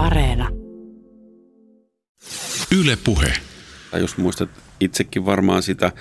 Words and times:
Areena. 0.00 0.48
Yle 2.78 2.98
Puhe. 3.04 3.32
Jos 3.92 4.16
muistat 4.16 4.48
itsekin 4.80 5.26
varmaan 5.26 5.62
sitä 5.62 5.92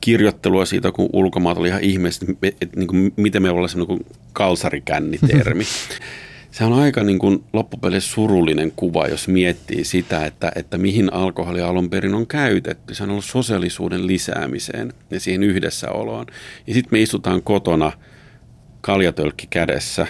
kirjoittelua 0.00 0.64
siitä, 0.64 0.92
kun 0.92 1.10
ulkomaat 1.12 1.58
oli 1.58 1.68
ihan 1.68 1.82
ihmeessä, 1.82 2.26
että, 2.28 2.46
että 2.60 2.78
niin 2.78 2.86
kuin, 2.86 3.12
miten 3.16 3.42
me 3.42 3.50
ollaan 3.50 3.68
semmoinen 3.68 3.98
kuin 3.98 4.16
kalsarikännitermi. 4.32 5.64
Se 6.50 6.64
on 6.64 6.72
aika 6.72 7.04
niin 7.04 7.18
kuin 7.18 7.44
loppupeleissä 7.52 8.12
surullinen 8.12 8.72
kuva, 8.76 9.06
jos 9.06 9.28
miettii 9.28 9.84
sitä, 9.84 10.26
että, 10.26 10.52
että 10.54 10.78
mihin 10.78 11.12
alkoholi 11.12 11.60
alun 11.60 11.90
perin 11.90 12.14
on 12.14 12.26
käytetty. 12.26 12.94
Se 12.94 13.02
on 13.02 13.10
ollut 13.10 13.24
sosiaalisuuden 13.24 14.06
lisäämiseen 14.06 14.92
ja 15.10 15.20
siihen 15.20 15.42
yhdessäoloon. 15.42 16.26
Ja 16.66 16.74
sitten 16.74 16.88
me 16.92 17.02
istutaan 17.02 17.42
kotona 17.42 17.92
kaljatölkki 18.80 19.46
kädessä 19.50 20.06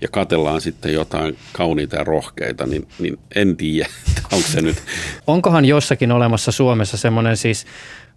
ja 0.00 0.08
katellaan 0.08 0.60
sitten 0.60 0.92
jotain 0.92 1.36
kauniita 1.52 1.96
ja 1.96 2.04
rohkeita, 2.04 2.66
niin, 2.66 2.88
niin 2.98 3.18
en 3.34 3.56
tiedä, 3.56 3.88
onko 4.32 4.48
se 4.48 4.62
nyt. 4.62 4.76
Onkohan 5.26 5.64
jossakin 5.64 6.12
olemassa 6.12 6.52
Suomessa 6.52 6.96
semmoinen 6.96 7.36
siis 7.36 7.66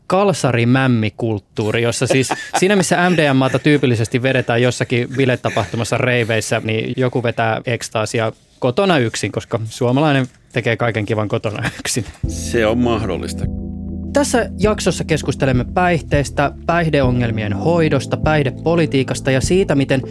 kalsarimämmikulttuuri, 0.07 1.81
jossa 1.81 2.07
siis 2.07 2.29
siinä 2.57 2.75
missä 2.75 3.09
MDMAta 3.09 3.59
tyypillisesti 3.59 4.23
vedetään 4.23 4.61
jossakin 4.61 5.07
biletapahtumassa 5.17 5.97
reiveissä, 5.97 6.61
niin 6.63 6.93
joku 6.97 7.23
vetää 7.23 7.61
ekstaasia 7.65 8.31
kotona 8.59 8.97
yksin, 8.97 9.31
koska 9.31 9.59
suomalainen 9.65 10.27
tekee 10.53 10.77
kaiken 10.77 11.05
kivan 11.05 11.27
kotona 11.27 11.69
yksin. 11.79 12.05
Se 12.27 12.65
on 12.65 12.77
mahdollista. 12.77 13.45
Tässä 14.13 14.49
jaksossa 14.59 15.03
keskustelemme 15.03 15.65
päihteistä, 15.73 16.51
päihdeongelmien 16.65 17.53
hoidosta, 17.53 18.17
päihdepolitiikasta 18.17 19.31
ja 19.31 19.41
siitä, 19.41 19.75
miten 19.75 20.01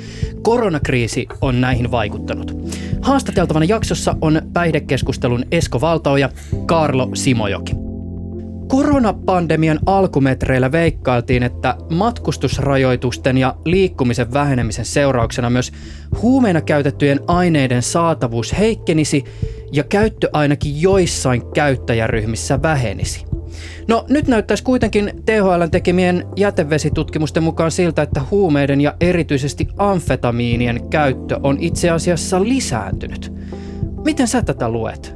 koronakriisi 0.42 1.26
on 1.40 1.60
näihin 1.60 1.90
vaikuttanut. 1.90 2.56
Haastateltavana 3.00 3.64
jaksossa 3.64 4.16
on 4.20 4.42
päihdekeskustelun 4.52 5.44
Esko 5.52 5.80
Valtaoja, 5.80 6.28
Karlo 6.66 7.10
Simojoki. 7.14 7.72
Koronapandemian 8.68 9.78
alkumetreillä 9.86 10.72
veikkailtiin, 10.72 11.42
että 11.42 11.76
matkustusrajoitusten 11.90 13.38
ja 13.38 13.56
liikkumisen 13.64 14.32
vähenemisen 14.32 14.84
seurauksena 14.84 15.50
myös 15.50 15.72
huumeina 16.22 16.60
käytettyjen 16.60 17.20
aineiden 17.26 17.82
saatavuus 17.82 18.58
heikkenisi 18.58 19.24
ja 19.72 19.84
käyttö 19.84 20.28
ainakin 20.32 20.82
joissain 20.82 21.42
käyttäjäryhmissä 21.52 22.62
vähenisi. 22.62 23.30
No 23.88 24.04
nyt 24.08 24.28
näyttäisi 24.28 24.64
kuitenkin 24.64 25.12
THLn 25.26 25.70
tekemien 25.70 26.24
jätevesitutkimusten 26.36 27.42
mukaan 27.42 27.70
siltä, 27.70 28.02
että 28.02 28.20
huumeiden 28.30 28.80
ja 28.80 28.94
erityisesti 29.00 29.68
amfetamiinien 29.76 30.88
käyttö 30.90 31.40
on 31.42 31.56
itse 31.60 31.90
asiassa 31.90 32.42
lisääntynyt. 32.42 33.32
Miten 34.04 34.28
sä 34.28 34.42
tätä 34.42 34.68
luet? 34.68 35.14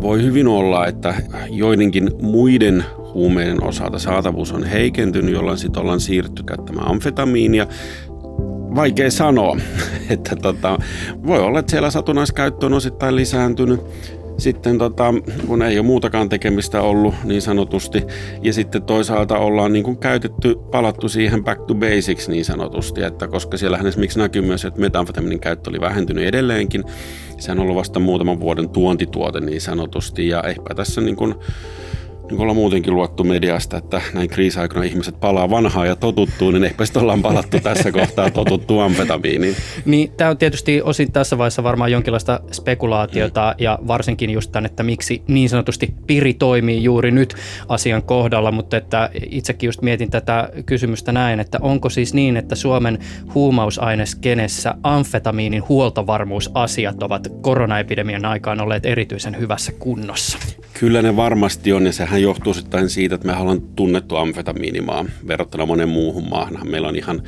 Voi 0.00 0.22
hyvin 0.22 0.48
olla, 0.48 0.86
että 0.86 1.14
joidenkin 1.50 2.10
muiden 2.22 2.84
huumeiden 3.14 3.64
osalta 3.64 3.98
saatavuus 3.98 4.52
on 4.52 4.64
heikentynyt, 4.64 5.34
jolloin 5.34 5.58
sitten 5.58 5.82
ollaan 5.82 6.00
siirtynyt 6.00 6.46
käyttämään 6.46 6.88
amfetamiinia. 6.88 7.66
Vaikea 8.74 9.10
sanoa, 9.10 9.56
että 10.10 10.36
tota, 10.36 10.78
voi 11.26 11.40
olla, 11.40 11.58
että 11.58 11.70
siellä 11.70 11.90
satunnaiskäyttö 11.90 12.66
on 12.66 12.72
osittain 12.72 13.16
lisääntynyt 13.16 13.80
sitten 14.38 14.78
tota, 14.78 15.14
kun 15.46 15.62
ei 15.62 15.78
ole 15.78 15.86
muutakaan 15.86 16.28
tekemistä 16.28 16.82
ollut 16.82 17.14
niin 17.24 17.42
sanotusti, 17.42 18.02
ja 18.42 18.52
sitten 18.52 18.82
toisaalta 18.82 19.38
ollaan 19.38 19.72
niin 19.72 19.84
kuin 19.84 19.98
käytetty, 19.98 20.54
palattu 20.70 21.08
siihen 21.08 21.44
back 21.44 21.66
to 21.66 21.74
basics 21.74 22.28
niin 22.28 22.44
sanotusti, 22.44 23.02
että 23.02 23.28
koska 23.28 23.56
siellä 23.56 23.78
esimerkiksi 23.78 24.18
näkyy 24.18 24.42
myös, 24.42 24.64
että 24.64 24.80
metamfetaminin 24.80 25.40
käyttö 25.40 25.70
oli 25.70 25.80
vähentynyt 25.80 26.24
edelleenkin, 26.24 26.84
se 27.38 27.52
on 27.52 27.58
ollut 27.58 27.76
vasta 27.76 28.00
muutaman 28.00 28.40
vuoden 28.40 28.68
tuontituote 28.68 29.40
niin 29.40 29.60
sanotusti, 29.60 30.28
ja 30.28 30.42
ehpä 30.42 30.74
tässä 30.74 31.00
niin 31.00 31.16
kuin 31.16 31.34
niin 32.30 32.40
ollaan 32.40 32.56
muutenkin 32.56 32.94
luettu 32.94 33.24
mediasta, 33.24 33.76
että 33.76 34.00
näin 34.14 34.28
kriisiaikana 34.28 34.84
ihmiset 34.84 35.20
palaa 35.20 35.50
vanhaa 35.50 35.86
ja 35.86 35.96
totuttuu, 35.96 36.50
niin 36.50 36.64
ehkä 36.64 36.84
sitten 36.84 37.02
ollaan 37.02 37.22
palattu 37.22 37.60
tässä 37.60 37.92
kohtaa 37.92 38.30
totuttu 38.30 38.80
amfetamiiniin. 38.80 39.56
Niin, 39.84 40.12
tämä 40.16 40.30
on 40.30 40.38
tietysti 40.38 40.82
osin 40.82 41.12
tässä 41.12 41.38
vaiheessa 41.38 41.62
varmaan 41.62 41.92
jonkinlaista 41.92 42.40
spekulaatiota 42.52 43.54
mm. 43.58 43.64
ja 43.64 43.78
varsinkin 43.86 44.30
just 44.30 44.52
tämän, 44.52 44.66
että 44.66 44.82
miksi 44.82 45.22
niin 45.28 45.48
sanotusti 45.48 45.94
piri 46.06 46.34
toimii 46.34 46.82
juuri 46.82 47.10
nyt 47.10 47.34
asian 47.68 48.02
kohdalla, 48.02 48.52
mutta 48.52 48.76
että 48.76 49.10
itsekin 49.30 49.68
just 49.68 49.82
mietin 49.82 50.10
tätä 50.10 50.48
kysymystä 50.66 51.12
näin, 51.12 51.40
että 51.40 51.58
onko 51.60 51.90
siis 51.90 52.14
niin, 52.14 52.36
että 52.36 52.54
Suomen 52.54 52.98
huumausaineskenessä 53.34 54.74
amfetamiinin 54.82 55.68
huoltovarmuusasiat 55.68 57.02
ovat 57.02 57.28
koronaepidemian 57.40 58.24
aikaan 58.24 58.60
olleet 58.60 58.86
erityisen 58.86 59.38
hyvässä 59.38 59.72
kunnossa? 59.72 60.38
Kyllä 60.80 61.02
ne 61.02 61.16
varmasti 61.16 61.72
on 61.72 61.86
ja 61.86 61.92
sehän 61.92 62.15
sehän 62.16 62.22
johtuu 62.22 62.54
sitten 62.54 62.90
siitä, 62.90 63.14
että 63.14 63.26
me 63.26 63.36
ollaan 63.36 63.62
tunnettu 63.62 64.16
amfetamiinimaa 64.16 65.04
verrattuna 65.28 65.66
monen 65.66 65.88
muuhun 65.88 66.28
maahan. 66.28 66.70
Meillä 66.70 66.88
on 66.88 66.96
ihan 66.96 67.22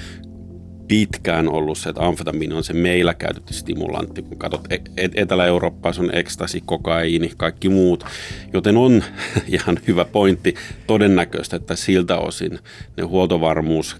pitkään 0.88 1.48
ollut 1.48 1.78
se, 1.78 1.88
että 1.88 2.06
amfetamiini 2.06 2.54
on 2.54 2.64
se 2.64 2.72
meillä 2.72 3.14
käytetty 3.14 3.54
stimulantti. 3.54 4.22
Kun 4.22 4.38
katsot 4.38 4.72
e- 4.72 5.08
Etelä-Eurooppaa, 5.14 5.92
on 5.98 6.14
ekstasi, 6.14 6.62
kokaiini, 6.66 7.32
kaikki 7.36 7.68
muut. 7.68 8.04
Joten 8.52 8.76
on 8.76 9.04
ihan 9.56 9.78
hyvä 9.86 10.04
pointti 10.04 10.54
todennäköistä, 10.86 11.56
että 11.56 11.76
siltä 11.76 12.18
osin 12.18 12.58
ne 12.96 13.02
huoltovarmuus 13.02 13.96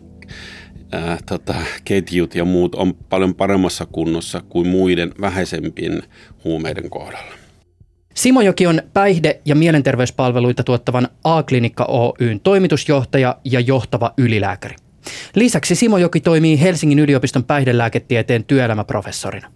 ää, 0.93 1.19
tota, 1.27 1.55
ketjut 1.85 2.35
ja 2.35 2.45
muut 2.45 2.75
on 2.75 2.95
paljon 2.95 3.35
paremmassa 3.35 3.87
kunnossa 3.87 4.43
kuin 4.49 4.69
muiden 4.69 5.13
vähäisempien 5.21 6.03
huumeiden 6.45 6.91
kohdalla. 6.91 7.38
Simojoki 8.19 8.67
on 8.67 8.83
päihde- 8.93 9.41
ja 9.45 9.55
mielenterveyspalveluita 9.55 10.65
tuottavan 10.65 11.09
A-klinikka 11.25 11.85
Oyn 11.85 12.41
toimitusjohtaja 12.41 13.37
ja 13.45 13.61
johtava 13.61 14.15
ylilääkäri. 14.17 14.77
Lisäksi 15.35 15.75
Simojoki 15.75 16.21
toimii 16.21 16.61
Helsingin 16.61 16.99
yliopiston 16.99 17.45
päihdelääketieteen 17.45 18.45
työelämäprofessorina. 18.45 19.53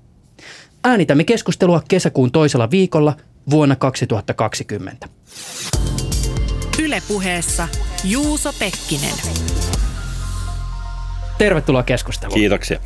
Äänitämme 0.85 1.25
keskustelua 1.25 1.83
kesäkuun 1.89 2.33
toisella 2.33 2.71
viikolla 2.71 3.17
vuonna 3.51 3.77
2020. 3.77 5.09
Ylepuheessa 6.83 7.69
Juuso 8.05 8.53
Pekkinen. 8.59 9.15
Tervetuloa 11.39 11.83
keskusteluun. 11.83 12.39
Kiitoksia. 12.41 12.81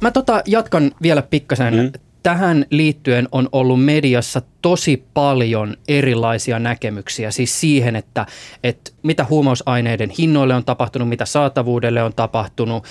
Mä 0.00 0.10
tota 0.10 0.42
jatkan 0.46 0.92
vielä 1.02 1.22
pikkasen 1.22 1.74
mm 1.74 2.11
tähän 2.22 2.66
liittyen 2.70 3.28
on 3.32 3.48
ollut 3.52 3.84
mediassa 3.84 4.42
tosi 4.62 5.04
paljon 5.14 5.76
erilaisia 5.88 6.58
näkemyksiä, 6.58 7.30
siis 7.30 7.60
siihen, 7.60 7.96
että, 7.96 8.26
että 8.64 8.90
mitä 9.02 9.26
huumausaineiden 9.30 10.10
hinnoille 10.18 10.54
on 10.54 10.64
tapahtunut, 10.64 11.08
mitä 11.08 11.24
saatavuudelle 11.24 12.02
on 12.02 12.14
tapahtunut, 12.14 12.84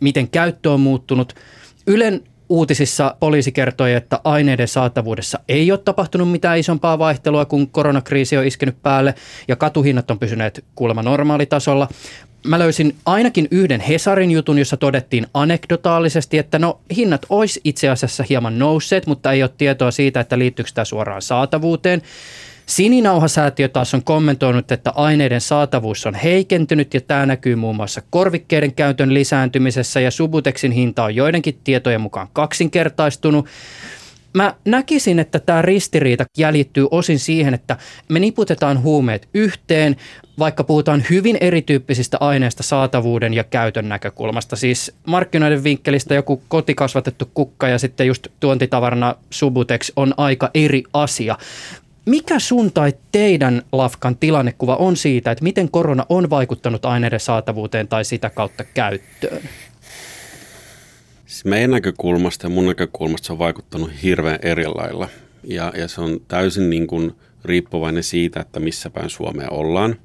miten 0.00 0.28
käyttö 0.28 0.72
on 0.72 0.80
muuttunut. 0.80 1.34
Ylen 1.86 2.22
uutisissa 2.48 3.16
poliisi 3.20 3.52
kertoi, 3.52 3.92
että 3.92 4.20
aineiden 4.24 4.68
saatavuudessa 4.68 5.38
ei 5.48 5.70
ole 5.70 5.78
tapahtunut 5.78 6.30
mitään 6.30 6.58
isompaa 6.58 6.98
vaihtelua, 6.98 7.44
kun 7.44 7.68
koronakriisi 7.68 8.36
on 8.36 8.46
iskenyt 8.46 8.82
päälle 8.82 9.14
ja 9.48 9.56
katuhinnat 9.56 10.10
on 10.10 10.18
pysyneet 10.18 10.64
kuulemma 10.74 11.02
normaalitasolla 11.02 11.88
mä 12.46 12.58
löysin 12.58 12.96
ainakin 13.06 13.48
yhden 13.50 13.80
Hesarin 13.80 14.30
jutun, 14.30 14.58
jossa 14.58 14.76
todettiin 14.76 15.26
anekdotaalisesti, 15.34 16.38
että 16.38 16.58
no 16.58 16.80
hinnat 16.96 17.26
olisi 17.28 17.60
itse 17.64 17.88
asiassa 17.88 18.24
hieman 18.28 18.58
nousseet, 18.58 19.06
mutta 19.06 19.32
ei 19.32 19.42
ole 19.42 19.50
tietoa 19.58 19.90
siitä, 19.90 20.20
että 20.20 20.38
liittyykö 20.38 20.70
tämä 20.74 20.84
suoraan 20.84 21.22
saatavuuteen. 21.22 22.02
Sininauhasäätiö 22.66 23.68
taas 23.68 23.94
on 23.94 24.02
kommentoinut, 24.04 24.72
että 24.72 24.92
aineiden 24.94 25.40
saatavuus 25.40 26.06
on 26.06 26.14
heikentynyt 26.14 26.94
ja 26.94 27.00
tämä 27.00 27.26
näkyy 27.26 27.56
muun 27.56 27.76
muassa 27.76 28.02
korvikkeiden 28.10 28.72
käytön 28.72 29.14
lisääntymisessä 29.14 30.00
ja 30.00 30.10
Subutexin 30.10 30.72
hinta 30.72 31.04
on 31.04 31.14
joidenkin 31.14 31.58
tietojen 31.64 32.00
mukaan 32.00 32.28
kaksinkertaistunut. 32.32 33.46
Mä 34.34 34.54
näkisin, 34.64 35.18
että 35.18 35.38
tämä 35.38 35.62
ristiriita 35.62 36.24
jäljittyy 36.38 36.88
osin 36.90 37.18
siihen, 37.18 37.54
että 37.54 37.76
me 38.08 38.20
niputetaan 38.20 38.82
huumeet 38.82 39.28
yhteen, 39.34 39.96
vaikka 40.38 40.64
puhutaan 40.64 41.04
hyvin 41.10 41.38
erityyppisistä 41.40 42.16
aineista 42.20 42.62
saatavuuden 42.62 43.34
ja 43.34 43.44
käytön 43.44 43.88
näkökulmasta. 43.88 44.56
Siis 44.56 44.92
markkinoiden 45.06 45.64
vinkkelistä 45.64 46.14
joku 46.14 46.42
kotikasvatettu 46.48 47.30
kukka 47.34 47.68
ja 47.68 47.78
sitten 47.78 48.06
just 48.06 48.26
tuontitavarana 48.40 49.14
Subutex 49.30 49.92
on 49.96 50.14
aika 50.16 50.50
eri 50.54 50.82
asia. 50.92 51.36
Mikä 52.06 52.38
sun 52.38 52.72
tai 52.72 52.92
teidän 53.12 53.62
Lafkan 53.72 54.16
tilannekuva 54.16 54.76
on 54.76 54.96
siitä, 54.96 55.30
että 55.30 55.44
miten 55.44 55.70
korona 55.70 56.06
on 56.08 56.30
vaikuttanut 56.30 56.84
aineiden 56.84 57.20
saatavuuteen 57.20 57.88
tai 57.88 58.04
sitä 58.04 58.30
kautta 58.30 58.64
käyttöön? 58.64 59.42
Siis 61.26 61.44
meidän 61.44 61.70
näkökulmasta 61.70 62.46
ja 62.46 62.50
mun 62.50 62.66
näkökulmasta 62.66 63.26
se 63.26 63.32
on 63.32 63.38
vaikuttanut 63.38 63.90
hirveän 64.02 64.38
eri 64.42 64.66
lailla. 64.66 65.08
Ja, 65.44 65.72
ja 65.76 65.88
se 65.88 66.00
on 66.00 66.20
täysin 66.28 66.70
niin 66.70 66.86
kuin 66.86 67.12
riippuvainen 67.44 68.02
siitä, 68.02 68.40
että 68.40 68.60
missä 68.60 68.90
päin 68.90 69.10
Suomea 69.10 69.48
ollaan. 69.50 69.96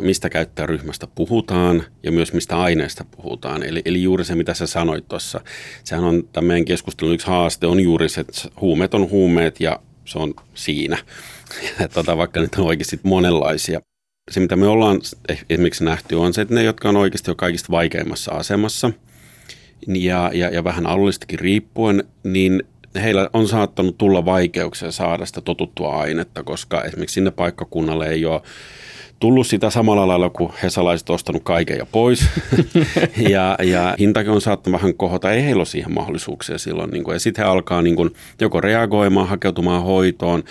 mistä 0.00 0.30
käyttäjäryhmästä 0.30 1.06
puhutaan 1.14 1.82
ja 2.02 2.12
myös 2.12 2.32
mistä 2.32 2.60
aineesta 2.60 3.04
puhutaan. 3.16 3.62
Eli, 3.62 3.82
eli 3.84 4.02
juuri 4.02 4.24
se, 4.24 4.34
mitä 4.34 4.54
sä 4.54 4.66
sanoit 4.66 5.08
tuossa. 5.08 5.40
Sehän 5.84 6.04
on 6.04 6.28
tämän 6.32 6.46
meidän 6.46 6.64
keskustelun 6.64 7.14
yksi 7.14 7.26
haaste, 7.26 7.66
on 7.66 7.80
juuri 7.80 8.08
se, 8.08 8.20
että 8.20 8.32
huumeet 8.60 8.94
on 8.94 9.10
huumeet 9.10 9.60
ja 9.60 9.80
se 10.10 10.18
on 10.18 10.34
siinä. 10.54 10.98
Ja 11.80 11.88
tota, 11.88 12.16
vaikka 12.16 12.40
nyt 12.40 12.54
on 12.54 12.66
oikeasti 12.66 13.00
monenlaisia. 13.02 13.80
Se, 14.30 14.40
mitä 14.40 14.56
me 14.56 14.66
ollaan 14.66 15.00
esimerkiksi 15.50 15.84
nähty, 15.84 16.14
on 16.14 16.34
se, 16.34 16.42
että 16.42 16.54
ne, 16.54 16.62
jotka 16.62 16.88
on 16.88 16.96
oikeasti 16.96 17.30
jo 17.30 17.34
kaikista 17.34 17.70
vaikeimmassa 17.70 18.32
asemassa 18.32 18.92
ja, 19.86 20.30
ja, 20.34 20.48
ja 20.48 20.64
vähän 20.64 20.86
alueellistakin 20.86 21.38
riippuen, 21.38 22.04
niin 22.24 22.62
heillä 22.94 23.30
on 23.32 23.48
saattanut 23.48 23.98
tulla 23.98 24.24
vaikeuksia 24.24 24.90
saada 24.90 25.26
sitä 25.26 25.40
totuttua 25.40 26.00
ainetta, 26.00 26.42
koska 26.42 26.84
esimerkiksi 26.84 27.14
sinne 27.14 27.30
paikkakunnalle 27.30 28.08
ei 28.08 28.24
ole 28.24 28.42
tullut 29.20 29.46
sitä 29.46 29.70
samalla 29.70 30.08
lailla 30.08 30.30
kuin 30.30 30.52
hesalaiset 30.62 31.10
ostanut 31.10 31.42
kaiken 31.42 31.78
ja 31.78 31.86
pois. 31.86 32.26
ja, 33.30 33.56
ja 33.62 33.94
hintakin 33.98 34.32
on 34.32 34.40
saattanut 34.40 34.80
vähän 34.80 34.94
kohota. 34.94 35.32
Ei 35.32 35.44
heillä 35.44 35.60
ole 35.60 35.66
siihen 35.66 35.94
mahdollisuuksia 35.94 36.58
silloin. 36.58 36.90
Niin 36.90 37.04
kuin, 37.04 37.14
ja 37.14 37.20
sitten 37.20 37.44
he 37.44 37.50
alkaa 37.50 37.82
niin 37.82 37.96
kuin, 37.96 38.10
joko 38.40 38.60
reagoimaan, 38.60 39.28
hakeutumaan 39.28 39.82
hoitoon 39.82 40.42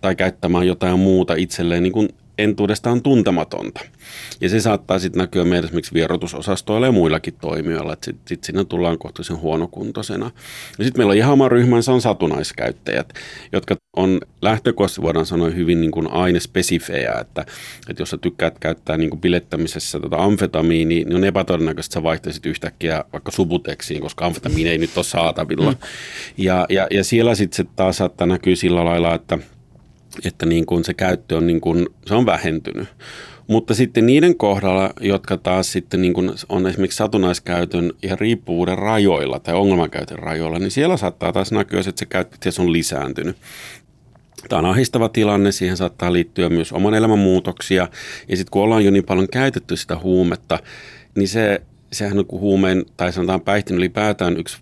tai 0.00 0.16
käyttämään 0.16 0.66
jotain 0.66 0.98
muuta 0.98 1.34
itselleen 1.34 1.82
niin 1.82 1.92
kuin 1.92 2.08
entuudestaan 2.38 3.02
tuntematonta. 3.02 3.80
Ja 4.40 4.48
se 4.48 4.60
saattaa 4.60 4.98
sitten 4.98 5.20
näkyä 5.20 5.44
meidän 5.44 5.64
esimerkiksi 5.64 5.94
vierotusosastoilla 5.94 6.86
ja 6.86 6.92
muillakin 6.92 7.34
toimijoilla, 7.40 7.92
että 7.92 8.04
sitten 8.04 8.28
sit 8.28 8.44
sinne 8.44 8.64
tullaan 8.64 8.98
kohtuullisen 8.98 9.40
huonokuntoisena. 9.40 10.30
Ja 10.78 10.84
sitten 10.84 11.00
meillä 11.00 11.10
on 11.10 11.16
ihan 11.16 11.32
oma 11.32 11.48
ryhmänsä 11.48 11.92
on 11.92 12.00
satunnaiskäyttäjät, 12.00 13.12
jotka 13.52 13.76
on 13.96 14.20
lähtökohtaisesti 14.42 15.02
voidaan 15.02 15.26
sanoa 15.26 15.50
hyvin 15.50 15.80
niin 15.80 15.90
kuin 15.90 16.10
ainespesifejä, 16.10 17.12
että, 17.20 17.44
että 17.88 18.02
jos 18.02 18.10
sä 18.10 18.18
tykkäät 18.18 18.58
käyttää 18.58 18.96
niin 18.96 19.10
kuin 19.10 19.20
bilettämisessä 19.20 20.00
tota 20.00 20.16
amfetamiini, 20.16 21.04
niin 21.04 21.16
on 21.16 21.24
epätodennäköistä, 21.24 21.88
että 21.88 21.94
sä 21.94 22.02
vaihtaisit 22.02 22.46
yhtäkkiä 22.46 23.04
vaikka 23.12 23.30
subuteksiin, 23.30 24.00
koska 24.00 24.26
amfetamiini 24.26 24.70
ei 24.70 24.78
nyt 24.78 24.96
ole 24.96 25.04
saatavilla. 25.04 25.70
Mm. 25.70 25.78
Ja, 26.36 26.66
ja, 26.68 26.86
ja 26.90 27.04
siellä 27.04 27.34
sitten 27.34 27.56
se 27.56 27.64
taas 27.76 27.96
saattaa 27.96 28.26
näkyä 28.26 28.56
sillä 28.56 28.84
lailla, 28.84 29.14
että 29.14 29.38
että 30.24 30.46
niin 30.46 30.66
kuin 30.66 30.84
se 30.84 30.94
käyttö 30.94 31.36
on, 31.36 31.46
niin 31.46 31.60
kuin, 31.60 31.86
se 32.06 32.14
on 32.14 32.26
vähentynyt. 32.26 32.88
Mutta 33.46 33.74
sitten 33.74 34.06
niiden 34.06 34.36
kohdalla, 34.36 34.90
jotka 35.00 35.36
taas 35.36 35.72
sitten 35.72 36.02
niin 36.02 36.14
kuin 36.14 36.30
on 36.48 36.66
esimerkiksi 36.66 36.96
satunnaiskäytön 36.96 37.92
ja 38.02 38.16
riippuvuuden 38.16 38.78
rajoilla 38.78 39.38
tai 39.38 39.54
ongelmakäytön 39.54 40.18
rajoilla, 40.18 40.58
niin 40.58 40.70
siellä 40.70 40.96
saattaa 40.96 41.32
taas 41.32 41.52
näkyä, 41.52 41.80
että 41.80 41.92
se 41.96 42.06
käyttö 42.06 42.50
on 42.58 42.72
lisääntynyt. 42.72 43.36
Tämä 44.48 44.58
on 44.58 44.66
ahistava 44.66 45.08
tilanne, 45.08 45.52
siihen 45.52 45.76
saattaa 45.76 46.12
liittyä 46.12 46.48
myös 46.48 46.72
oman 46.72 46.94
elämän 46.94 47.18
muutoksia. 47.18 47.88
Ja 48.28 48.36
sitten 48.36 48.50
kun 48.50 48.62
ollaan 48.62 48.84
jo 48.84 48.90
niin 48.90 49.04
paljon 49.04 49.28
käytetty 49.32 49.76
sitä 49.76 49.98
huumetta, 49.98 50.58
niin 51.14 51.28
se, 51.28 51.62
sehän 51.92 52.18
on 52.18 52.26
kuin 52.26 52.40
huumeen 52.40 52.84
tai 52.96 53.12
sanotaan 53.12 53.40
päihtin 53.40 53.76
ylipäätään 53.76 54.36
yksi 54.36 54.58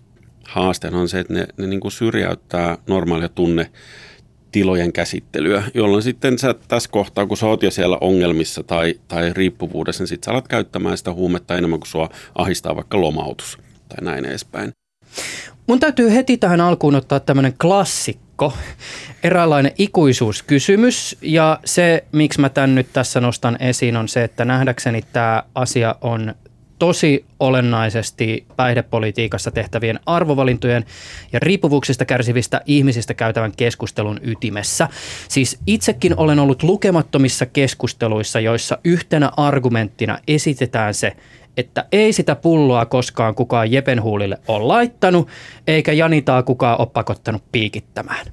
haaste 0.47 0.87
on 0.87 1.09
se, 1.09 1.19
että 1.19 1.33
ne, 1.33 1.47
ne 1.57 1.67
niin 1.67 1.79
kuin 1.79 1.91
syrjäyttää 1.91 2.77
normaalia 2.87 3.29
tunne 3.29 3.71
tilojen 4.51 4.93
käsittelyä, 4.93 5.63
jolloin 5.73 6.03
sitten 6.03 6.39
sä 6.39 6.55
tässä 6.67 6.89
kohtaa, 6.91 7.25
kun 7.25 7.37
sä 7.37 7.45
oot 7.45 7.63
jo 7.63 7.71
siellä 7.71 7.97
ongelmissa 8.01 8.63
tai, 8.63 8.95
tai 9.07 9.33
riippuvuudessa, 9.33 10.01
niin 10.01 10.07
sitten 10.07 10.25
sä 10.25 10.31
alat 10.31 10.47
käyttämään 10.47 10.97
sitä 10.97 11.13
huumetta 11.13 11.57
enemmän 11.57 11.79
kuin 11.79 11.87
sua 11.87 12.09
ahistaa 12.35 12.75
vaikka 12.75 13.01
lomautus 13.01 13.57
tai 13.89 14.05
näin 14.05 14.25
edespäin. 14.25 14.71
Mun 15.67 15.79
täytyy 15.79 16.13
heti 16.13 16.37
tähän 16.37 16.61
alkuun 16.61 16.95
ottaa 16.95 17.19
tämmöinen 17.19 17.53
klassikko, 17.61 18.53
eräänlainen 19.23 19.71
ikuisuuskysymys. 19.77 21.17
Ja 21.21 21.59
se, 21.65 22.03
miksi 22.11 22.41
mä 22.41 22.49
tämän 22.49 22.75
nyt 22.75 22.87
tässä 22.93 23.21
nostan 23.21 23.57
esiin, 23.59 23.97
on 23.97 24.07
se, 24.07 24.23
että 24.23 24.45
nähdäkseni 24.45 25.01
tämä 25.13 25.43
asia 25.55 25.95
on 26.01 26.35
tosi 26.79 27.25
olennaisesti 27.39 28.45
päihdepolitiikassa 28.55 29.51
tehtävien 29.51 29.99
arvovalintojen 30.05 30.85
ja 31.33 31.39
riippuvuuksista 31.39 32.05
kärsivistä 32.05 32.61
ihmisistä 32.65 33.13
käytävän 33.13 33.51
keskustelun 33.57 34.19
ytimessä. 34.23 34.87
Siis 35.29 35.59
itsekin 35.67 36.17
olen 36.17 36.39
ollut 36.39 36.63
lukemattomissa 36.63 37.45
keskusteluissa, 37.45 38.39
joissa 38.39 38.77
yhtenä 38.83 39.31
argumenttina 39.37 40.19
esitetään 40.27 40.93
se, 40.93 41.13
että 41.57 41.85
ei 41.91 42.13
sitä 42.13 42.35
pulloa 42.35 42.85
koskaan 42.85 43.35
kukaan 43.35 43.71
Jepenhuulille 43.71 44.37
ole 44.47 44.65
laittanut, 44.65 45.27
eikä 45.67 45.93
Janitaa 45.93 46.43
kukaan 46.43 46.79
ole 46.79 46.87
pakottanut 46.93 47.43
piikittämään. 47.51 48.25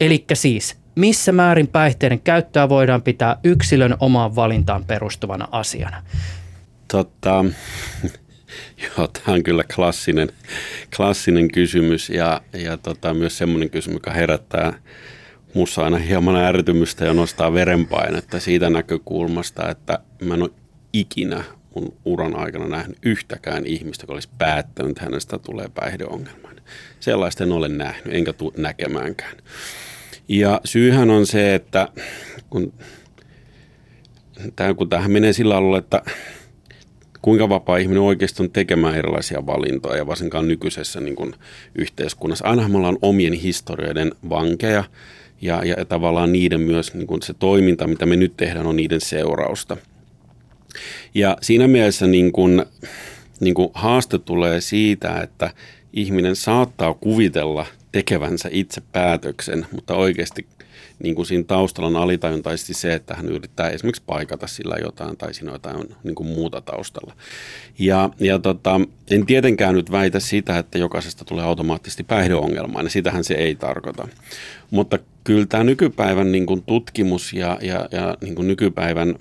Eli 0.00 0.24
siis, 0.34 0.76
missä 0.94 1.32
määrin 1.32 1.68
päihteiden 1.68 2.20
käyttöä 2.20 2.68
voidaan 2.68 3.02
pitää 3.02 3.36
yksilön 3.44 3.96
omaan 4.00 4.36
valintaan 4.36 4.84
perustuvana 4.84 5.48
asiana. 5.52 6.02
Tota, 6.88 7.44
joo, 8.82 9.08
tämä 9.08 9.34
on 9.34 9.42
kyllä 9.42 9.64
klassinen, 9.74 10.28
klassinen 10.96 11.52
kysymys 11.52 12.10
ja, 12.10 12.40
ja 12.52 12.76
tota, 12.76 13.14
myös 13.14 13.38
semmoinen 13.38 13.70
kysymys, 13.70 13.94
joka 13.94 14.10
herättää 14.10 14.82
minussa 15.54 15.84
aina 15.84 15.98
hieman 15.98 16.36
ärtymystä 16.36 17.04
ja 17.04 17.14
nostaa 17.14 17.52
verenpainetta 17.52 18.40
siitä 18.40 18.70
näkökulmasta, 18.70 19.70
että 19.70 19.98
mä 20.22 20.34
en 20.34 20.42
ole 20.42 20.50
ikinä 20.92 21.44
mun 21.74 21.96
uran 22.04 22.36
aikana 22.36 22.68
nähnyt 22.68 22.98
yhtäkään 23.02 23.66
ihmistä, 23.66 24.02
joka 24.04 24.12
olisi 24.12 24.28
päättänyt, 24.38 24.90
että 24.90 25.04
hänestä 25.04 25.38
tulee 25.38 25.68
päihdeongelma. 25.74 26.48
Sellaista 27.00 27.44
en 27.44 27.52
ole 27.52 27.68
nähnyt, 27.68 28.14
enkä 28.14 28.32
tule 28.32 28.52
näkemäänkään. 28.56 29.36
Ja 30.28 30.60
syyhän 30.64 31.10
on 31.10 31.26
se, 31.26 31.54
että 31.54 31.88
kun, 32.50 32.72
tämä, 34.56 34.74
kun 34.74 34.88
tähän 34.88 35.10
menee 35.10 35.32
sillä 35.32 35.56
alueella, 35.56 35.78
että 35.78 36.02
kuinka 37.22 37.48
vapaa 37.48 37.76
ihminen 37.76 38.02
oikeasti 38.02 38.42
on 38.42 38.50
tekemään 38.50 38.94
erilaisia 38.94 39.46
valintoja, 39.46 39.96
ja 39.96 40.06
varsinkaan 40.06 40.48
nykyisessä 40.48 41.00
niin 41.00 41.16
kuin, 41.16 41.34
yhteiskunnassa. 41.74 42.44
Ainahan 42.44 42.70
me 42.70 42.76
ollaan 42.76 42.98
omien 43.02 43.32
historioiden 43.32 44.12
vankeja, 44.28 44.84
ja, 45.40 45.64
ja 45.64 45.84
tavallaan 45.84 46.32
niiden 46.32 46.60
myös 46.60 46.94
niin 46.94 47.06
kuin 47.06 47.22
se 47.22 47.34
toiminta, 47.34 47.86
mitä 47.86 48.06
me 48.06 48.16
nyt 48.16 48.36
tehdään, 48.36 48.66
on 48.66 48.76
niiden 48.76 49.00
seurausta. 49.00 49.76
Ja 51.14 51.36
siinä 51.42 51.68
mielessä 51.68 52.06
niin 52.06 52.32
kuin, 52.32 52.64
niin 53.40 53.54
kuin 53.54 53.68
haaste 53.74 54.18
tulee 54.18 54.60
siitä, 54.60 55.20
että 55.20 55.50
ihminen 55.92 56.36
saattaa 56.36 56.94
kuvitella 56.94 57.66
tekevänsä 57.92 58.48
itse 58.52 58.82
päätöksen, 58.92 59.66
mutta 59.72 59.94
oikeasti 59.94 60.46
niin 61.02 61.14
kuin 61.14 61.26
siinä 61.26 61.44
taustalla 61.44 61.88
on 61.88 61.96
alitajuntaisesti 61.96 62.74
se, 62.74 62.94
että 62.94 63.14
hän 63.14 63.28
yrittää 63.28 63.70
esimerkiksi 63.70 64.02
paikata 64.06 64.46
sillä 64.46 64.76
jotain 64.82 65.16
tai 65.16 65.34
siinä 65.34 65.52
jotain 65.52 65.76
niin 66.04 66.14
kuin 66.14 66.26
muuta 66.26 66.60
taustalla. 66.60 67.14
Ja, 67.78 68.10
ja 68.20 68.38
tota, 68.38 68.80
en 69.10 69.26
tietenkään 69.26 69.74
nyt 69.74 69.90
väitä 69.90 70.20
sitä, 70.20 70.58
että 70.58 70.78
jokaisesta 70.78 71.24
tulee 71.24 71.44
automaattisesti 71.44 72.04
päihdeongelmaa, 72.04 72.82
niin 72.82 72.90
sitähän 72.90 73.24
se 73.24 73.34
ei 73.34 73.54
tarkoita. 73.54 74.08
Mutta 74.70 74.98
kyllä 75.24 75.46
tämä 75.46 75.64
nykypäivän 75.64 76.32
niin 76.32 76.46
kuin 76.46 76.62
tutkimus 76.62 77.32
ja, 77.32 77.58
ja, 77.62 77.88
ja 77.90 78.16
niin 78.20 78.34
kuin 78.34 78.48
nykypäivän 78.48 79.14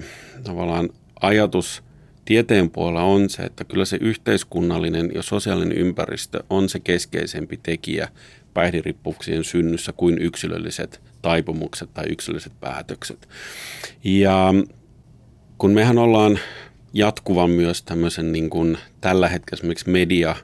tavallaan 0.43 0.89
ajatus 1.21 1.83
tieteen 2.25 2.69
puolella 2.69 3.03
on 3.03 3.29
se, 3.29 3.43
että 3.43 3.63
kyllä 3.63 3.85
se 3.85 3.97
yhteiskunnallinen 4.01 5.11
ja 5.15 5.21
sosiaalinen 5.21 5.77
ympäristö 5.77 6.43
on 6.49 6.69
se 6.69 6.79
keskeisempi 6.79 7.59
tekijä 7.63 8.07
päihderiippuvuuksien 8.53 9.43
synnyssä 9.43 9.93
kuin 9.93 10.17
yksilölliset 10.17 11.01
taipumukset 11.25 11.93
tai 11.93 12.05
yksilölliset 12.09 12.53
päätökset. 12.59 13.27
Ja 14.03 14.53
kun 15.57 15.71
mehän 15.71 15.97
ollaan 15.97 16.39
jatkuvan 16.93 17.49
myös 17.49 17.83
tämmöisen 17.83 18.31
niin 18.31 18.49
kuin 18.49 18.77
tällä 19.01 19.29
hetkellä 19.29 19.59
esimerkiksi 19.59 19.89
media 19.89 20.35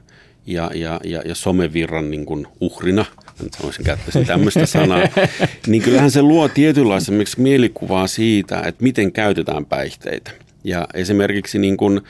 ja, 0.46 0.70
ja, 0.74 1.00
ja, 1.04 1.22
ja 1.24 1.34
somevirran 1.34 2.10
niin 2.10 2.26
kuin 2.26 2.46
uhrina, 2.60 3.04
nyt 3.42 3.54
sanoisin 3.54 3.84
käyttäisin 3.84 4.26
tämmöistä 4.26 4.66
sanaa, 4.66 4.98
niin 5.66 5.82
kyllähän 5.82 6.10
se 6.10 6.22
luo 6.22 6.48
tietynlaista 6.48 7.12
mielikuvaa 7.36 8.06
siitä, 8.06 8.60
että 8.60 8.82
miten 8.82 9.12
käytetään 9.12 9.66
päihteitä. 9.66 10.30
Ja 10.64 10.86
esimerkiksi 10.94 11.58
niin 11.58 11.76
kuin, 11.76 12.00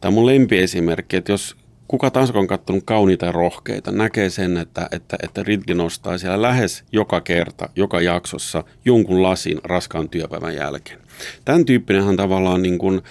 tämä 0.00 0.08
on 0.08 0.14
mun 0.14 0.26
lempiesimerkki, 0.26 1.16
että 1.16 1.32
jos 1.32 1.56
kuka 1.88 2.10
tahansa 2.10 2.38
on 2.38 2.46
katsonut 2.46 2.82
kauniita 2.86 3.26
ja 3.26 3.32
rohkeita, 3.32 3.92
näkee 3.92 4.30
sen, 4.30 4.56
että, 4.56 4.88
että, 4.90 5.16
että 5.22 5.42
Ritki 5.42 5.74
nostaa 5.74 6.18
siellä 6.18 6.42
lähes 6.42 6.84
joka 6.92 7.20
kerta, 7.20 7.68
joka 7.76 8.00
jaksossa 8.00 8.64
jonkun 8.84 9.22
lasin 9.22 9.58
raskaan 9.64 10.08
työpäivän 10.08 10.54
jälkeen. 10.54 10.98
Tämän 11.44 11.64
tyyppinenhän 11.64 12.16
tavallaan 12.16 12.62
niin 12.62 12.78
kuin, 12.78 13.02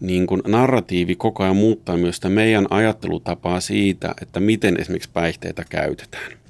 niin 0.00 0.26
kuin 0.26 0.42
narratiivi 0.46 1.14
koko 1.14 1.42
ajan 1.42 1.56
muuttaa 1.56 1.96
myös 1.96 2.16
sitä 2.16 2.28
meidän 2.28 2.66
ajattelutapaa 2.70 3.60
siitä, 3.60 4.14
että 4.22 4.40
miten 4.40 4.80
esimerkiksi 4.80 5.10
päihteitä 5.12 5.64
käytetään. 5.70 6.41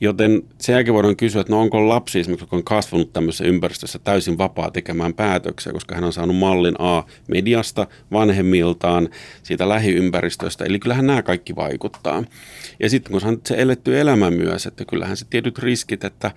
Joten 0.00 0.42
sen 0.60 0.72
jälkeen 0.72 0.94
voidaan 0.94 1.16
kysyä, 1.16 1.40
että 1.40 1.52
no 1.52 1.60
onko 1.60 1.88
lapsi 1.88 2.20
esimerkiksi, 2.20 2.44
joka 2.44 2.56
on 2.56 2.64
kasvanut 2.64 3.12
tämmöisessä 3.12 3.44
ympäristössä 3.44 3.98
täysin 3.98 4.38
vapaa 4.38 4.70
tekemään 4.70 5.14
päätöksiä, 5.14 5.72
koska 5.72 5.94
hän 5.94 6.04
on 6.04 6.12
saanut 6.12 6.36
mallin 6.36 6.74
A 6.78 7.02
mediasta, 7.28 7.86
vanhemmiltaan, 8.12 9.08
siitä 9.42 9.68
lähiympäristöstä. 9.68 10.64
Eli 10.64 10.78
kyllähän 10.78 11.06
nämä 11.06 11.22
kaikki 11.22 11.56
vaikuttaa. 11.56 12.24
Ja 12.80 12.90
sitten 12.90 13.12
kun 13.12 13.40
se 13.46 13.54
eletty 13.58 14.00
elämä 14.00 14.30
myös, 14.30 14.66
että 14.66 14.84
kyllähän 14.84 15.16
se 15.16 15.26
tietyt 15.30 15.58
riskit, 15.58 16.04
että 16.04 16.30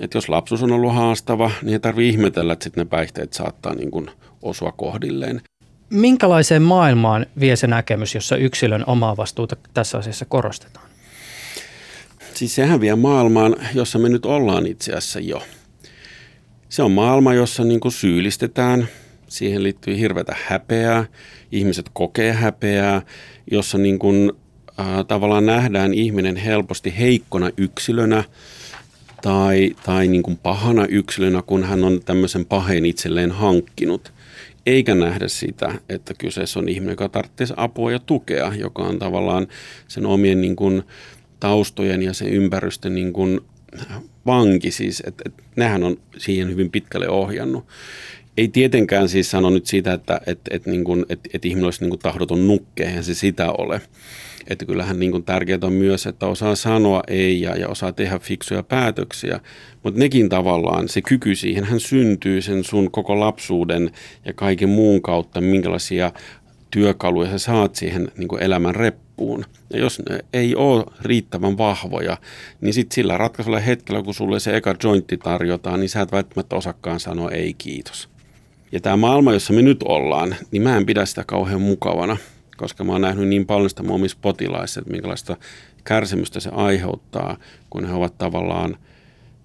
Että 0.00 0.16
jos 0.16 0.28
lapsuus 0.28 0.62
on 0.62 0.72
ollut 0.72 0.94
haastava, 0.94 1.50
niin 1.62 1.72
ei 1.72 1.80
tarvitse 1.80 2.08
ihmetellä, 2.08 2.52
että 2.52 2.64
sitten 2.64 2.84
ne 2.84 2.90
päihteet 2.90 3.32
saattaa 3.32 3.74
niin 3.74 3.90
kuin 3.90 4.10
osua 4.42 4.72
kohdilleen. 4.72 5.40
Minkälaiseen 5.90 6.62
maailmaan 6.62 7.26
vie 7.40 7.56
se 7.56 7.66
näkemys, 7.66 8.14
jossa 8.14 8.36
yksilön 8.36 8.84
omaa 8.86 9.16
vastuuta 9.16 9.56
tässä 9.74 9.98
asiassa 9.98 10.24
korostetaan? 10.24 10.93
Siis 12.34 12.54
sehän 12.54 12.80
vie 12.80 12.94
maailmaan, 12.94 13.56
jossa 13.74 13.98
me 13.98 14.08
nyt 14.08 14.26
ollaan 14.26 14.66
itse 14.66 14.92
asiassa 14.92 15.20
jo. 15.20 15.42
Se 16.68 16.82
on 16.82 16.90
maailma, 16.90 17.34
jossa 17.34 17.64
niin 17.64 17.80
kuin 17.80 17.92
syyllistetään, 17.92 18.88
siihen 19.28 19.62
liittyy 19.62 19.98
hirveätä 19.98 20.36
häpeää, 20.46 21.04
ihmiset 21.52 21.90
kokee 21.92 22.32
häpeää, 22.32 23.02
jossa 23.50 23.78
niin 23.78 23.98
kuin, 23.98 24.32
äh, 24.80 24.86
tavallaan 25.08 25.46
nähdään 25.46 25.94
ihminen 25.94 26.36
helposti 26.36 26.94
heikkona 26.98 27.50
yksilönä 27.56 28.24
tai, 29.22 29.76
tai 29.84 30.08
niin 30.08 30.22
kuin 30.22 30.36
pahana 30.36 30.86
yksilönä, 30.86 31.42
kun 31.42 31.64
hän 31.64 31.84
on 31.84 32.00
tämmöisen 32.04 32.44
paheen 32.44 32.86
itselleen 32.86 33.30
hankkinut. 33.30 34.12
Eikä 34.66 34.94
nähdä 34.94 35.28
sitä, 35.28 35.74
että 35.88 36.14
kyseessä 36.18 36.58
on 36.60 36.68
ihminen, 36.68 36.92
joka 36.92 37.08
tarvitsee 37.08 37.46
apua 37.56 37.92
ja 37.92 37.98
tukea, 37.98 38.52
joka 38.54 38.82
on 38.82 38.98
tavallaan 38.98 39.46
sen 39.88 40.06
omien 40.06 40.40
niin 40.40 40.56
kuin, 40.56 40.82
taustojen 41.44 42.02
ja 42.02 42.12
sen 42.12 42.28
ympärysten 42.28 42.94
niin 42.94 43.12
kuin, 43.12 43.40
vanki. 44.26 44.70
Siis, 44.70 45.02
että, 45.06 45.22
että 45.26 45.42
nehän 45.56 45.84
on 45.84 45.96
siihen 46.18 46.48
hyvin 46.48 46.70
pitkälle 46.70 47.08
ohjannut 47.08 47.66
ei 48.36 48.48
tietenkään 48.48 49.08
siis 49.08 49.30
sano 49.30 49.50
nyt 49.50 49.66
siitä, 49.66 49.92
että, 49.92 50.20
että, 50.26 50.54
että, 50.54 50.70
niin 50.70 50.84
kuin, 50.84 51.06
että, 51.08 51.28
että 51.34 51.48
ihminen 51.48 51.64
olisi 51.64 51.80
niin 51.80 51.90
kuin 51.90 52.00
tahdoton 52.00 52.46
nukke, 52.48 52.84
eihän 52.84 53.04
se 53.04 53.14
sitä 53.14 53.52
ole. 53.52 53.80
Että 54.48 54.64
kyllähän 54.64 54.98
niin 54.98 55.10
kuin 55.10 55.24
tärkeää 55.24 55.58
on 55.62 55.72
myös, 55.72 56.06
että 56.06 56.26
osaa 56.26 56.54
sanoa 56.54 57.02
ei 57.08 57.40
ja, 57.40 57.56
ja 57.56 57.68
osaa 57.68 57.92
tehdä 57.92 58.18
fiksuja 58.18 58.62
päätöksiä. 58.62 59.40
Mutta 59.82 60.00
nekin 60.00 60.28
tavallaan, 60.28 60.88
se 60.88 61.02
kyky 61.02 61.34
siihen, 61.34 61.64
hän 61.64 61.80
syntyy 61.80 62.42
sen 62.42 62.64
sun 62.64 62.90
koko 62.90 63.20
lapsuuden 63.20 63.90
ja 64.24 64.32
kaiken 64.32 64.68
muun 64.68 65.02
kautta, 65.02 65.40
minkälaisia 65.40 66.12
työkaluja 66.70 67.30
sä 67.30 67.38
saat 67.38 67.74
siihen 67.74 68.08
niin 68.16 68.28
kuin 68.28 68.42
elämän 68.42 68.74
reppuun. 69.14 69.44
Ja 69.70 69.78
jos 69.78 70.02
ne 70.08 70.18
ei 70.32 70.54
ole 70.54 70.84
riittävän 71.02 71.58
vahvoja, 71.58 72.16
niin 72.60 72.74
sitten 72.74 72.94
sillä 72.94 73.18
ratkaisulla 73.18 73.60
hetkellä, 73.60 74.02
kun 74.02 74.14
sulle 74.14 74.40
se 74.40 74.56
eka 74.56 74.74
jointti 74.84 75.16
tarjotaan, 75.16 75.80
niin 75.80 75.90
sä 75.90 76.00
et 76.00 76.12
välttämättä 76.12 76.56
osakkaan 76.56 77.00
sanoa 77.00 77.30
ei 77.30 77.54
kiitos. 77.54 78.08
Ja 78.72 78.80
tämä 78.80 78.96
maailma, 78.96 79.32
jossa 79.32 79.52
me 79.52 79.62
nyt 79.62 79.82
ollaan, 79.82 80.36
niin 80.50 80.62
mä 80.62 80.76
en 80.76 80.86
pidä 80.86 81.06
sitä 81.06 81.24
kauhean 81.26 81.60
mukavana, 81.60 82.16
koska 82.56 82.84
mä 82.84 82.92
oon 82.92 83.00
nähnyt 83.00 83.28
niin 83.28 83.46
paljon 83.46 83.70
sitä 83.70 83.82
omissa 83.88 84.18
potilaissa, 84.22 84.80
että 84.80 84.92
minkälaista 84.92 85.36
kärsimystä 85.84 86.40
se 86.40 86.50
aiheuttaa, 86.52 87.36
kun 87.70 87.86
he 87.86 87.92
ovat 87.92 88.18
tavallaan 88.18 88.76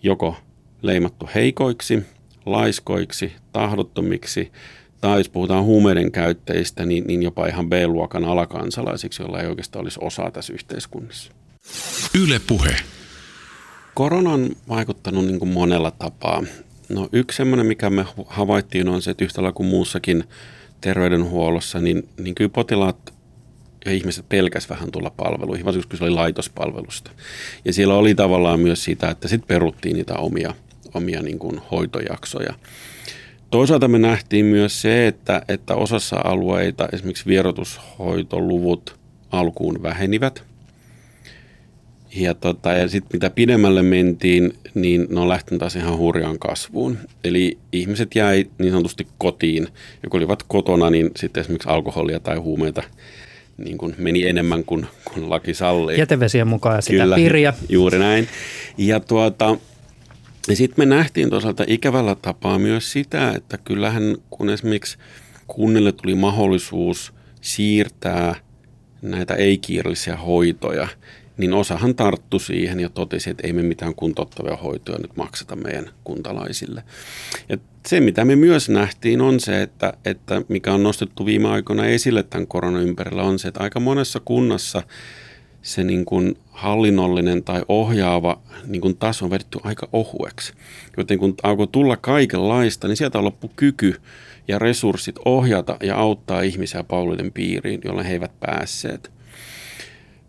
joko 0.03 0.35
leimattu 0.81 1.29
heikoiksi, 1.35 2.03
laiskoiksi, 2.45 3.33
tahdottomiksi, 3.51 4.51
tai 5.01 5.19
jos 5.19 5.29
puhutaan 5.29 5.63
huumeiden 5.63 6.11
käyttäjistä, 6.11 6.85
niin, 6.85 7.07
niin 7.07 7.23
jopa 7.23 7.47
ihan 7.47 7.69
B-luokan 7.69 8.25
alakansalaisiksi, 8.25 9.21
joilla 9.21 9.41
ei 9.41 9.47
oikeastaan 9.47 9.83
olisi 9.83 9.99
osaa 10.01 10.31
tässä 10.31 10.53
yhteiskunnassa. 10.53 11.31
Yle 12.23 12.41
puhe. 12.47 12.75
Korona 13.93 14.29
on 14.29 14.49
vaikuttanut 14.69 15.25
niin 15.25 15.39
kuin 15.39 15.49
monella 15.49 15.91
tapaa. 15.91 16.43
No 16.89 17.09
yksi 17.11 17.37
semmoinen, 17.37 17.65
mikä 17.65 17.89
me 17.89 18.05
havaittiin 18.25 18.89
on 18.89 19.01
se, 19.01 19.11
että 19.11 19.23
yhtä 19.23 19.41
lailla 19.41 19.55
kuin 19.55 19.69
muussakin 19.69 20.23
terveydenhuollossa, 20.81 21.79
niin, 21.79 22.09
niin 22.19 22.35
kyllä 22.35 22.49
potilaat 22.49 23.13
ja 23.85 23.91
ihmiset 23.91 24.29
pelkäs 24.29 24.69
vähän 24.69 24.91
tulla 24.91 25.09
palveluihin, 25.09 25.65
varsinkin 25.65 25.89
kun 25.89 25.97
se 25.97 26.03
oli 26.03 26.13
laitospalvelusta. 26.13 27.11
Ja 27.65 27.73
siellä 27.73 27.93
oli 27.93 28.15
tavallaan 28.15 28.59
myös 28.59 28.83
sitä, 28.83 29.09
että 29.09 29.27
sitten 29.27 29.47
peruttiin 29.47 29.95
niitä 29.95 30.13
omia, 30.13 30.53
omia 30.93 31.21
niin 31.21 31.39
kuin 31.39 31.61
hoitojaksoja. 31.71 32.53
Toisaalta 33.49 33.87
me 33.87 33.99
nähtiin 33.99 34.45
myös 34.45 34.81
se, 34.81 35.07
että, 35.07 35.41
että 35.47 35.75
osassa 35.75 36.21
alueita 36.23 36.89
esimerkiksi 36.93 37.25
vierotushoitoluvut 37.25 38.95
alkuun 39.31 39.83
vähenivät– 39.83 40.43
ja, 42.15 42.33
tota, 42.33 42.73
ja 42.73 42.87
sitten 42.87 43.09
mitä 43.13 43.29
pidemmälle 43.29 43.83
mentiin, 43.83 44.53
niin 44.73 45.07
ne 45.09 45.19
on 45.19 45.29
lähtenyt 45.29 45.59
taas 45.59 45.75
ihan 45.75 45.97
hurjaan 45.97 46.39
kasvuun. 46.39 46.97
Eli 47.23 47.57
ihmiset 47.71 48.15
jäi 48.15 48.45
niin 48.57 48.71
sanotusti 48.71 49.07
kotiin. 49.17 49.67
Ja 50.03 50.09
kun 50.09 50.17
olivat 50.17 50.43
kotona, 50.43 50.89
niin 50.89 51.11
sitten 51.15 51.41
esimerkiksi 51.41 51.69
alkoholia 51.69 52.19
tai 52.19 52.37
huumeita 52.37 52.83
niin 53.57 53.77
kuin 53.77 53.95
meni 53.97 54.27
enemmän 54.27 54.63
kuin, 54.65 54.87
kuin 55.13 55.29
laki 55.29 55.53
sallii. 55.53 55.99
Jätevesien 55.99 56.47
mukaan 56.47 56.75
ja 56.75 56.81
sitä 56.81 57.03
Kyllä, 57.03 57.15
pirja. 57.15 57.53
juuri 57.69 57.99
näin. 57.99 58.27
Ja 58.77 58.99
tuota, 58.99 59.57
ja 60.49 60.55
sitten 60.55 60.87
me 60.87 60.95
nähtiin 60.95 61.29
toisaalta 61.29 61.63
ikävällä 61.67 62.15
tapaa 62.15 62.59
myös 62.59 62.91
sitä, 62.91 63.31
että 63.31 63.57
kyllähän 63.57 64.17
kun 64.29 64.49
esimerkiksi 64.49 64.97
kunnille 65.47 65.91
tuli 65.91 66.15
mahdollisuus 66.15 67.13
siirtää 67.41 68.35
näitä 69.01 69.33
ei-kiireellisiä 69.33 70.17
hoitoja– 70.17 70.87
niin 71.39 71.53
osahan 71.53 71.95
tarttu 71.95 72.39
siihen 72.39 72.79
ja 72.79 72.89
totesi, 72.89 73.29
että 73.29 73.47
ei 73.47 73.53
me 73.53 73.63
mitään 73.63 73.95
kuntouttavia 73.95 74.55
hoitoja 74.55 74.97
nyt 74.97 75.17
makseta 75.17 75.55
meidän 75.55 75.89
kuntalaisille. 76.03 76.83
Ja 77.49 77.57
se, 77.87 77.99
mitä 77.99 78.25
me 78.25 78.35
myös 78.35 78.69
nähtiin, 78.69 79.21
on 79.21 79.39
se, 79.39 79.61
että, 79.61 79.93
että 80.05 80.41
mikä 80.47 80.73
on 80.73 80.83
nostettu 80.83 81.25
viime 81.25 81.49
aikoina 81.49 81.85
esille 81.85 82.23
tämän 82.23 82.47
koronan 82.47 82.83
ympärillä, 82.83 83.23
on 83.23 83.39
se, 83.39 83.47
että 83.47 83.63
aika 83.63 83.79
monessa 83.79 84.19
kunnassa 84.25 84.83
se 85.61 85.83
niin 85.83 86.05
kuin 86.05 86.37
hallinnollinen 86.51 87.43
tai 87.43 87.61
ohjaava 87.67 88.41
niin 88.67 88.81
kuin 88.81 88.97
taso 88.97 89.25
on 89.25 89.31
vedetty 89.31 89.59
aika 89.63 89.89
ohueksi. 89.93 90.53
Joten 90.97 91.19
kun 91.19 91.35
alkoi 91.43 91.67
tulla 91.67 91.97
kaikenlaista, 91.97 92.87
niin 92.87 92.97
sieltä 92.97 93.23
loppu 93.23 93.51
kyky 93.55 93.95
ja 94.47 94.59
resurssit 94.59 95.15
ohjata 95.25 95.77
ja 95.83 95.95
auttaa 95.95 96.41
ihmisiä 96.41 96.83
palveluiden 96.83 97.31
piiriin, 97.31 97.81
jolle 97.85 98.07
he 98.07 98.13
eivät 98.13 98.39
päässeet. 98.39 99.11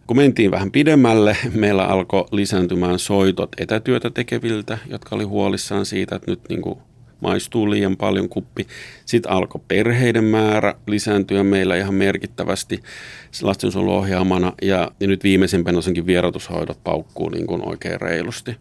Kun 0.06 0.16
mentiin 0.16 0.50
vähän 0.50 0.70
pidemmälle, 0.70 1.36
meillä 1.54 1.84
alkoi 1.84 2.24
lisääntymään 2.32 2.98
soitot 2.98 3.50
etätyötä 3.58 4.10
tekeviltä, 4.10 4.78
jotka 4.86 5.16
oli 5.16 5.24
huolissaan 5.24 5.86
siitä, 5.86 6.16
että 6.16 6.30
nyt 6.30 6.40
niin 6.48 6.62
kuin 6.62 6.78
maistuu 7.20 7.70
liian 7.70 7.96
paljon 7.96 8.28
kuppi. 8.28 8.66
Sitten 9.06 9.32
alkoi 9.32 9.60
perheiden 9.68 10.24
määrä 10.24 10.74
lisääntyä 10.86 11.44
meillä 11.44 11.76
ihan 11.76 11.94
merkittävästi 11.94 12.82
lastensuojeluohjaamana 13.42 14.52
ja, 14.62 14.90
ja 15.00 15.08
nyt 15.08 15.24
viimeisimpänä 15.24 15.78
osankin 15.78 16.06
vierotushoidot 16.06 16.84
paukkuu 16.84 17.28
niin 17.28 17.46
kuin 17.46 17.68
oikein 17.68 18.00
reilusti. 18.00 18.56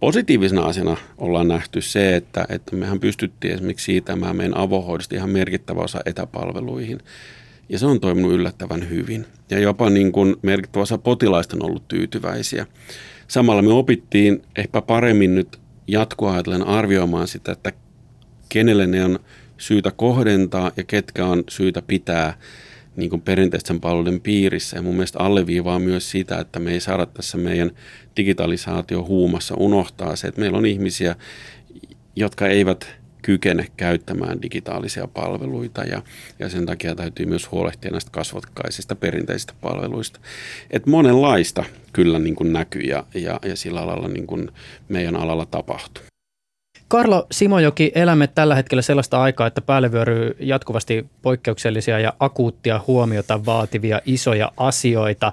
Positiivisena 0.00 0.62
asiana 0.62 0.96
ollaan 1.18 1.48
nähty 1.48 1.80
se, 1.80 2.16
että, 2.16 2.44
että 2.48 2.76
mehän 2.76 3.00
pystyttiin 3.00 3.54
esimerkiksi 3.54 3.84
siirtämään 3.84 4.36
meidän 4.36 4.56
avohoidosta 4.56 5.14
ihan 5.14 5.30
merkittävä 5.30 5.80
osa 5.80 6.00
etäpalveluihin. 6.06 6.98
Ja 7.68 7.78
se 7.78 7.86
on 7.86 8.00
toiminut 8.00 8.32
yllättävän 8.32 8.90
hyvin. 8.90 9.26
Ja 9.50 9.58
jopa 9.58 9.90
niin 9.90 10.12
kuin 10.12 10.36
merkittävä 10.42 10.82
osa 10.82 10.98
potilaista 10.98 11.56
on 11.56 11.66
ollut 11.66 11.88
tyytyväisiä. 11.88 12.66
Samalla 13.28 13.62
me 13.62 13.72
opittiin 13.72 14.42
ehkä 14.56 14.82
paremmin 14.82 15.34
nyt 15.34 15.58
jatkoa 15.86 16.32
ajatellen 16.32 16.66
arvioimaan 16.66 17.28
sitä, 17.28 17.52
että 17.52 17.72
kenelle 18.48 18.86
ne 18.86 19.04
on 19.04 19.18
syytä 19.58 19.90
kohdentaa 19.90 20.72
ja 20.76 20.84
ketkä 20.84 21.26
on 21.26 21.44
syytä 21.50 21.82
pitää 21.82 22.38
niin 22.96 23.10
kuin 23.10 23.22
perinteisten 23.22 23.80
palveluiden 23.80 24.20
piirissä. 24.20 24.76
Ja 24.76 24.82
mun 24.82 24.94
mielestä 24.94 25.18
alleviivaa 25.18 25.78
myös 25.78 26.10
sitä, 26.10 26.38
että 26.38 26.60
me 26.60 26.72
ei 26.72 26.80
saada 26.80 27.06
tässä 27.06 27.38
meidän 27.38 27.70
digitalisaatio 28.16 29.04
huumassa 29.04 29.54
unohtaa 29.54 30.16
se, 30.16 30.28
että 30.28 30.40
meillä 30.40 30.58
on 30.58 30.66
ihmisiä, 30.66 31.16
jotka 32.16 32.48
eivät 32.48 33.01
kykene 33.22 33.66
käyttämään 33.76 34.42
digitaalisia 34.42 35.06
palveluita 35.06 35.82
ja, 35.82 36.02
ja 36.38 36.48
sen 36.48 36.66
takia 36.66 36.94
täytyy 36.94 37.26
myös 37.26 37.50
huolehtia 37.50 37.90
näistä 37.90 38.10
kasvokkaisista 38.10 38.94
perinteisistä 38.94 39.52
palveluista. 39.60 40.20
Et 40.70 40.86
monenlaista 40.86 41.64
kyllä 41.92 42.18
niin 42.18 42.34
kuin 42.34 42.52
näkyy 42.52 42.82
ja, 42.82 43.04
ja, 43.14 43.40
ja 43.44 43.56
sillä 43.56 43.80
alalla 43.80 44.08
niin 44.08 44.26
kuin 44.26 44.50
meidän 44.88 45.16
alalla 45.16 45.46
tapahtuu. 45.46 46.04
Karlo 46.88 47.26
Simojoki, 47.30 47.92
elämme 47.94 48.26
tällä 48.26 48.54
hetkellä 48.54 48.82
sellaista 48.82 49.22
aikaa, 49.22 49.46
että 49.46 49.60
päälle 49.60 49.92
vyöryy 49.92 50.36
jatkuvasti 50.40 51.06
poikkeuksellisia 51.22 51.98
ja 51.98 52.12
akuuttia 52.20 52.80
huomiota 52.86 53.44
vaativia 53.46 54.00
isoja 54.06 54.52
asioita. 54.56 55.32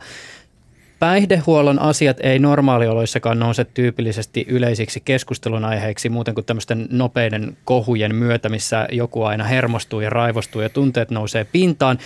Päihdehuollon 1.00 1.80
asiat 1.80 2.18
ei 2.24 2.40
normaalioloissakaan 2.40 3.40
nouse 3.40 3.66
tyypillisesti 3.66 4.46
yleisiksi 4.48 5.00
keskustelun 5.06 5.66
aiheiksi 5.66 6.10
muuten 6.10 6.34
kuin 6.34 6.46
tämmöisten 6.46 6.88
nopeiden 6.92 7.58
kohujen 7.66 8.16
myötä, 8.16 8.50
missä 8.50 8.88
joku 8.92 9.24
aina 9.24 9.44
hermostuu 9.44 10.02
ja 10.02 10.10
raivostuu 10.10 10.62
ja 10.62 10.70
tunteet 10.70 11.12
nousee 11.12 11.44
pintaan. 11.44 12.00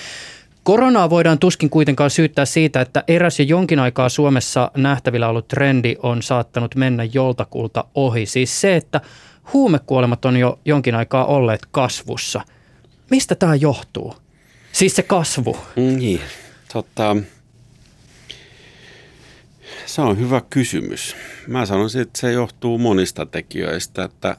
Koronaa 0.63 1.09
voidaan 1.09 1.39
tuskin 1.39 1.69
kuitenkaan 1.69 2.09
syyttää 2.09 2.45
siitä, 2.45 2.81
että 2.81 3.03
eräs 3.07 3.39
jo 3.39 3.45
jonkin 3.45 3.79
aikaa 3.79 4.09
Suomessa 4.09 4.71
nähtävillä 4.77 5.29
ollut 5.29 5.47
trendi 5.47 5.95
on 6.03 6.21
saattanut 6.21 6.75
mennä 6.75 7.03
joltakulta 7.03 7.85
ohi. 7.95 8.25
Siis 8.25 8.62
se, 8.62 8.75
että 8.75 9.01
huumekuolemat 9.53 10.25
on 10.25 10.38
jo 10.38 10.59
jonkin 10.65 10.95
aikaa 10.95 11.25
olleet 11.25 11.62
kasvussa. 11.71 12.41
Mistä 13.09 13.35
tämä 13.35 13.55
johtuu? 13.55 14.15
Siis 14.71 14.95
se 14.95 15.03
kasvu. 15.03 15.57
Niin, 15.75 16.21
totta 16.73 17.15
Se 19.85 20.01
on 20.01 20.19
hyvä 20.19 20.41
kysymys. 20.49 21.15
Mä 21.47 21.65
sanoisin, 21.65 22.01
että 22.01 22.19
se 22.19 22.31
johtuu 22.31 22.77
monista 22.77 23.25
tekijöistä, 23.25 24.03
että 24.03 24.37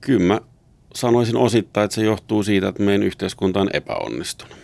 kyllä 0.00 0.24
mä 0.24 0.40
sanoisin 0.94 1.36
osittain, 1.36 1.84
että 1.84 1.94
se 1.94 2.04
johtuu 2.04 2.42
siitä, 2.42 2.68
että 2.68 2.82
meidän 2.82 3.02
yhteiskunta 3.02 3.60
on 3.60 3.70
epäonnistunut. 3.72 4.56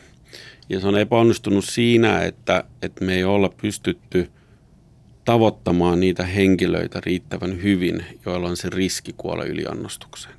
Ja 0.68 0.80
se 0.80 0.86
on 0.86 0.98
epäonnistunut 0.98 1.64
siinä, 1.64 2.22
että, 2.22 2.64
että 2.82 3.04
me 3.04 3.14
ei 3.14 3.24
olla 3.24 3.48
pystytty 3.62 4.30
tavoittamaan 5.24 6.00
niitä 6.00 6.26
henkilöitä 6.26 7.00
riittävän 7.06 7.62
hyvin, 7.62 8.04
joilla 8.26 8.48
on 8.48 8.56
se 8.56 8.70
riski 8.70 9.14
kuolla 9.16 9.44
yliannostukseen. 9.44 10.34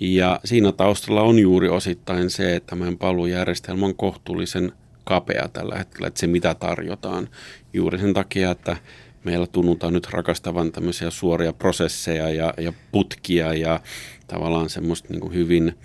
Ja 0.00 0.40
siinä 0.44 0.72
taustalla 0.72 1.22
on 1.22 1.38
juuri 1.38 1.68
osittain 1.68 2.30
se, 2.30 2.56
että 2.56 2.74
meidän 2.74 2.98
palvelujärjestelmä 2.98 3.86
on 3.86 3.94
kohtuullisen 3.94 4.72
kapea 5.04 5.48
tällä 5.48 5.76
hetkellä, 5.78 6.08
että 6.08 6.20
se 6.20 6.26
mitä 6.26 6.54
tarjotaan. 6.54 7.28
Juuri 7.72 7.98
sen 7.98 8.14
takia, 8.14 8.50
että 8.50 8.76
meillä 9.24 9.46
tunnutaan 9.46 9.92
nyt 9.92 10.06
rakastavan 10.10 10.72
tämmöisiä 10.72 11.10
suoria 11.10 11.52
prosesseja 11.52 12.30
ja, 12.30 12.54
ja 12.56 12.72
putkia 12.92 13.54
ja 13.54 13.80
tavallaan 14.26 14.70
semmoista 14.70 15.08
niin 15.10 15.20
kuin 15.20 15.34
hyvin, 15.34 15.78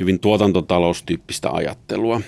hyvin 0.00 0.20
tuotantotaloustyyppistä 0.20 1.50
ajattelua. 1.50 2.20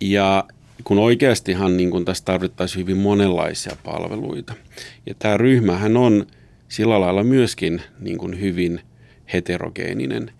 Ja 0.00 0.44
kun 0.84 0.98
oikeastihan 0.98 1.76
niin 1.76 1.90
kun 1.90 2.04
tässä 2.04 2.24
tarvittaisiin 2.24 2.80
hyvin 2.82 2.96
monenlaisia 2.96 3.76
palveluita. 3.84 4.54
Ja 5.06 5.14
tämä 5.18 5.36
ryhmähän 5.36 5.96
on 5.96 6.26
sillä 6.68 7.00
lailla 7.00 7.24
myöskin 7.24 7.82
niin 8.00 8.18
kuin 8.18 8.40
hyvin 8.40 8.80
heterogeeninen. 9.32 10.30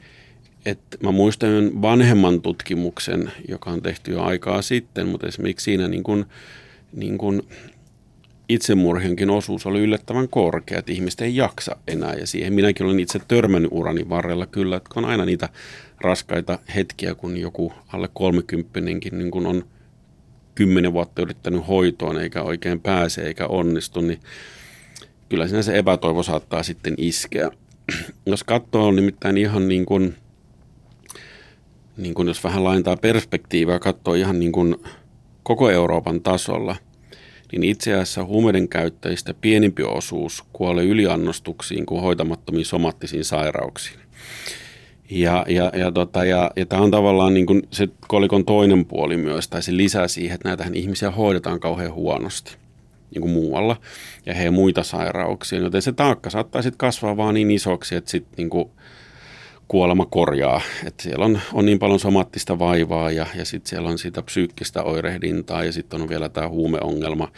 Et 0.66 0.80
mä 1.02 1.10
muistan 1.10 1.82
vanhemman 1.82 2.42
tutkimuksen, 2.42 3.32
joka 3.48 3.70
on 3.70 3.82
tehty 3.82 4.12
jo 4.12 4.22
aikaa 4.22 4.62
sitten, 4.62 5.08
mutta 5.08 5.26
esimerkiksi 5.26 5.64
siinä 5.64 5.88
niin 5.88 6.02
kun, 6.02 6.26
niin 6.92 7.18
kun 7.18 7.42
itsemurhienkin 8.48 9.30
osuus 9.30 9.66
oli 9.66 9.80
yllättävän 9.80 10.28
korkea, 10.28 10.78
että 10.78 10.92
ihmiset 10.92 11.20
ei 11.20 11.36
jaksa 11.36 11.76
enää. 11.88 12.14
Ja 12.14 12.26
siihen 12.26 12.52
minäkin 12.52 12.86
olen 12.86 13.00
itse 13.00 13.18
törmännyt 13.28 13.70
urani 13.74 14.08
varrella 14.08 14.46
kyllä, 14.46 14.76
että 14.76 14.90
on 14.96 15.04
aina 15.04 15.24
niitä 15.24 15.48
raskaita 16.00 16.58
hetkiä, 16.74 17.14
kun 17.14 17.36
joku 17.36 17.72
alle 17.92 18.08
kolmekymppinenkin 18.14 19.18
niin 19.18 19.30
kun 19.30 19.46
on 19.46 19.64
kymmenen 20.54 20.92
vuotta 20.92 21.22
yrittänyt 21.22 21.68
hoitoon 21.68 22.20
eikä 22.20 22.42
oikein 22.42 22.80
pääse 22.80 23.22
eikä 23.22 23.46
onnistu, 23.46 24.00
niin 24.00 24.20
kyllä 25.28 25.48
siinä 25.48 25.62
se 25.62 25.78
epätoivo 25.78 26.22
saattaa 26.22 26.62
sitten 26.62 26.94
iskeä. 26.98 27.50
Jos 28.26 28.44
katsoo 28.44 28.90
nimittäin 28.92 29.38
ihan 29.38 29.68
niin 29.68 29.86
kuin, 29.86 30.14
niin 31.96 32.14
kuin 32.14 32.28
jos 32.28 32.44
vähän 32.44 32.64
laajentaa 32.64 32.96
perspektiivää, 32.96 33.78
katsoo 33.78 34.14
ihan 34.14 34.38
niin 34.38 34.52
kuin 34.52 34.76
koko 35.42 35.70
Euroopan 35.70 36.20
tasolla, 36.20 36.76
niin 37.52 37.62
itse 37.62 37.92
asiassa 37.92 38.24
huumeiden 38.24 38.68
käyttäjistä 38.68 39.34
pienimpi 39.40 39.82
osuus 39.82 40.44
kuolee 40.52 40.84
yliannostuksiin 40.84 41.86
kuin 41.86 42.02
hoitamattomiin 42.02 42.66
somaattisiin 42.66 43.24
sairauksiin. 43.24 43.98
Ja, 45.10 45.44
ja, 45.48 45.72
ja, 45.74 45.92
tota, 45.92 46.24
ja, 46.24 46.50
ja 46.56 46.66
tämä 46.66 46.82
on 46.82 46.90
tavallaan 46.90 47.34
niin 47.34 47.46
kuin 47.46 47.62
se 47.70 47.88
kolikon 48.08 48.44
toinen 48.44 48.84
puoli 48.84 49.16
myös, 49.16 49.48
tai 49.48 49.62
se 49.62 49.76
lisää 49.76 50.08
siihen, 50.08 50.34
että 50.34 50.48
näitä 50.48 50.66
ihmisiä 50.72 51.10
hoidetaan 51.10 51.60
kauhean 51.60 51.94
huonosti 51.94 52.56
niin 53.10 53.22
kuin 53.22 53.32
muualla, 53.32 53.76
ja 54.26 54.34
he 54.34 54.50
muita 54.50 54.82
sairauksia, 54.82 55.58
joten 55.58 55.82
se 55.82 55.92
taakka 55.92 56.30
saattaa 56.30 56.62
sitten 56.62 56.78
kasvaa 56.78 57.16
vaan 57.16 57.34
niin 57.34 57.50
isoksi, 57.50 57.94
että 57.94 58.10
sitten 58.10 58.34
niin 58.36 58.70
kuolema 59.68 60.06
korjaa. 60.06 60.60
Että 60.86 61.02
siellä 61.02 61.24
on, 61.24 61.40
on 61.52 61.66
niin 61.66 61.78
paljon 61.78 62.00
somaattista 62.00 62.58
vaivaa 62.58 63.10
ja, 63.10 63.26
ja 63.34 63.44
sitten 63.44 63.70
siellä 63.70 63.88
on 63.88 63.98
sitä 63.98 64.22
psyykkistä 64.22 64.82
oirehdintaa 64.82 65.64
ja 65.64 65.72
sitten 65.72 66.02
on 66.02 66.08
vielä 66.08 66.28
tämä 66.28 66.48
huumeongelma, 66.48 67.32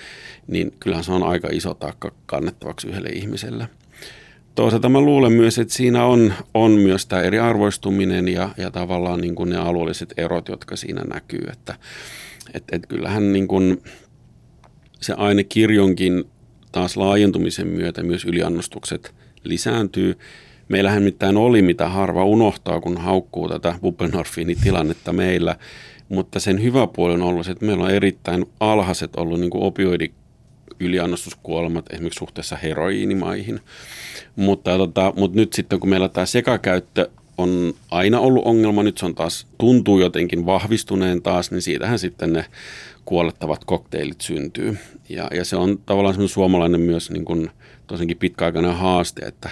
niin 0.47 0.73
kyllähän 0.81 1.05
se 1.05 1.13
on 1.13 1.23
aika 1.23 1.49
iso 1.53 1.75
taakka 1.75 2.13
kannettavaksi 2.27 2.89
yhdelle 2.89 3.09
ihmiselle. 3.09 3.69
Toisaalta 4.55 4.89
mä 4.89 5.01
luulen 5.01 5.33
myös, 5.33 5.59
että 5.59 5.75
siinä 5.75 6.05
on, 6.05 6.35
on 6.55 6.71
myös 6.71 7.07
tämä 7.07 7.23
eriarvoistuminen 7.23 8.29
ja, 8.29 8.49
ja 8.57 8.71
tavallaan 8.71 9.21
niin 9.21 9.35
ne 9.47 9.57
alueelliset 9.57 10.15
erot, 10.17 10.49
jotka 10.49 10.77
siinä 10.77 11.03
näkyy. 11.05 11.43
Että 11.53 11.75
et, 12.55 12.65
et 12.73 12.87
kyllähän 12.87 13.33
niin 13.33 13.49
kuin 13.49 13.83
se 15.01 15.13
ainekirjonkin 15.17 16.25
taas 16.73 16.97
laajentumisen 16.97 17.67
myötä 17.67 18.03
myös 18.03 18.25
yliannostukset 18.25 19.15
lisääntyy. 19.45 20.19
Meillähän 20.69 21.03
mitään 21.03 21.37
oli, 21.37 21.63
mitä 21.63 21.89
harva 21.89 22.25
unohtaa, 22.25 22.81
kun 22.81 22.97
haukkuu 22.99 23.49
tätä 23.49 23.75
tilannetta 24.63 25.13
meillä. 25.13 25.57
Mutta 26.09 26.41
sen 26.41 26.63
hyvä 26.63 26.87
puoli 26.87 27.15
on 27.15 27.23
ollut 27.23 27.47
se, 27.47 27.53
että 27.53 27.67
meillä 27.67 27.85
on 27.85 27.91
erittäin 27.91 28.47
alhaiset 28.61 29.17
ollut 29.17 29.41
niin 29.41 29.51
opioidi 29.55 30.11
yliannostuskuolemat 30.81 31.93
esimerkiksi 31.93 32.19
suhteessa 32.19 32.57
heroiinimaihin. 32.57 33.61
Mutta, 34.37 34.77
tota, 34.79 35.13
mutta 35.17 35.37
nyt 35.37 35.53
sitten 35.53 35.81
kun 35.81 35.91
meillä 35.91 36.09
tämä 36.09 36.27
sekakäyttö 36.27 37.11
on 37.39 37.75
aina 37.91 38.21
ollut 38.21 38.45
ongelma, 38.45 38.83
nyt 38.83 38.99
se 38.99 39.07
on 39.07 39.15
taas, 39.15 39.47
tuntuu 39.59 40.01
jotenkin 40.01 40.47
vahvistuneen 40.47 41.23
taas, 41.23 41.51
niin 41.51 41.63
siitähän 41.63 41.99
sitten 41.99 42.33
ne 42.33 42.45
kuolettavat 43.05 43.65
kokteilit 43.65 44.21
syntyy. 44.21 44.79
Ja, 45.09 45.29
ja 45.35 45.45
se 45.45 45.57
on 45.57 45.79
tavallaan 45.87 46.15
semmoinen 46.15 46.35
suomalainen 46.35 46.81
myös 46.81 47.11
niin 47.11 47.25
kuin, 47.25 47.51
tosinkin 47.87 48.17
pitkäaikainen 48.17 48.75
haaste, 48.75 49.27
että, 49.27 49.51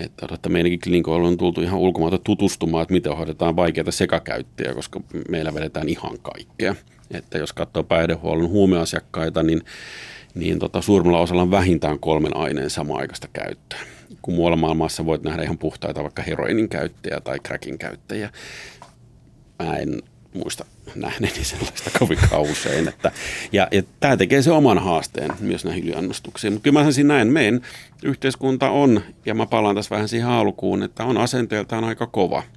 että, 0.00 0.26
että 0.34 0.48
meidänkin 0.48 0.80
klinikoilla 0.80 1.28
on 1.28 1.36
tultu 1.36 1.60
ihan 1.60 1.78
ulkomailta 1.78 2.18
tutustumaan, 2.18 2.82
että 2.82 2.94
miten 2.94 3.16
hoidetaan 3.16 3.56
vaikeita 3.56 3.92
sekakäyttöjä, 3.92 4.74
koska 4.74 5.00
meillä 5.28 5.54
vedetään 5.54 5.88
ihan 5.88 6.18
kaikkea. 6.22 6.74
Että 7.10 7.38
jos 7.38 7.52
katsoo 7.52 7.82
päihdehuollon 7.82 8.48
huumeasiakkaita, 8.48 9.42
niin 9.42 9.62
niin 10.34 10.58
tota, 10.58 10.80
suurimmalla 10.80 11.20
osalla 11.20 11.42
on 11.42 11.50
vähintään 11.50 11.98
kolmen 11.98 12.36
aineen 12.36 12.70
sama-aikaista 12.70 13.28
käyttöä. 13.32 13.78
Kun 14.22 14.34
muualla 14.34 14.56
maailmassa 14.56 15.06
voit 15.06 15.22
nähdä 15.22 15.42
ihan 15.42 15.58
puhtaita 15.58 16.02
vaikka 16.02 16.22
heroinin 16.22 16.68
käyttäjiä 16.68 17.20
tai 17.20 17.38
crackin 17.38 17.78
käyttäjiä. 17.78 18.30
Mä 19.62 19.76
en 19.76 20.02
muista 20.34 20.64
nähneeni 20.94 21.44
sellaista 21.44 21.90
kovin 21.98 22.18
usein. 22.50 22.88
Että, 22.88 23.12
ja, 23.52 23.68
ja 23.70 23.82
tämä 24.00 24.16
tekee 24.16 24.42
se 24.42 24.50
oman 24.50 24.78
haasteen 24.78 25.30
myös 25.40 25.64
näihin 25.64 25.84
yliannostuksiin. 25.84 26.52
Mutta 26.52 26.64
kyllä 26.64 26.74
mä 26.74 26.80
sanoisin 26.80 27.08
näin, 27.08 27.28
meidän 27.28 27.60
yhteiskunta 28.02 28.70
on, 28.70 29.00
ja 29.26 29.34
mä 29.34 29.46
palaan 29.46 29.76
tässä 29.76 29.94
vähän 29.94 30.08
siihen 30.08 30.28
alkuun, 30.28 30.82
että 30.82 31.04
on 31.04 31.18
asenteeltaan 31.18 31.84
aika 31.84 32.06
kova– 32.06 32.42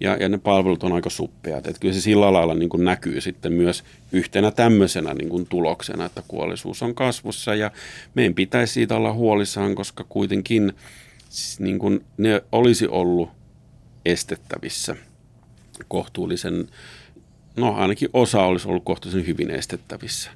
ja, 0.00 0.16
ja 0.20 0.28
ne 0.28 0.38
palvelut 0.38 0.84
on 0.84 0.92
aika 0.92 1.10
suppeat. 1.10 1.66
Että 1.66 1.80
kyllä 1.80 1.94
se 1.94 2.00
sillä 2.00 2.32
lailla 2.32 2.54
niin 2.54 2.70
näkyy 2.76 3.20
sitten 3.20 3.52
myös 3.52 3.84
yhtenä 4.12 4.50
tämmöisenä 4.50 5.14
niin 5.14 5.46
tuloksena, 5.46 6.04
että 6.04 6.22
kuollisuus 6.28 6.82
on 6.82 6.94
kasvussa 6.94 7.54
ja 7.54 7.70
meidän 8.14 8.34
pitäisi 8.34 8.72
siitä 8.72 8.96
olla 8.96 9.12
huolissaan, 9.12 9.74
koska 9.74 10.04
kuitenkin 10.08 10.72
niin 11.58 11.78
kuin 11.78 12.04
ne 12.16 12.42
olisi 12.52 12.88
ollut 12.88 13.30
estettävissä 14.04 14.96
kohtuullisen, 15.88 16.68
no 17.56 17.74
ainakin 17.74 18.08
osa 18.12 18.42
olisi 18.42 18.68
ollut 18.68 18.84
kohtuullisen 18.84 19.26
hyvin 19.26 19.50
estettävissä. 19.50 20.30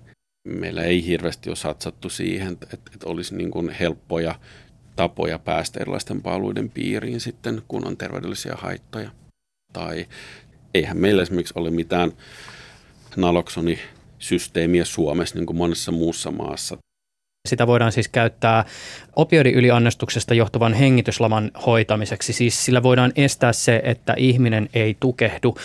Meillä 0.48 0.82
ei 0.82 1.06
hirveästi 1.06 1.50
ole 1.50 1.56
satsattu 1.56 2.08
siihen, 2.08 2.52
että, 2.52 2.66
että 2.72 3.08
olisi 3.08 3.36
niin 3.36 3.50
kuin 3.50 3.70
helppoja 3.70 4.34
tapoja 4.96 5.38
päästä 5.38 5.80
erilaisten 5.80 6.22
palveluiden 6.22 6.70
piiriin 6.70 7.20
sitten, 7.20 7.62
kun 7.68 7.86
on 7.86 7.96
terveydellisiä 7.96 8.54
haittoja 8.56 9.10
tai 9.72 10.06
eihän 10.74 10.96
meillä 10.96 11.22
esimerkiksi 11.22 11.54
ole 11.56 11.70
mitään 11.70 12.12
naloksonisysteemiä 13.16 14.84
Suomessa 14.84 15.34
niin 15.34 15.46
kuin 15.46 15.56
monessa 15.56 15.92
muussa 15.92 16.30
maassa. 16.30 16.76
Sitä 17.48 17.66
voidaan 17.66 17.92
siis 17.92 18.08
käyttää 18.08 18.64
opioidiyliannostuksesta 19.16 20.34
johtuvan 20.34 20.74
hengityslaman 20.74 21.50
hoitamiseksi. 21.66 22.32
Siis 22.32 22.64
sillä 22.64 22.82
voidaan 22.82 23.12
estää 23.16 23.52
se, 23.52 23.80
että 23.84 24.14
ihminen 24.16 24.68
ei 24.74 24.96
tukehdu. 25.00 25.56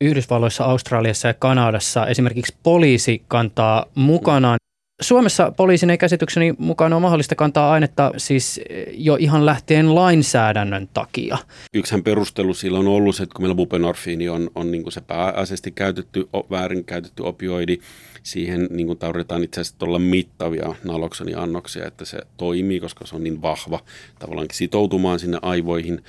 Yhdysvalloissa, 0.00 0.64
Australiassa 0.64 1.28
ja 1.28 1.34
Kanadassa 1.34 2.06
esimerkiksi 2.06 2.56
poliisi 2.62 3.22
kantaa 3.28 3.86
mukanaan 3.94 4.58
Suomessa 5.02 5.52
poliisin 5.56 5.90
ei 5.90 5.98
käsitykseni 5.98 6.54
mukaan 6.58 6.92
ole 6.92 7.00
mahdollista 7.00 7.34
kantaa 7.34 7.72
ainetta 7.72 8.12
siis 8.16 8.60
jo 8.92 9.16
ihan 9.20 9.46
lähtien 9.46 9.94
lainsäädännön 9.94 10.88
takia. 10.94 11.38
Yksihän 11.74 12.02
perustelu 12.02 12.54
sillä 12.54 12.78
on 12.78 12.88
ollut 12.88 13.16
se, 13.16 13.22
että 13.22 13.34
kun 13.34 13.42
meillä 13.42 13.54
bupenorfiini 13.54 14.28
on, 14.28 14.50
on 14.54 14.70
niin 14.70 14.92
se 14.92 15.00
pääasiallisesti 15.00 15.70
käytetty, 15.70 16.28
väärin 16.50 16.84
käytetty 16.84 17.22
opioidi, 17.22 17.78
siihen 18.22 18.68
niin 18.70 18.86
kuin 18.86 18.98
tarvitaan 18.98 19.44
itse 19.44 19.60
asiassa 19.60 19.86
olla 19.86 19.98
mittavia 19.98 20.74
naloksoniannoksia, 20.84 21.86
että 21.86 22.04
se 22.04 22.18
toimii, 22.36 22.80
koska 22.80 23.06
se 23.06 23.16
on 23.16 23.24
niin 23.24 23.42
vahva 23.42 23.80
tavallaan 24.18 24.46
sitoutumaan 24.52 25.18
sinne 25.18 25.38
aivoihin. 25.42 26.04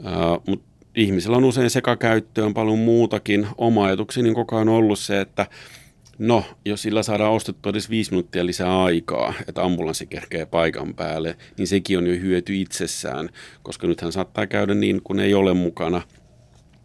Uh, 0.00 0.42
mutta 0.46 0.67
ihmisillä 0.98 1.36
on 1.36 1.44
usein 1.44 1.70
sekakäyttöön 1.70 2.54
paljon 2.54 2.78
muutakin. 2.78 3.46
Oma 3.58 3.84
ajatukseni 3.84 4.24
niin 4.24 4.34
koko 4.34 4.56
ajan 4.56 4.68
ollut 4.68 4.98
se, 4.98 5.20
että 5.20 5.46
No, 6.18 6.44
jos 6.64 6.82
sillä 6.82 7.02
saadaan 7.02 7.32
ostettua 7.32 7.70
edes 7.70 7.90
viisi 7.90 8.10
minuuttia 8.10 8.46
lisää 8.46 8.82
aikaa, 8.82 9.34
että 9.48 9.62
ambulanssi 9.62 10.06
kerkee 10.06 10.46
paikan 10.46 10.94
päälle, 10.94 11.36
niin 11.58 11.68
sekin 11.68 11.98
on 11.98 12.06
jo 12.06 12.20
hyöty 12.20 12.60
itsessään, 12.60 13.28
koska 13.62 13.86
nythän 13.86 14.12
saattaa 14.12 14.46
käydä 14.46 14.74
niin, 14.74 15.02
kun 15.04 15.20
ei 15.20 15.34
ole 15.34 15.54
mukana 15.54 16.02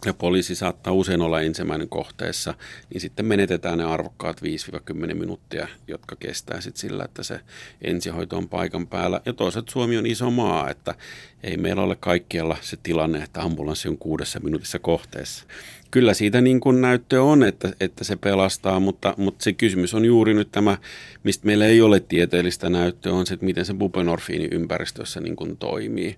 ja 0.05 0.13
poliisi 0.13 0.55
saattaa 0.55 0.93
usein 0.93 1.21
olla 1.21 1.41
ensimmäinen 1.41 1.89
kohteessa, 1.89 2.53
niin 2.93 3.01
sitten 3.01 3.25
menetetään 3.25 3.77
ne 3.77 3.83
arvokkaat 3.83 4.41
5-10 4.41 5.13
minuuttia, 5.13 5.67
jotka 5.87 6.15
kestää 6.15 6.61
sitten 6.61 6.81
sillä, 6.81 7.05
että 7.05 7.23
se 7.23 7.39
ensihoito 7.81 8.37
on 8.37 8.49
paikan 8.49 8.87
päällä. 8.87 9.21
Ja 9.25 9.33
toisaalta 9.33 9.71
Suomi 9.71 9.97
on 9.97 10.05
iso 10.05 10.31
maa, 10.31 10.69
että 10.69 10.95
ei 11.43 11.57
meillä 11.57 11.81
ole 11.81 11.95
kaikkialla 11.95 12.57
se 12.61 12.77
tilanne, 12.83 13.23
että 13.23 13.41
ambulanssi 13.41 13.87
on 13.87 13.97
kuudessa 13.97 14.39
minuutissa 14.39 14.79
kohteessa. 14.79 15.45
Kyllä 15.91 16.13
siitä 16.13 16.41
niin 16.41 16.59
kuin 16.59 16.81
näyttö 16.81 17.23
on, 17.23 17.43
että, 17.43 17.73
että 17.79 18.03
se 18.03 18.15
pelastaa, 18.15 18.79
mutta, 18.79 19.13
mutta 19.17 19.43
se 19.43 19.53
kysymys 19.53 19.93
on 19.93 20.05
juuri 20.05 20.33
nyt 20.33 20.51
tämä, 20.51 20.77
mistä 21.23 21.45
meillä 21.45 21.65
ei 21.65 21.81
ole 21.81 21.99
tieteellistä 21.99 22.69
näyttöä, 22.69 23.13
on 23.13 23.25
se, 23.25 23.33
että 23.33 23.45
miten 23.45 23.65
se 23.65 23.73
bupenorfiini 23.73 24.47
ympäristössä 24.51 25.21
niin 25.21 25.35
kuin 25.35 25.57
toimii. 25.57 26.17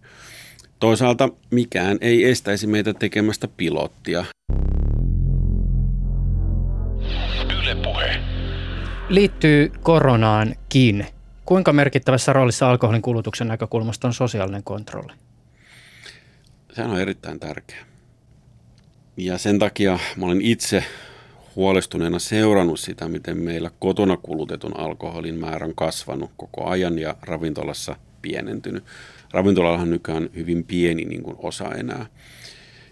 Toisaalta 0.79 1.29
mikään 1.51 1.97
ei 2.01 2.29
estäisi 2.29 2.67
meitä 2.67 2.93
tekemästä 2.93 3.47
pilottia. 3.47 4.25
Yle 7.61 7.75
puhe. 7.83 8.17
Liittyy 9.09 9.71
koronaankin. 9.83 11.05
Kuinka 11.45 11.73
merkittävässä 11.73 12.33
roolissa 12.33 12.69
alkoholin 12.69 13.01
kulutuksen 13.01 13.47
näkökulmasta 13.47 14.07
on 14.07 14.13
sosiaalinen 14.13 14.63
kontrolli? 14.63 15.13
Sehän 16.73 16.91
on 16.91 16.99
erittäin 16.99 17.39
tärkeä. 17.39 17.85
Ja 19.17 19.37
sen 19.37 19.59
takia 19.59 19.99
mä 20.17 20.25
olen 20.25 20.41
itse 20.41 20.83
huolestuneena 21.55 22.19
seurannut 22.19 22.79
sitä, 22.79 23.07
miten 23.07 23.37
meillä 23.37 23.71
kotona 23.79 24.17
kulutetun 24.17 24.79
alkoholin 24.79 25.35
määrä 25.35 25.65
on 25.65 25.75
kasvanut 25.75 26.31
koko 26.37 26.69
ajan 26.69 26.99
ja 26.99 27.15
ravintolassa 27.21 27.95
pienentynyt 28.21 28.83
ravintolallahan 29.35 29.89
nykyään 29.89 30.29
hyvin 30.35 30.63
pieni 30.63 31.05
niin 31.05 31.23
kuin 31.23 31.35
osa 31.39 31.75
enää 31.75 32.05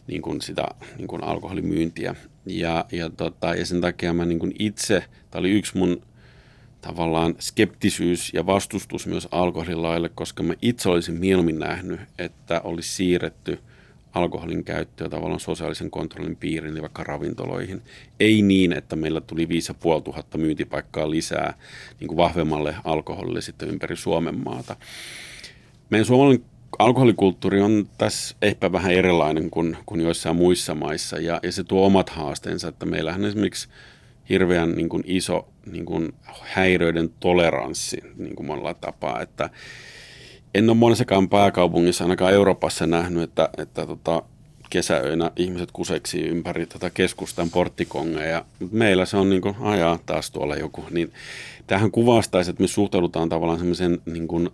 niin 0.07 0.21
kuin 0.21 0.41
sitä 0.41 0.65
niin 0.97 1.07
kuin 1.07 1.23
alkoholimyyntiä. 1.23 2.15
Ja, 2.45 2.85
ja, 2.91 3.09
tota, 3.09 3.55
ja 3.55 3.65
sen 3.65 3.81
takia 3.81 4.13
mä 4.13 4.25
niin 4.25 4.39
kuin 4.39 4.53
itse, 4.59 5.03
tämä 5.31 5.39
oli 5.39 5.51
yksi 5.51 5.77
mun 5.77 6.01
tavallaan 6.81 7.35
skeptisyys 7.39 8.33
ja 8.33 8.45
vastustus 8.45 9.07
myös 9.07 9.27
alkoholilaille, 9.31 10.09
koska 10.09 10.43
mä 10.43 10.53
itse 10.61 10.89
olisin 10.89 11.19
mieluummin 11.19 11.59
nähnyt, 11.59 11.99
että 12.19 12.61
olisi 12.63 12.89
siirretty 12.89 13.59
alkoholin 14.13 14.63
käyttöä 14.63 15.09
tavallaan 15.09 15.39
sosiaalisen 15.39 15.91
kontrollin 15.91 16.35
piiriin, 16.35 16.81
vaikka 16.81 17.03
ravintoloihin. 17.03 17.81
Ei 18.19 18.41
niin, 18.41 18.73
että 18.73 18.95
meillä 18.95 19.21
tuli 19.21 19.49
5500 19.49 20.41
myyntipaikkaa 20.41 21.09
lisää 21.09 21.53
niin 21.99 22.07
kuin 22.07 22.17
vahvemmalle 22.17 22.75
alkoholille 22.83 23.41
sitten 23.41 23.69
ympäri 23.69 23.95
Suomen 23.95 24.35
maata 24.45 24.75
meidän 25.93 26.05
suomalainen 26.05 26.45
alkoholikulttuuri 26.79 27.61
on 27.61 27.89
tässä 27.97 28.35
ehkä 28.41 28.71
vähän 28.71 28.91
erilainen 28.91 29.49
kuin, 29.49 29.77
kuin 29.85 30.01
joissain 30.01 30.35
muissa 30.35 30.75
maissa 30.75 31.19
ja, 31.19 31.39
ja 31.43 31.51
se 31.51 31.63
tuo 31.63 31.85
omat 31.85 32.09
haasteensa, 32.09 32.67
että 32.67 32.85
meillähän 32.85 33.25
esimerkiksi 33.25 33.67
hirveän 34.29 34.71
niin 34.71 34.89
kuin 34.89 35.03
iso 35.05 35.47
niin 35.71 35.85
kuin 35.85 36.13
häiriöiden 36.41 37.09
toleranssi 37.19 37.97
niin 38.17 38.35
kuin 38.35 38.47
monella 38.47 38.73
tapaa, 38.73 39.21
että 39.21 39.49
en 40.53 40.69
ole 40.69 40.77
monessakaan 40.77 41.29
pääkaupungissa, 41.29 42.03
ainakaan 42.03 42.33
Euroopassa 42.33 42.87
nähnyt, 42.87 43.23
että, 43.23 43.49
että 43.57 43.85
tota, 43.85 44.23
kesäöinä 44.73 45.31
ihmiset 45.35 45.71
kuseksi 45.71 46.21
ympäri 46.21 46.65
tätä 46.65 46.89
keskustan 46.89 47.49
porttikongeja. 47.49 48.45
Meillä 48.71 49.05
se 49.05 49.17
on 49.17 49.29
niin 49.29 49.41
kuin, 49.41 49.55
ajaa 49.59 49.99
taas 50.05 50.31
tuolla 50.31 50.55
joku, 50.55 50.85
niin 50.91 51.13
tähän 51.67 51.91
kuvastaisi, 51.91 52.49
että 52.49 52.63
me 52.63 52.67
suhtaudutaan 52.67 53.29
tavallaan 53.29 53.59
semmoisen, 53.59 54.01
niin 54.05 54.27
kuin, 54.27 54.49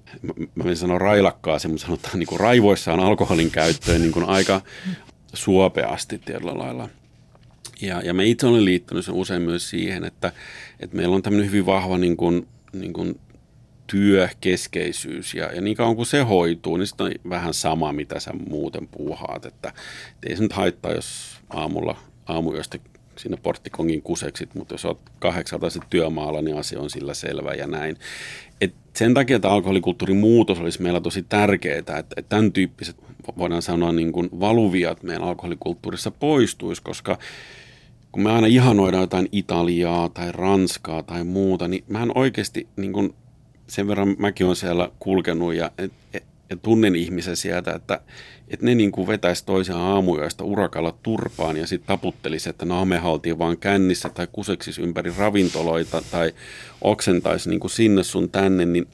mä 0.56 0.64
en 0.70 0.78
sano 0.78 0.98
railakkaaseen, 0.98 1.80
sanotaan 1.80 2.20
niin 2.20 2.28
kuin 2.28 2.40
raivoissaan 2.40 3.00
alkoholin 3.00 3.52
käyttöön 3.52 4.02
niin 4.02 4.12
kuin 4.12 4.26
aika 4.26 4.62
suopeasti 5.34 6.18
tietyllä 6.26 6.58
lailla. 6.58 6.90
Ja, 7.82 8.02
ja 8.02 8.14
me 8.14 8.26
itse 8.26 8.48
olen 8.48 8.66
liittynyt 8.66 9.06
sen 9.06 9.16
usein 9.16 9.42
myös 9.42 9.70
siihen, 9.70 10.04
että, 10.04 10.32
että 10.80 10.96
meillä 10.96 11.16
on 11.16 11.22
tämmöinen 11.22 11.48
hyvin 11.48 11.66
vahva 11.66 11.98
niin 11.98 12.18
kuin, 12.18 12.48
niin 12.74 12.94
kuin 12.94 13.20
työkeskeisyys 13.92 15.34
ja, 15.34 15.52
ja 15.56 15.62
niin 15.62 15.78
kauan 15.78 15.96
kuin 15.96 16.06
se 16.06 16.22
hoituu, 16.22 16.78
niin 16.78 16.88
sitten 16.88 17.06
on 17.06 17.12
vähän 17.30 17.54
sama, 17.54 17.94
mitä 17.94 18.20
sä 18.20 18.32
muuten 18.50 18.88
puuhaat, 18.88 19.46
että, 19.46 19.74
että 20.16 20.30
ei 20.30 20.36
se 20.36 20.44
nyt 20.44 20.54
haittaa, 20.54 20.92
jos 20.92 21.38
aamulla 21.50 21.98
aamuyöstä 22.26 22.80
sinne 23.18 23.38
porttikongin 23.44 24.02
kuseksit, 24.02 24.56
mutta 24.56 24.74
jos 24.74 24.86
olet 24.86 24.98
kahdeksalta 25.20 25.70
sitten 25.70 25.90
työmaalla, 25.90 26.42
niin 26.42 26.58
asia 26.58 26.80
on 26.80 26.90
sillä 26.90 27.14
selvä 27.14 27.54
ja 27.54 27.68
näin. 27.68 27.98
Et 28.62 28.74
sen 28.94 29.14
takia 29.14 29.36
että 29.36 29.50
alkoholikulttuurin 29.50 30.18
muutos 30.18 30.60
olisi 30.60 30.82
meillä 30.82 31.02
tosi 31.02 31.24
tärkeää, 31.24 31.78
että, 31.78 31.98
että 31.98 32.22
tämän 32.30 32.52
tyyppiset, 32.52 32.96
voidaan 33.38 33.62
sanoa, 33.62 33.92
niin 33.92 34.12
kuin 34.12 34.30
valuviat 34.40 35.04
meidän 35.04 35.24
alkoholikulttuurissa 35.24 36.12
poistuisi, 36.12 36.82
koska 36.82 37.18
kun 38.12 38.24
me 38.24 38.32
aina 38.32 38.48
ihanoidaan 38.48 39.04
jotain 39.04 39.30
Italiaa 39.32 40.10
tai 40.10 40.32
Ranskaa 40.32 41.04
tai 41.04 41.24
muuta, 41.24 41.68
niin 41.68 41.84
mähän 41.88 42.12
oikeasti 42.16 42.68
niin 42.76 42.94
kuin 42.94 43.14
sen 43.70 43.88
verran 43.88 44.16
mäkin 44.18 44.46
olen 44.46 44.56
siellä 44.56 44.92
kulkenut 45.00 45.54
ja, 45.54 45.72
et, 45.78 45.92
et, 46.14 46.24
ja 46.50 46.58
tunnen 46.58 46.96
ihmisen 46.96 47.36
sieltä, 47.36 47.72
että, 47.72 48.02
että 48.48 48.66
ne 48.66 48.76
niin 48.76 48.92
kuin 48.92 49.08
vetäisi 49.08 49.46
toisiaan 49.46 49.82
aamuyöstä 49.82 50.44
urakalla 50.44 50.98
turpaan 51.04 51.58
ja 51.58 51.68
sitten 51.68 51.88
taputtelisi, 51.88 52.50
että 52.50 52.66
no 52.66 52.86
me 52.86 52.98
haltiin 52.98 53.40
vaan 53.40 53.58
kännissä 53.58 54.10
tai 54.10 54.28
kuseksis 54.32 54.80
ympäri 54.80 55.14
ravintoloita 55.18 56.02
tai 56.12 56.34
oksentaisi 56.82 57.50
niin 57.50 57.60
kuin 57.60 57.72
sinne 57.72 58.04
sun 58.04 58.30
tänne, 58.30 58.66
niin 58.66 58.88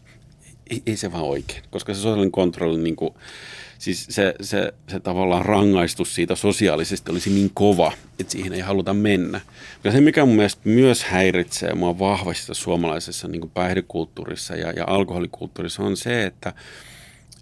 ei, 0.69 0.81
ei 0.85 0.97
se 0.97 1.11
vaan 1.11 1.23
oikein, 1.23 1.63
koska 1.69 1.93
se 1.93 1.97
sosiaalinen 1.97 2.31
kontrolli, 2.31 2.77
niin 2.77 2.95
kuin, 2.95 3.13
siis 3.85 4.07
se, 4.09 4.35
se, 4.41 4.73
se 4.87 4.99
tavallaan 4.99 5.45
rangaistus 5.45 6.15
siitä 6.15 6.35
sosiaalisesti 6.35 7.11
olisi 7.11 7.29
niin 7.29 7.51
kova, 7.53 7.91
että 8.19 8.31
siihen 8.31 8.53
ei 8.53 8.59
haluta 8.59 8.93
mennä. 8.93 9.41
Ja 9.83 9.91
se, 9.91 10.01
mikä 10.01 10.25
mun 10.25 10.35
mielestä 10.35 10.61
myös 10.65 11.03
häiritsee 11.03 11.73
mua 11.73 11.99
vahvasti 11.99 12.55
suomalaisessa 12.55 13.27
niin 13.27 13.49
päihdekulttuurissa 13.53 14.55
ja, 14.55 14.71
ja 14.71 14.83
alkoholikulttuurissa 14.87 15.83
on 15.83 15.97
se, 15.97 16.25
että, 16.25 16.53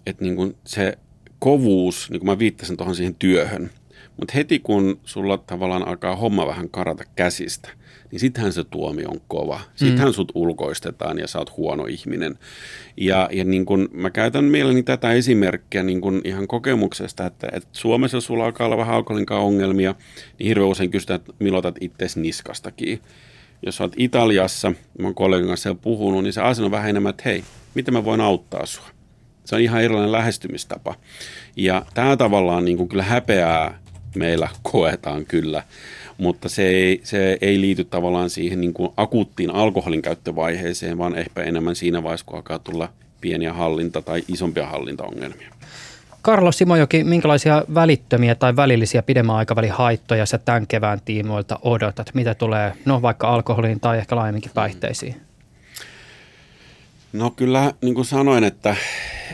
että 0.06 0.24
niin 0.24 0.36
kuin 0.36 0.56
se 0.64 0.98
kovuus, 1.38 2.10
niin 2.10 2.20
kuin 2.20 2.30
mä 2.30 2.38
viittasin 2.38 2.76
tuohon 2.76 2.96
siihen 2.96 3.14
työhön, 3.14 3.70
mutta 4.16 4.32
heti 4.34 4.58
kun 4.58 5.00
sulla 5.04 5.38
tavallaan 5.38 5.88
alkaa 5.88 6.16
homma 6.16 6.46
vähän 6.46 6.70
karata 6.70 7.04
käsistä, 7.16 7.70
niin 8.10 8.20
sittenhän 8.20 8.52
se 8.52 8.64
tuomio 8.64 9.08
on 9.08 9.20
kova. 9.28 9.60
Sittenhän 9.74 10.08
mm. 10.08 10.12
sut 10.12 10.32
ulkoistetaan 10.34 11.18
ja 11.18 11.28
sä 11.28 11.38
oot 11.38 11.56
huono 11.56 11.86
ihminen. 11.86 12.38
Ja, 12.96 13.28
ja 13.32 13.44
niin 13.44 13.66
kun 13.66 13.88
mä 13.92 14.10
käytän 14.10 14.44
mielelläni 14.44 14.82
tätä 14.82 15.12
esimerkkiä 15.12 15.82
niin 15.82 16.00
kun 16.00 16.20
ihan 16.24 16.46
kokemuksesta, 16.46 17.26
että, 17.26 17.48
että 17.52 17.68
Suomessa 17.72 18.20
sulla 18.20 18.44
alkaa 18.44 18.66
olla 18.66 18.76
vähän 18.76 18.94
alkoholinkaan 18.94 19.42
ongelmia, 19.42 19.94
niin 20.38 20.48
hirveän 20.48 20.68
usein 20.68 20.90
kysytään, 20.90 21.20
että 21.20 21.32
milloin 21.38 21.64
itse 21.80 22.06
niskastakin. 22.20 23.00
Jos 23.66 23.80
oot 23.80 23.92
Italiassa, 23.96 24.72
mä 24.98 25.06
oon 25.06 25.14
kollegan 25.14 25.48
kanssa 25.48 25.68
jo 25.68 25.74
puhunut, 25.74 26.22
niin 26.22 26.32
se 26.32 26.40
asia 26.40 26.64
on 26.64 26.70
vähän 26.70 26.90
enemmän, 26.90 27.10
että 27.10 27.22
hei, 27.24 27.44
miten 27.74 27.94
mä 27.94 28.04
voin 28.04 28.20
auttaa 28.20 28.66
sua? 28.66 28.86
Se 29.44 29.54
on 29.54 29.60
ihan 29.60 29.82
erilainen 29.82 30.12
lähestymistapa. 30.12 30.94
Ja 31.56 31.86
tämä 31.94 32.16
tavallaan 32.16 32.64
niin 32.64 32.76
kuin 32.76 32.88
kyllä 32.88 33.02
häpeää 33.02 33.78
meillä 34.14 34.48
koetaan 34.62 35.26
kyllä, 35.26 35.62
mutta 36.18 36.48
se 36.48 36.68
ei, 36.68 37.00
se 37.02 37.38
ei 37.40 37.60
liity 37.60 37.84
tavallaan 37.84 38.30
siihen 38.30 38.60
niin 38.60 38.74
kuin 38.74 38.92
akuuttiin 38.96 39.50
alkoholin 39.50 40.02
käyttövaiheeseen, 40.02 40.98
vaan 40.98 41.18
ehkä 41.18 41.42
enemmän 41.42 41.76
siinä 41.76 42.02
vaiheessa, 42.02 42.26
kun 42.26 42.36
alkaa 42.36 42.58
tulla 42.58 42.88
pieniä 43.20 43.52
hallinta- 43.52 44.02
tai 44.02 44.22
isompia 44.28 44.66
hallintaongelmia. 44.66 45.50
Karlo 46.22 46.52
Simojoki, 46.52 47.04
minkälaisia 47.04 47.64
välittömiä 47.74 48.34
tai 48.34 48.56
välillisiä 48.56 49.02
pidemmän 49.02 49.36
aikavälin 49.36 49.72
haittoja 49.72 50.26
sä 50.26 50.38
tämän 50.38 50.66
kevään 50.66 51.00
tiimoilta 51.04 51.58
odotat? 51.62 52.10
Mitä 52.14 52.34
tulee, 52.34 52.72
no 52.84 53.02
vaikka 53.02 53.28
alkoholiin 53.28 53.80
tai 53.80 53.98
ehkä 53.98 54.16
laajemminkin 54.16 54.50
päihteisiin? 54.54 55.16
No 57.12 57.30
kyllä, 57.30 57.72
niin 57.82 57.94
kuin 57.94 58.04
sanoin, 58.04 58.44
että, 58.44 58.76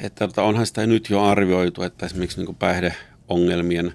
että 0.02 0.28
tota, 0.28 0.42
onhan 0.42 0.66
sitä 0.66 0.86
nyt 0.86 1.10
jo 1.10 1.22
arvioitu, 1.22 1.82
että 1.82 2.06
esimerkiksi 2.06 2.38
niin 2.38 2.46
kuin 2.46 2.56
päihdeongelmien 2.56 3.92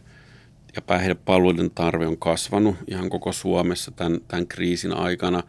ja 0.76 0.82
päihdepalveluiden 0.82 1.72
tarve 1.72 2.08
on 2.08 2.18
kasvanut 2.18 2.76
ihan 2.88 3.10
koko 3.10 3.32
Suomessa 3.32 3.92
tämän, 3.92 4.20
tämän 4.28 4.48
kriisin 4.48 4.94
aikana. 4.94 5.44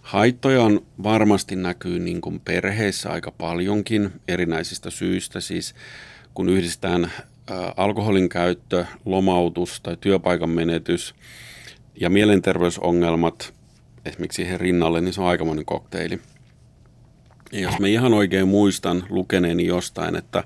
Haittoja 0.00 0.62
on 0.62 0.86
varmasti 1.02 1.56
näkyy 1.56 1.98
niin 1.98 2.20
kuin 2.20 2.40
perheissä 2.40 3.10
aika 3.10 3.30
paljonkin 3.30 4.12
erinäisistä 4.28 4.90
syistä. 4.90 5.40
Siis 5.40 5.74
kun 6.34 6.48
yhdistetään 6.48 7.10
alkoholin 7.76 8.28
käyttö, 8.28 8.84
lomautus 9.04 9.80
tai 9.80 9.96
työpaikan 10.00 10.50
menetys 10.50 11.14
ja 12.00 12.10
mielenterveysongelmat 12.10 13.54
esimerkiksi 14.04 14.36
siihen 14.36 14.60
rinnalle, 14.60 15.00
niin 15.00 15.14
se 15.14 15.20
on 15.20 15.26
aikamoinen 15.26 15.64
kokteili– 15.64 16.20
ja 17.54 17.60
jos 17.60 17.78
mä 17.78 17.86
ihan 17.86 18.14
oikein 18.14 18.48
muistan 18.48 19.04
lukeneeni 19.08 19.66
jostain, 19.66 20.16
että, 20.16 20.44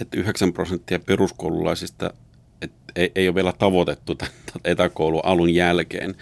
että 0.00 0.20
9 0.20 0.52
prosenttia 0.52 0.98
peruskoululaisista 0.98 2.14
et 2.64 2.72
ei, 2.96 3.12
ei 3.14 3.28
ole 3.28 3.34
vielä 3.34 3.52
tavoitettu 3.52 4.14
tämän 4.14 4.34
etäkoulun 4.64 5.24
alun 5.24 5.54
jälkeen, 5.54 6.14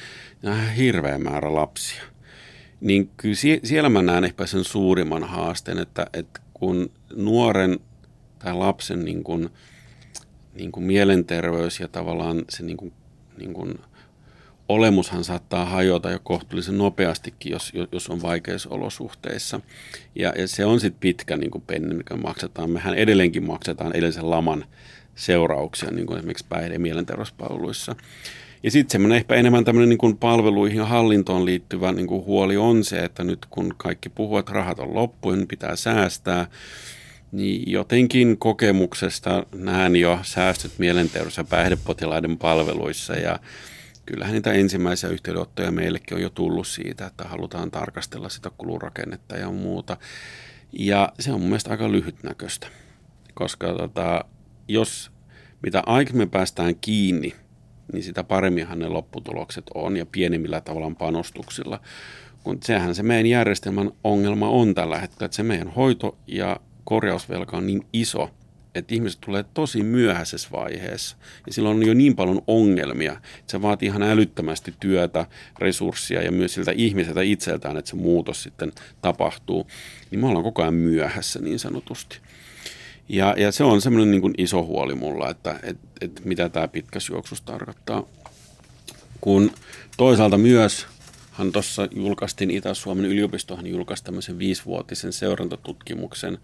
niin 0.42 0.68
hirveä 0.68 1.18
määrä 1.18 1.55
lapsia. 1.55 2.02
Niin 2.81 3.11
kyllä 3.16 3.35
sie, 3.35 3.61
siellä 3.64 3.88
mä 3.88 4.02
näen 4.02 4.24
ehkä 4.24 4.46
sen 4.46 4.64
suurimman 4.64 5.24
haasteen, 5.24 5.78
että, 5.78 6.07
että 6.12 6.40
kun 6.55 6.90
nuoren 7.16 7.78
tai 8.38 8.55
lapsen 8.55 9.05
niin 9.05 9.24
kuin 9.24 9.50
niin 10.55 10.72
kuin 10.72 10.85
mielenterveys 10.85 11.81
ja 11.81 11.88
tavallaan 11.88 12.44
se 12.48 12.62
niin 12.62 12.76
kuin, 12.76 12.92
niin 13.38 13.52
kuin 13.52 13.78
olemushan 14.68 15.24
saattaa 15.24 15.64
hajota 15.64 16.11
jo 16.11 16.18
kohtuullisen 16.22 16.78
nopeastikin, 16.78 17.52
jos, 17.52 17.72
jos 17.92 18.09
on 18.09 18.22
vaikeissa 18.22 18.70
olosuhteissa. 18.70 19.61
Ja, 20.14 20.33
ja 20.38 20.48
se 20.48 20.64
on 20.64 20.81
sitten 20.81 21.00
pitkä 21.00 21.37
niin 21.37 21.50
kuin 21.50 21.64
penni, 21.66 21.94
mikä 21.94 22.16
maksetaan. 22.16 22.70
Mehän 22.70 22.94
edelleenkin 22.94 23.46
maksetaan 23.46 23.96
edellisen 23.96 24.31
laman 24.31 24.64
seurauksia, 25.14 25.90
niin 25.90 26.07
kuin 26.07 26.18
esimerkiksi 26.18 26.46
päihde- 26.48 26.75
ja 26.75 26.81
mielenterveyspalveluissa. 26.81 27.96
Ja 28.62 28.70
sitten 28.70 28.92
semmoinen 28.92 29.16
ehkä 29.16 29.35
enemmän 29.35 29.64
tämmöinen 29.64 29.88
niin 29.88 29.98
kuin 29.98 30.16
palveluihin 30.16 30.79
ja 30.79 30.87
hallintoon 30.87 31.44
liittyvä 31.44 31.92
niin 31.92 32.07
kuin 32.07 32.25
huoli 32.25 32.57
on 32.57 32.85
se, 32.85 32.98
että 32.98 33.25
nyt 33.25 33.46
kun 33.51 33.75
kaikki 33.77 34.09
puhuvat, 34.09 34.40
että 34.40 34.53
rahat 34.53 34.79
on 34.79 34.94
loppu 34.94 35.31
niin 35.31 35.48
pitää 35.48 35.77
säästää, 35.77 36.46
niin 37.33 37.72
jotenkin 37.72 38.38
kokemuksesta 38.38 39.46
näen 39.55 39.96
jo 39.96 40.18
säästöt 40.22 40.72
mielenterveys- 40.79 41.37
ja 41.37 41.44
päihdepotilaiden 41.44 42.38
palveluissa 42.38 43.14
ja 43.14 43.38
kyllähän 44.07 44.35
niitä 44.35 44.53
ensimmäisiä 44.53 45.11
yhteydenottoja 45.11 45.70
meillekin 45.70 46.16
on 46.16 46.22
jo 46.22 46.31
tullut 46.31 46.66
siitä, 46.66 47.07
että 47.07 47.25
halutaan 47.25 47.70
tarkastella 47.70 48.29
sitä 48.29 48.51
kulurakennetta 48.59 49.37
ja 49.37 49.51
muuta. 49.51 49.96
Ja 50.72 51.12
se 51.20 51.33
on 51.33 51.40
mun 51.40 51.48
mielestä 51.48 51.70
aika 51.70 51.92
lyhytnäköistä, 51.92 52.66
koska 53.35 53.72
tota, 53.72 54.25
jos 54.68 55.11
mitä 55.62 55.83
aikaisemmin 55.87 56.31
päästään 56.31 56.75
kiinni, 56.81 57.35
niin 57.92 58.03
sitä 58.03 58.25
paremminhan 58.25 58.79
ne 58.79 58.88
lopputulokset 58.88 59.64
on 59.75 59.96
ja 59.96 60.07
pienimmillä 60.07 60.61
tavallaan 60.61 60.96
panostuksilla. 60.96 61.81
Kun 62.44 62.59
sehän 62.64 62.94
se 62.94 63.03
meidän 63.03 63.27
järjestelmän 63.27 63.90
ongelma 64.05 64.48
on 64.48 64.75
tällä 64.75 64.98
hetkellä, 64.98 65.27
että 65.27 65.37
se 65.37 65.42
meidän 65.42 65.68
hoito- 65.68 66.18
ja 66.27 66.61
korjausvelka 66.85 67.57
on 67.57 67.66
niin 67.66 67.87
iso, 67.92 68.31
että 68.75 68.94
ihmiset 68.94 69.20
tulee 69.20 69.44
tosi 69.55 69.83
myöhäisessä 69.83 70.48
vaiheessa. 70.53 71.16
Ja 71.46 71.53
silloin 71.53 71.77
on 71.77 71.87
jo 71.87 71.94
niin 71.94 72.16
paljon 72.16 72.42
ongelmia, 72.46 73.12
että 73.12 73.51
se 73.51 73.62
vaatii 73.62 73.87
ihan 73.87 74.03
älyttömästi 74.03 74.75
työtä, 74.81 75.27
resursseja 75.59 76.22
ja 76.22 76.33
myös 76.33 76.55
siltä 76.55 76.72
ihmiseltä 76.72 77.22
itseltään, 77.22 77.77
että 77.77 77.90
se 77.90 77.96
muutos 77.96 78.42
sitten 78.42 78.72
tapahtuu. 79.03 79.66
Niin 80.11 80.20
me 80.20 80.27
ollaan 80.27 80.44
koko 80.44 80.62
ajan 80.62 80.75
myöhässä 80.75 81.40
niin 81.40 81.59
sanotusti. 81.59 82.18
Ja, 83.08 83.34
ja 83.38 83.52
se 83.52 83.64
on 83.64 83.80
semmoinen 83.80 84.10
niin 84.10 84.20
kuin 84.20 84.34
iso 84.38 84.62
huoli 84.62 84.94
mulla, 84.94 85.30
että 85.30 85.60
et, 85.62 85.76
et 86.00 86.24
mitä 86.24 86.48
tämä 86.48 86.68
pitkä 86.68 86.98
juoksus 87.10 87.40
tarkoittaa. 87.40 88.04
Kun 89.20 89.50
toisaalta 89.96 90.38
myös 90.38 90.86
hän 91.32 91.52
tuossa 91.52 91.88
julkaistiin 91.96 92.50
Itä-Suomen 92.50 93.04
yliopistohan 93.04 93.66
julkaisi 93.66 94.04
tämmöisen 94.04 94.38
viisivuotisen 94.38 95.12
seurantatutkimuksen, 95.12 96.38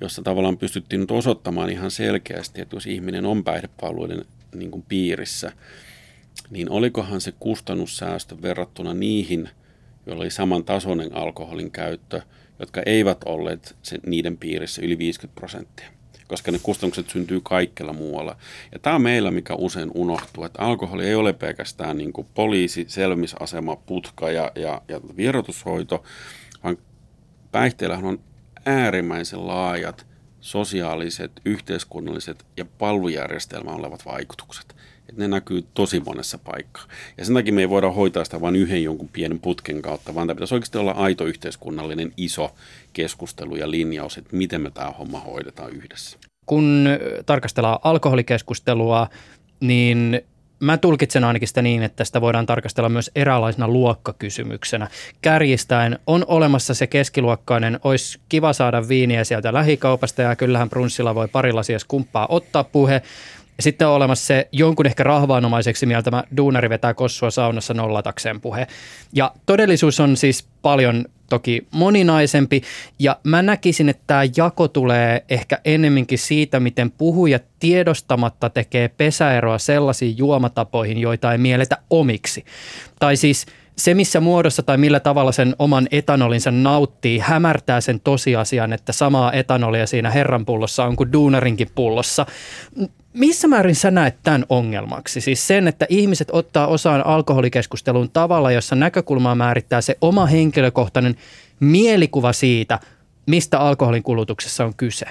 jossa 0.00 0.22
tavallaan 0.22 0.58
pystyttiin 0.58 1.00
nyt 1.00 1.10
osoittamaan 1.10 1.70
ihan 1.70 1.90
selkeästi, 1.90 2.60
että 2.60 2.76
jos 2.76 2.86
ihminen 2.86 3.26
on 3.26 3.44
päihdepalveluiden 3.44 4.24
niin 4.54 4.70
kuin 4.70 4.84
piirissä, 4.88 5.52
niin 6.50 6.70
olikohan 6.70 7.20
se 7.20 7.32
kustannussäästö 7.40 8.42
verrattuna 8.42 8.94
niihin, 8.94 9.48
joilla 10.06 10.22
oli 10.22 10.30
samantasoinen 10.30 11.16
alkoholin 11.16 11.70
käyttö, 11.70 12.22
jotka 12.58 12.82
eivät 12.86 13.18
olleet 13.24 13.76
sen, 13.82 14.00
niiden 14.06 14.36
piirissä 14.36 14.82
yli 14.82 14.98
50 14.98 15.40
prosenttia 15.40 15.88
koska 16.28 16.50
ne 16.50 16.58
kustannukset 16.62 17.10
syntyy 17.10 17.40
kaikkella 17.40 17.92
muualla. 17.92 18.36
Ja 18.72 18.78
tämä 18.78 18.96
on 18.96 19.02
meillä, 19.02 19.30
mikä 19.30 19.54
usein 19.54 19.90
unohtuu, 19.94 20.44
että 20.44 20.62
alkoholi 20.62 21.06
ei 21.06 21.14
ole 21.14 21.32
pelkästään 21.32 21.98
niin 21.98 22.12
kuin 22.12 22.26
poliisi, 22.34 22.84
selmisasema, 22.88 23.76
putka 23.76 24.30
ja, 24.30 24.52
ja, 24.54 24.82
ja 24.88 25.00
vierotushoito, 25.16 26.02
vaan 26.64 26.78
päihteillähän 27.52 28.04
on 28.04 28.20
äärimmäisen 28.66 29.46
laajat 29.46 30.06
sosiaaliset, 30.40 31.32
yhteiskunnalliset 31.44 32.46
ja 32.56 32.64
palvelujärjestelmä 32.64 33.70
olevat 33.70 34.06
vaikutukset. 34.06 34.76
Et 35.08 35.16
ne 35.16 35.28
näkyy 35.28 35.64
tosi 35.74 36.00
monessa 36.00 36.38
paikkaa. 36.38 36.84
Ja 37.18 37.24
sen 37.24 37.34
takia 37.34 37.52
me 37.52 37.60
ei 37.60 37.68
voida 37.68 37.90
hoitaa 37.90 38.24
sitä 38.24 38.40
vain 38.40 38.56
yhden 38.56 38.82
jonkun 38.82 39.08
pienen 39.08 39.40
putken 39.40 39.82
kautta, 39.82 40.14
vaan 40.14 40.26
tämä 40.26 40.34
pitäisi 40.34 40.54
oikeasti 40.54 40.78
olla 40.78 40.90
aito 40.90 41.24
yhteiskunnallinen 41.24 42.12
iso 42.16 42.54
keskustelu 42.92 43.56
ja 43.56 43.70
linjaus, 43.70 44.18
että 44.18 44.36
miten 44.36 44.60
me 44.60 44.70
tämä 44.70 44.90
homma 44.90 45.20
hoidetaan 45.20 45.72
yhdessä. 45.72 46.18
Kun 46.46 46.88
tarkastellaan 47.26 47.78
alkoholikeskustelua, 47.82 49.08
niin 49.60 50.20
mä 50.60 50.76
tulkitsen 50.76 51.24
ainakin 51.24 51.48
sitä 51.48 51.62
niin, 51.62 51.82
että 51.82 52.04
sitä 52.04 52.20
voidaan 52.20 52.46
tarkastella 52.46 52.88
myös 52.88 53.10
eräänlaisena 53.14 53.68
luokkakysymyksenä. 53.68 54.88
Kärjistäen 55.22 55.98
on 56.06 56.24
olemassa 56.28 56.74
se 56.74 56.86
keskiluokkainen, 56.86 57.78
olisi 57.84 58.18
kiva 58.28 58.52
saada 58.52 58.88
viiniä 58.88 59.24
sieltä 59.24 59.52
lähikaupasta 59.52 60.22
ja 60.22 60.36
kyllähän 60.36 60.70
brunssilla 60.70 61.14
voi 61.14 61.28
pari 61.28 61.52
lasia 61.52 61.78
kumppaa 61.88 62.26
ottaa 62.30 62.64
puhe, 62.64 63.02
sitten 63.60 63.88
on 63.88 63.94
olemassa 63.94 64.26
se 64.26 64.48
jonkun 64.52 64.86
ehkä 64.86 65.02
rahvaanomaiseksi 65.02 65.86
mieltämä 65.86 66.24
duunari 66.36 66.68
vetää 66.68 66.94
kossua 66.94 67.30
saunassa 67.30 67.74
nollatakseen 67.74 68.40
puhe. 68.40 68.66
Ja 69.12 69.32
todellisuus 69.46 70.00
on 70.00 70.16
siis 70.16 70.48
paljon 70.62 71.04
toki 71.28 71.66
moninaisempi 71.70 72.62
ja 72.98 73.16
mä 73.24 73.42
näkisin, 73.42 73.88
että 73.88 74.02
tämä 74.06 74.22
jako 74.36 74.68
tulee 74.68 75.24
ehkä 75.28 75.58
ennemminkin 75.64 76.18
siitä, 76.18 76.60
miten 76.60 76.90
puhujat 76.90 77.42
tiedostamatta 77.60 78.50
tekee 78.50 78.88
pesäeroa 78.88 79.58
sellaisiin 79.58 80.18
juomatapoihin, 80.18 80.98
joita 80.98 81.32
ei 81.32 81.38
mielletä 81.38 81.78
omiksi. 81.90 82.44
Tai 82.98 83.16
siis 83.16 83.46
se, 83.76 83.94
missä 83.94 84.20
muodossa 84.20 84.62
tai 84.62 84.78
millä 84.78 85.00
tavalla 85.00 85.32
sen 85.32 85.56
oman 85.58 85.88
etanolinsa 85.90 86.50
nauttii, 86.50 87.18
hämärtää 87.18 87.80
sen 87.80 88.00
tosiasian, 88.00 88.72
että 88.72 88.92
samaa 88.92 89.32
etanolia 89.32 89.86
siinä 89.86 90.10
herran 90.10 90.46
pullossa 90.46 90.84
on 90.84 90.96
kuin 90.96 91.12
duunarinkin 91.12 91.68
pullossa 91.74 92.26
missä 93.12 93.48
määrin 93.48 93.74
sä 93.74 93.90
näet 93.90 94.16
tämän 94.22 94.44
ongelmaksi? 94.48 95.20
Siis 95.20 95.46
sen, 95.46 95.68
että 95.68 95.86
ihmiset 95.88 96.28
ottaa 96.32 96.66
osaan 96.66 97.06
alkoholikeskusteluun 97.06 98.10
tavalla, 98.10 98.52
jossa 98.52 98.76
näkökulmaa 98.76 99.34
määrittää 99.34 99.80
se 99.80 99.96
oma 100.00 100.26
henkilökohtainen 100.26 101.16
mielikuva 101.60 102.32
siitä, 102.32 102.78
mistä 103.26 103.58
alkoholin 103.58 104.02
kulutuksessa 104.02 104.64
on 104.64 104.74
kyse. 104.74 105.06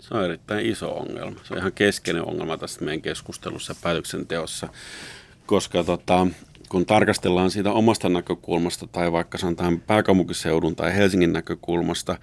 Se 0.00 0.14
on 0.14 0.24
erittäin 0.24 0.66
iso 0.66 0.90
ongelma. 0.90 1.40
Se 1.44 1.54
on 1.54 1.58
ihan 1.58 1.72
keskeinen 1.72 2.24
ongelma 2.24 2.58
tässä 2.58 2.84
meidän 2.84 3.02
keskustelussa 3.02 3.72
ja 3.72 3.78
päätöksenteossa, 3.82 4.68
koska 5.46 5.84
tota, 5.84 6.26
kun 6.68 6.86
tarkastellaan 6.86 7.50
siitä 7.50 7.72
omasta 7.72 8.08
näkökulmasta 8.08 8.86
tai 8.86 9.12
vaikka 9.12 9.38
sanotaan 9.38 9.80
pääkaupunkiseudun 9.80 10.76
tai 10.76 10.96
Helsingin 10.96 11.32
näkökulmasta, 11.32 12.18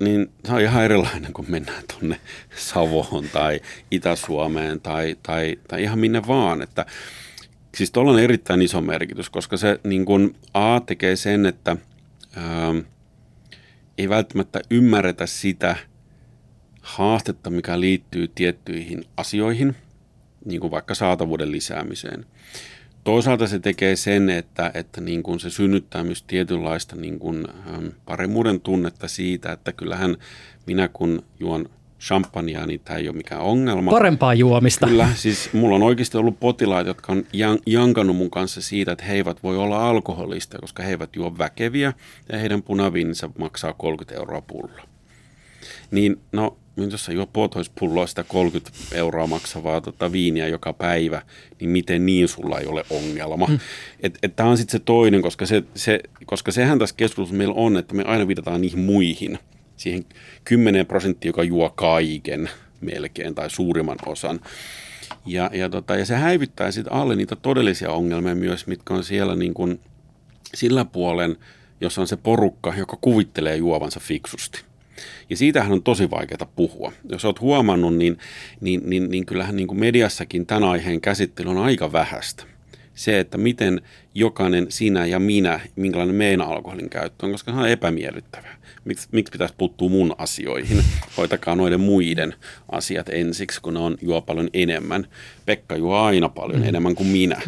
niin 0.00 0.32
se 0.44 0.52
on 0.52 0.60
ihan 0.60 0.84
erilainen, 0.84 1.32
kun 1.32 1.44
mennään 1.48 1.82
tuonne 1.92 2.20
Savoon 2.56 3.28
tai 3.32 3.60
Itä-Suomeen 3.90 4.80
tai, 4.80 5.16
tai, 5.22 5.56
tai 5.68 5.82
ihan 5.82 5.98
minne 5.98 6.22
vaan. 6.26 6.62
Että, 6.62 6.86
siis 7.76 7.90
tuolla 7.90 8.10
on 8.10 8.18
erittäin 8.18 8.62
iso 8.62 8.80
merkitys, 8.80 9.30
koska 9.30 9.56
se 9.56 9.80
niin 9.84 10.04
kun 10.04 10.34
A 10.54 10.80
tekee 10.80 11.16
sen, 11.16 11.46
että 11.46 11.76
ää, 12.36 12.74
ei 13.98 14.08
välttämättä 14.08 14.60
ymmärretä 14.70 15.26
sitä 15.26 15.76
haastetta, 16.80 17.50
mikä 17.50 17.80
liittyy 17.80 18.28
tiettyihin 18.28 19.04
asioihin, 19.16 19.76
niin 20.44 20.60
kuin 20.60 20.70
vaikka 20.70 20.94
saatavuuden 20.94 21.52
lisäämiseen– 21.52 22.26
Toisaalta 23.08 23.46
se 23.46 23.58
tekee 23.58 23.96
sen, 23.96 24.30
että, 24.30 24.70
että 24.74 25.00
niin 25.00 25.22
kuin 25.22 25.40
se 25.40 25.50
synnyttää 25.50 26.04
myös 26.04 26.22
tietynlaista 26.22 26.96
niin 26.96 27.18
kuin, 27.18 27.46
paremmuuden 28.04 28.60
tunnetta 28.60 29.08
siitä, 29.08 29.52
että 29.52 29.72
kyllähän 29.72 30.16
minä 30.66 30.88
kun 30.88 31.22
juon 31.40 31.68
champagnea, 32.00 32.66
niin 32.66 32.80
tämä 32.84 32.98
ei 32.98 33.08
ole 33.08 33.16
mikään 33.16 33.40
ongelma. 33.40 33.90
Parempaa 33.90 34.34
juomista. 34.34 34.86
Kyllä, 34.86 35.08
siis 35.14 35.52
mulla 35.52 35.76
on 35.76 35.82
oikeasti 35.82 36.18
ollut 36.18 36.40
potilaita, 36.40 36.90
jotka 36.90 37.12
on 37.12 37.24
jankannut 37.66 38.16
mun 38.16 38.30
kanssa 38.30 38.62
siitä, 38.62 38.92
että 38.92 39.04
he 39.04 39.14
eivät 39.14 39.42
voi 39.42 39.56
olla 39.56 39.88
alkoholista, 39.88 40.58
koska 40.58 40.82
he 40.82 40.90
eivät 40.90 41.16
juo 41.16 41.38
väkeviä 41.38 41.92
ja 42.32 42.38
heidän 42.38 42.62
punaviininsa 42.62 43.30
maksaa 43.38 43.72
30 43.72 44.20
euroa 44.20 44.40
pullo. 44.40 44.80
Niin 45.90 46.20
no, 46.32 46.56
jos 46.90 47.04
sä 47.04 47.12
juo 47.12 47.26
puolitoispulloa 47.26 48.06
sitä 48.06 48.24
30 48.24 48.70
euroa 48.92 49.26
maksavaa 49.26 49.80
tota, 49.80 50.12
viiniä 50.12 50.48
joka 50.48 50.72
päivä, 50.72 51.22
niin 51.60 51.70
miten 51.70 52.06
niin 52.06 52.28
sulla 52.28 52.58
ei 52.58 52.66
ole 52.66 52.84
ongelma? 52.90 53.46
Mm. 53.46 53.58
Et, 54.00 54.18
Tämä 54.36 54.48
on 54.48 54.58
sitten 54.58 54.80
se 54.80 54.84
toinen, 54.84 55.22
koska, 55.22 55.46
se, 55.46 55.62
se, 55.74 56.00
koska 56.26 56.52
sehän 56.52 56.78
tässä 56.78 56.94
keskustelussa 56.96 57.36
meillä 57.36 57.54
on, 57.54 57.76
että 57.76 57.94
me 57.94 58.02
aina 58.02 58.26
viitataan 58.26 58.60
niihin 58.60 58.78
muihin, 58.78 59.38
siihen 59.76 60.04
10 60.44 60.86
prosenttia, 60.86 61.28
joka 61.28 61.42
juo 61.42 61.70
kaiken 61.70 62.50
melkein 62.80 63.34
tai 63.34 63.50
suurimman 63.50 63.98
osan. 64.06 64.40
Ja, 65.26 65.50
ja, 65.52 65.68
tota, 65.68 65.96
ja 65.96 66.04
se 66.04 66.14
häivyttää 66.14 66.70
sitten 66.70 66.92
alle 66.92 67.16
niitä 67.16 67.36
todellisia 67.36 67.90
ongelmia 67.90 68.34
myös, 68.34 68.66
mitkä 68.66 68.94
on 68.94 69.04
siellä 69.04 69.36
niin 69.36 69.54
kuin 69.54 69.80
sillä 70.54 70.84
puolen, 70.84 71.36
jossa 71.80 72.00
on 72.00 72.06
se 72.06 72.16
porukka, 72.16 72.74
joka 72.76 72.98
kuvittelee 73.00 73.56
juovansa 73.56 74.00
fiksusti. 74.00 74.67
Ja 75.30 75.36
siitähän 75.36 75.72
on 75.72 75.82
tosi 75.82 76.10
vaikeaa 76.10 76.52
puhua. 76.56 76.92
Jos 77.08 77.24
olet 77.24 77.40
huomannut, 77.40 77.96
niin, 77.96 78.18
niin, 78.60 78.82
niin, 78.84 79.10
niin 79.10 79.26
kyllähän 79.26 79.56
niin 79.56 79.68
kuin 79.68 79.80
mediassakin 79.80 80.46
tämän 80.46 80.64
aiheen 80.64 81.00
käsittely 81.00 81.50
on 81.50 81.58
aika 81.58 81.92
vähäistä. 81.92 82.44
se, 82.98 83.20
että 83.20 83.38
miten 83.38 83.80
jokainen 84.14 84.66
sinä 84.68 85.06
ja 85.06 85.18
minä, 85.18 85.60
minkälainen 85.76 86.14
meidän 86.14 86.40
alkoholin 86.40 86.90
käyttö 86.90 87.26
on, 87.26 87.32
koska 87.32 87.52
se 87.52 87.58
on 87.58 87.68
epämiellyttävää. 87.68 88.56
Miksi, 88.84 89.08
miksi 89.12 89.32
pitäisi 89.32 89.54
puuttua 89.58 89.88
mun 89.88 90.14
asioihin? 90.18 90.84
Hoitakaa 91.16 91.54
noiden 91.54 91.80
muiden 91.80 92.34
asiat 92.72 93.08
ensiksi, 93.08 93.62
kun 93.62 93.74
ne 93.74 93.80
on 93.80 93.98
juo 94.02 94.20
paljon 94.20 94.50
enemmän. 94.52 95.06
Pekka 95.46 95.76
juo 95.76 95.96
aina 95.96 96.28
paljon 96.28 96.60
mm. 96.60 96.68
enemmän 96.68 96.94
kuin 96.94 97.08
minä. 97.08 97.42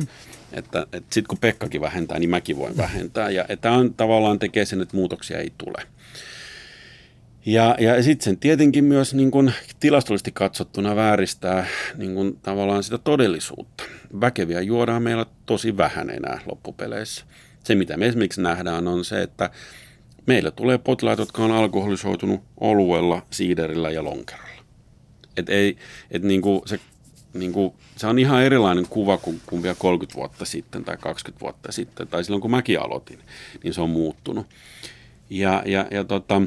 Että, 0.52 0.82
että 0.82 1.14
sitten 1.14 1.28
kun 1.28 1.38
Pekkakin 1.38 1.80
vähentää, 1.80 2.18
niin 2.18 2.30
mäkin 2.30 2.56
voin 2.56 2.76
vähentää. 2.76 3.30
Ja 3.30 3.44
tämä 3.60 3.74
on 3.74 3.94
tavallaan 3.94 4.38
tekee 4.38 4.64
sen, 4.64 4.80
että 4.80 4.96
muutoksia 4.96 5.38
ei 5.38 5.52
tule. 5.58 5.82
Ja, 7.46 7.76
ja 7.78 8.02
sitten 8.02 8.38
tietenkin 8.38 8.84
myös 8.84 9.14
niin 9.14 9.30
kun 9.30 9.52
tilastollisesti 9.80 10.32
katsottuna 10.32 10.96
vääristää 10.96 11.66
niin 11.96 12.14
kun 12.14 12.38
tavallaan 12.42 12.82
sitä 12.82 12.98
todellisuutta. 12.98 13.84
Väkeviä 14.20 14.60
juodaan 14.60 15.02
meillä 15.02 15.26
tosi 15.46 15.76
vähän 15.76 16.10
enää 16.10 16.40
loppupeleissä. 16.46 17.24
Se, 17.64 17.74
mitä 17.74 17.96
me 17.96 18.06
esimerkiksi 18.06 18.42
nähdään, 18.42 18.88
on 18.88 19.04
se, 19.04 19.22
että 19.22 19.50
meillä 20.26 20.50
tulee 20.50 20.78
potilaita, 20.78 21.22
jotka 21.22 21.44
on 21.44 21.52
alkoholisoitunut 21.52 22.40
oluella, 22.60 23.26
siiderillä 23.30 23.90
ja 23.90 24.04
lonkerolla. 24.04 24.64
Et 25.36 25.48
ei, 25.48 25.76
et 26.10 26.22
niin 26.22 26.42
kuin 26.42 26.62
se, 26.66 26.80
niin 27.34 27.52
kuin, 27.52 27.72
se 27.96 28.06
on 28.06 28.18
ihan 28.18 28.42
erilainen 28.42 28.86
kuva 28.88 29.16
kuin, 29.16 29.40
kuin 29.46 29.62
vielä 29.62 29.76
30 29.78 30.16
vuotta 30.16 30.44
sitten 30.44 30.84
tai 30.84 30.96
20 30.96 31.40
vuotta 31.40 31.72
sitten, 31.72 32.08
tai 32.08 32.24
silloin 32.24 32.40
kun 32.40 32.50
mäkin 32.50 32.80
aloitin, 32.80 33.18
niin 33.64 33.74
se 33.74 33.80
on 33.80 33.90
muuttunut. 33.90 34.46
Ja, 35.30 35.62
ja, 35.66 35.86
ja 35.90 36.04
tota, 36.04 36.42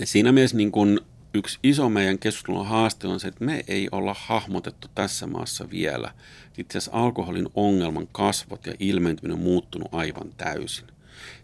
ja 0.00 0.06
siinä 0.06 0.32
mielessä 0.32 0.56
niin 0.56 0.72
kun 0.72 1.00
yksi 1.34 1.58
iso 1.62 1.88
meidän 1.88 2.18
keskustelun 2.18 2.66
haaste 2.66 3.08
on 3.08 3.20
se, 3.20 3.28
että 3.28 3.44
me 3.44 3.64
ei 3.68 3.88
olla 3.92 4.16
hahmotettu 4.18 4.88
tässä 4.94 5.26
maassa 5.26 5.70
vielä. 5.70 6.14
Itse 6.58 6.78
asiassa 6.78 6.98
alkoholin 6.98 7.48
ongelman 7.54 8.08
kasvot 8.12 8.66
ja 8.66 8.74
ilmentyminen 8.78 9.38
on 9.38 9.44
muuttunut 9.44 9.88
aivan 9.92 10.30
täysin. 10.36 10.86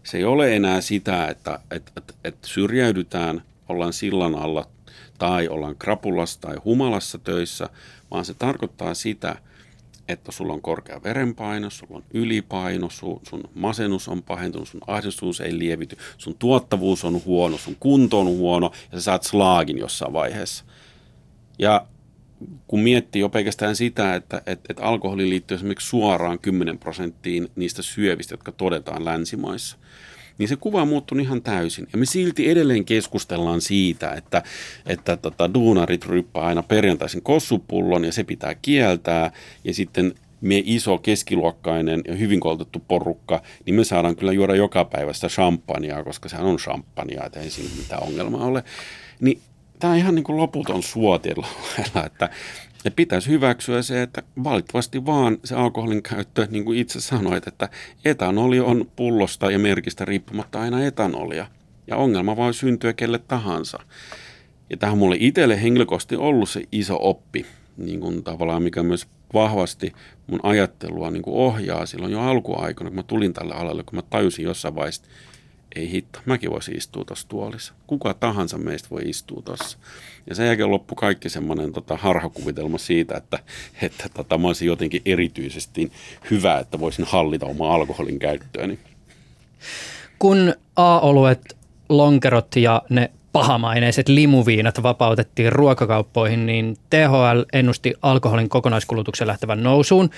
Se 0.03 0.17
ei 0.17 0.23
ole 0.23 0.55
enää 0.55 0.81
sitä, 0.81 1.27
että, 1.27 1.59
että, 1.71 1.91
että, 1.97 2.13
että 2.23 2.47
syrjäydytään, 2.47 3.43
ollaan 3.69 3.93
sillan 3.93 4.35
alla 4.35 4.67
tai 5.17 5.47
ollaan 5.47 5.75
krapulassa 5.75 6.41
tai 6.41 6.55
humalassa 6.65 7.17
töissä, 7.17 7.69
vaan 8.11 8.25
se 8.25 8.33
tarkoittaa 8.33 8.93
sitä, 8.93 9.35
että 10.07 10.31
sulla 10.31 10.53
on 10.53 10.61
korkea 10.61 11.03
verenpaino, 11.03 11.69
sulla 11.69 11.95
on 11.97 12.03
ylipaino, 12.13 12.89
sun, 12.89 13.19
sun 13.29 13.43
masennus 13.53 14.07
on 14.07 14.23
pahentunut, 14.23 14.67
sun 14.67 14.81
ahdistuus 14.87 15.41
ei 15.41 15.59
lievity, 15.59 15.97
sun 16.17 16.35
tuottavuus 16.39 17.05
on 17.05 17.21
huono, 17.25 17.57
sun 17.57 17.75
kunto 17.79 18.19
on 18.19 18.27
huono 18.27 18.71
ja 18.91 18.99
sä 18.99 19.03
saat 19.03 19.23
slaagin 19.23 19.77
jossain 19.77 20.13
vaiheessa. 20.13 20.65
Ja 21.59 21.87
kun 22.67 22.79
miettii 22.79 23.19
jo 23.19 23.29
pelkästään 23.29 23.75
sitä, 23.75 24.15
että, 24.15 24.37
että, 24.37 24.65
että 24.69 24.83
alkoholi 24.83 25.29
liittyy 25.29 25.55
esimerkiksi 25.55 25.87
suoraan 25.87 26.39
10 26.39 26.79
prosenttiin 26.79 27.47
niistä 27.55 27.81
syövistä, 27.81 28.33
jotka 28.33 28.51
todetaan 28.51 29.05
länsimaissa– 29.05 29.77
niin 30.37 30.49
se 30.49 30.55
kuva 30.55 30.81
on 30.81 30.87
muuttunut 30.87 31.25
ihan 31.25 31.41
täysin. 31.41 31.87
Ja 31.91 31.97
me 31.97 32.05
silti 32.05 32.49
edelleen 32.49 32.85
keskustellaan 32.85 33.61
siitä, 33.61 34.11
että, 34.11 34.43
että 34.85 35.17
tota, 35.17 35.53
duunarit 35.53 36.05
ryppää 36.05 36.43
aina 36.43 36.63
perjantaisin 36.63 37.21
kossupullon 37.21 38.05
ja 38.05 38.11
se 38.11 38.23
pitää 38.23 38.55
kieltää. 38.55 39.31
Ja 39.63 39.73
sitten 39.73 40.15
me 40.41 40.61
iso 40.65 40.97
keskiluokkainen 40.97 42.01
ja 42.07 42.15
hyvin 42.15 42.39
koulutettu 42.39 42.83
porukka, 42.87 43.41
niin 43.65 43.75
me 43.75 43.83
saadaan 43.83 44.15
kyllä 44.15 44.31
juoda 44.31 44.55
joka 44.55 44.85
päivä 44.85 45.13
sitä 45.13 45.27
champagnea, 45.27 46.03
koska 46.03 46.29
sehän 46.29 46.45
on 46.45 46.57
champagnea, 46.57 47.25
että 47.25 47.39
ei 47.39 47.49
siinä 47.49 47.69
mitään 47.77 48.03
ongelmaa 48.03 48.45
ole. 48.45 48.63
Niin 49.19 49.41
tämä 49.79 49.93
on 49.93 49.99
ihan 49.99 50.15
niin 50.15 50.23
kuin 50.23 50.37
loputon 50.37 50.83
suotilla, 50.83 51.47
että 52.05 52.29
ja 52.83 52.91
pitäisi 52.91 53.29
hyväksyä 53.29 53.81
se, 53.81 54.01
että 54.01 54.23
valitettavasti 54.43 55.05
vaan 55.05 55.37
se 55.43 55.55
alkoholin 55.55 56.03
käyttö, 56.03 56.47
niin 56.51 56.65
kuin 56.65 56.79
itse 56.79 57.01
sanoit, 57.01 57.47
että 57.47 57.69
etanoli 58.05 58.59
on 58.59 58.91
pullosta 58.95 59.51
ja 59.51 59.59
merkistä 59.59 60.05
riippumatta 60.05 60.61
aina 60.61 60.85
etanolia. 60.85 61.47
Ja 61.87 61.97
ongelma 61.97 62.35
voi 62.35 62.53
syntyä 62.53 62.93
kelle 62.93 63.19
tahansa. 63.19 63.79
Ja 64.69 64.77
tähän 64.77 64.97
mulle 64.97 65.15
itselle 65.19 65.61
henkilökohtaisesti 65.61 66.15
ollut 66.15 66.49
se 66.49 66.63
iso 66.71 66.97
oppi, 67.01 67.45
niin 67.77 67.99
kuin 67.99 68.23
tavallaan 68.23 68.63
mikä 68.63 68.83
myös 68.83 69.07
vahvasti 69.33 69.93
mun 70.27 70.39
ajattelua 70.43 71.11
niin 71.11 71.23
kuin 71.23 71.35
ohjaa 71.35 71.85
silloin 71.85 72.11
jo 72.11 72.21
alkuaikana, 72.21 72.89
kun 72.89 72.95
mä 72.95 73.03
tulin 73.03 73.33
tälle 73.33 73.53
alalle, 73.53 73.83
kun 73.83 73.95
mä 73.95 74.01
tajusin 74.01 74.45
jossain 74.45 74.75
vaiheessa, 74.75 75.03
ei 75.77 75.91
hitto, 75.91 76.19
mäkin 76.25 76.51
voisin 76.51 76.77
istua 76.77 77.05
tuossa 77.05 77.27
tuolissa. 77.27 77.73
Kuka 77.87 78.13
tahansa 78.13 78.57
meistä 78.57 78.89
voi 78.89 79.01
istua 79.05 79.41
tuossa. 79.41 79.77
Ja 80.29 80.35
sen 80.35 80.45
jälkeen 80.47 80.71
loppu 80.71 80.95
kaikki 80.95 81.29
semmoinen 81.29 81.73
tota, 81.73 81.97
harhakuvitelma 81.97 82.77
siitä, 82.77 83.17
että, 83.17 83.39
että 83.81 84.09
tota, 84.13 84.37
mä 84.37 84.47
olisin 84.47 84.67
jotenkin 84.67 85.01
erityisesti 85.05 85.91
hyvä, 86.31 86.59
että 86.59 86.79
voisin 86.79 87.05
hallita 87.05 87.45
omaa 87.45 87.73
alkoholin 87.73 88.19
käyttööni. 88.19 88.79
Kun 90.19 90.53
A-oluet, 90.75 91.57
lonkerot 91.89 92.55
ja 92.55 92.81
ne 92.89 93.11
pahamaineiset 93.31 94.09
limuviinat 94.09 94.83
vapautettiin 94.83 95.51
ruokakauppoihin, 95.51 96.45
niin 96.45 96.77
THL 96.89 97.41
ennusti 97.53 97.93
alkoholin 98.01 98.49
kokonaiskulutuksen 98.49 99.27
lähtevän 99.27 99.63
nousuun. 99.63 100.09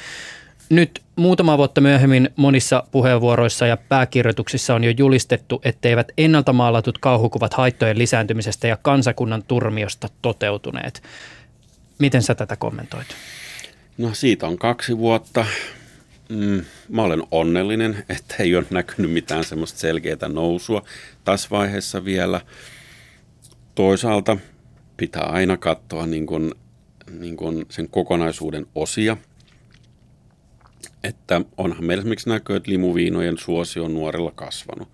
Nyt 0.70 1.02
muutama 1.16 1.58
vuotta 1.58 1.82
myöhemmin 1.82 2.30
monissa 2.36 2.84
puheenvuoroissa 2.92 3.68
ja 3.68 3.78
pääkirjoituksissa 3.78 4.76
on 4.76 4.84
jo 4.84 4.94
julistettu, 4.98 5.62
etteivät 5.64 6.12
ennalta 6.18 6.54
maalatut 6.54 6.98
kauhukuvat 6.98 7.54
haittojen 7.54 7.98
lisääntymisestä 7.98 8.68
ja 8.68 8.78
kansakunnan 8.78 9.44
turmiosta 9.44 10.10
toteutuneet. 10.22 11.04
Miten 12.00 12.22
sä 12.22 12.36
tätä 12.36 12.56
kommentoit? 12.56 13.08
No 13.98 14.14
siitä 14.14 14.48
on 14.48 14.58
kaksi 14.58 14.98
vuotta. 14.98 15.46
Mm, 16.30 16.66
mä 16.90 17.04
olen 17.04 17.24
onnellinen, 17.32 18.06
että 18.10 18.36
ei 18.40 18.56
ole 18.56 18.66
näkynyt 18.70 19.12
mitään 19.12 19.44
semmoista 19.44 19.80
selkeää 19.80 20.28
nousua 20.28 20.84
tässä 21.26 21.48
vaiheessa 21.52 22.06
vielä. 22.06 22.42
Toisaalta 23.76 24.38
pitää 24.98 25.24
aina 25.24 25.58
katsoa 25.58 26.06
niin 26.06 26.26
kuin, 26.26 26.54
niin 27.20 27.38
kuin 27.38 27.66
sen 27.70 27.90
kokonaisuuden 27.90 28.68
osia– 28.76 29.18
että 31.04 31.42
onhan 31.58 31.86
meillä 31.86 32.02
esimerkiksi 32.02 32.30
näkyy, 32.30 32.56
että 32.56 32.72
limuviinojen 32.72 33.38
suosio 33.38 33.84
on 33.86 33.94
nuorilla 33.94 34.32
kasvanut. 34.32 34.88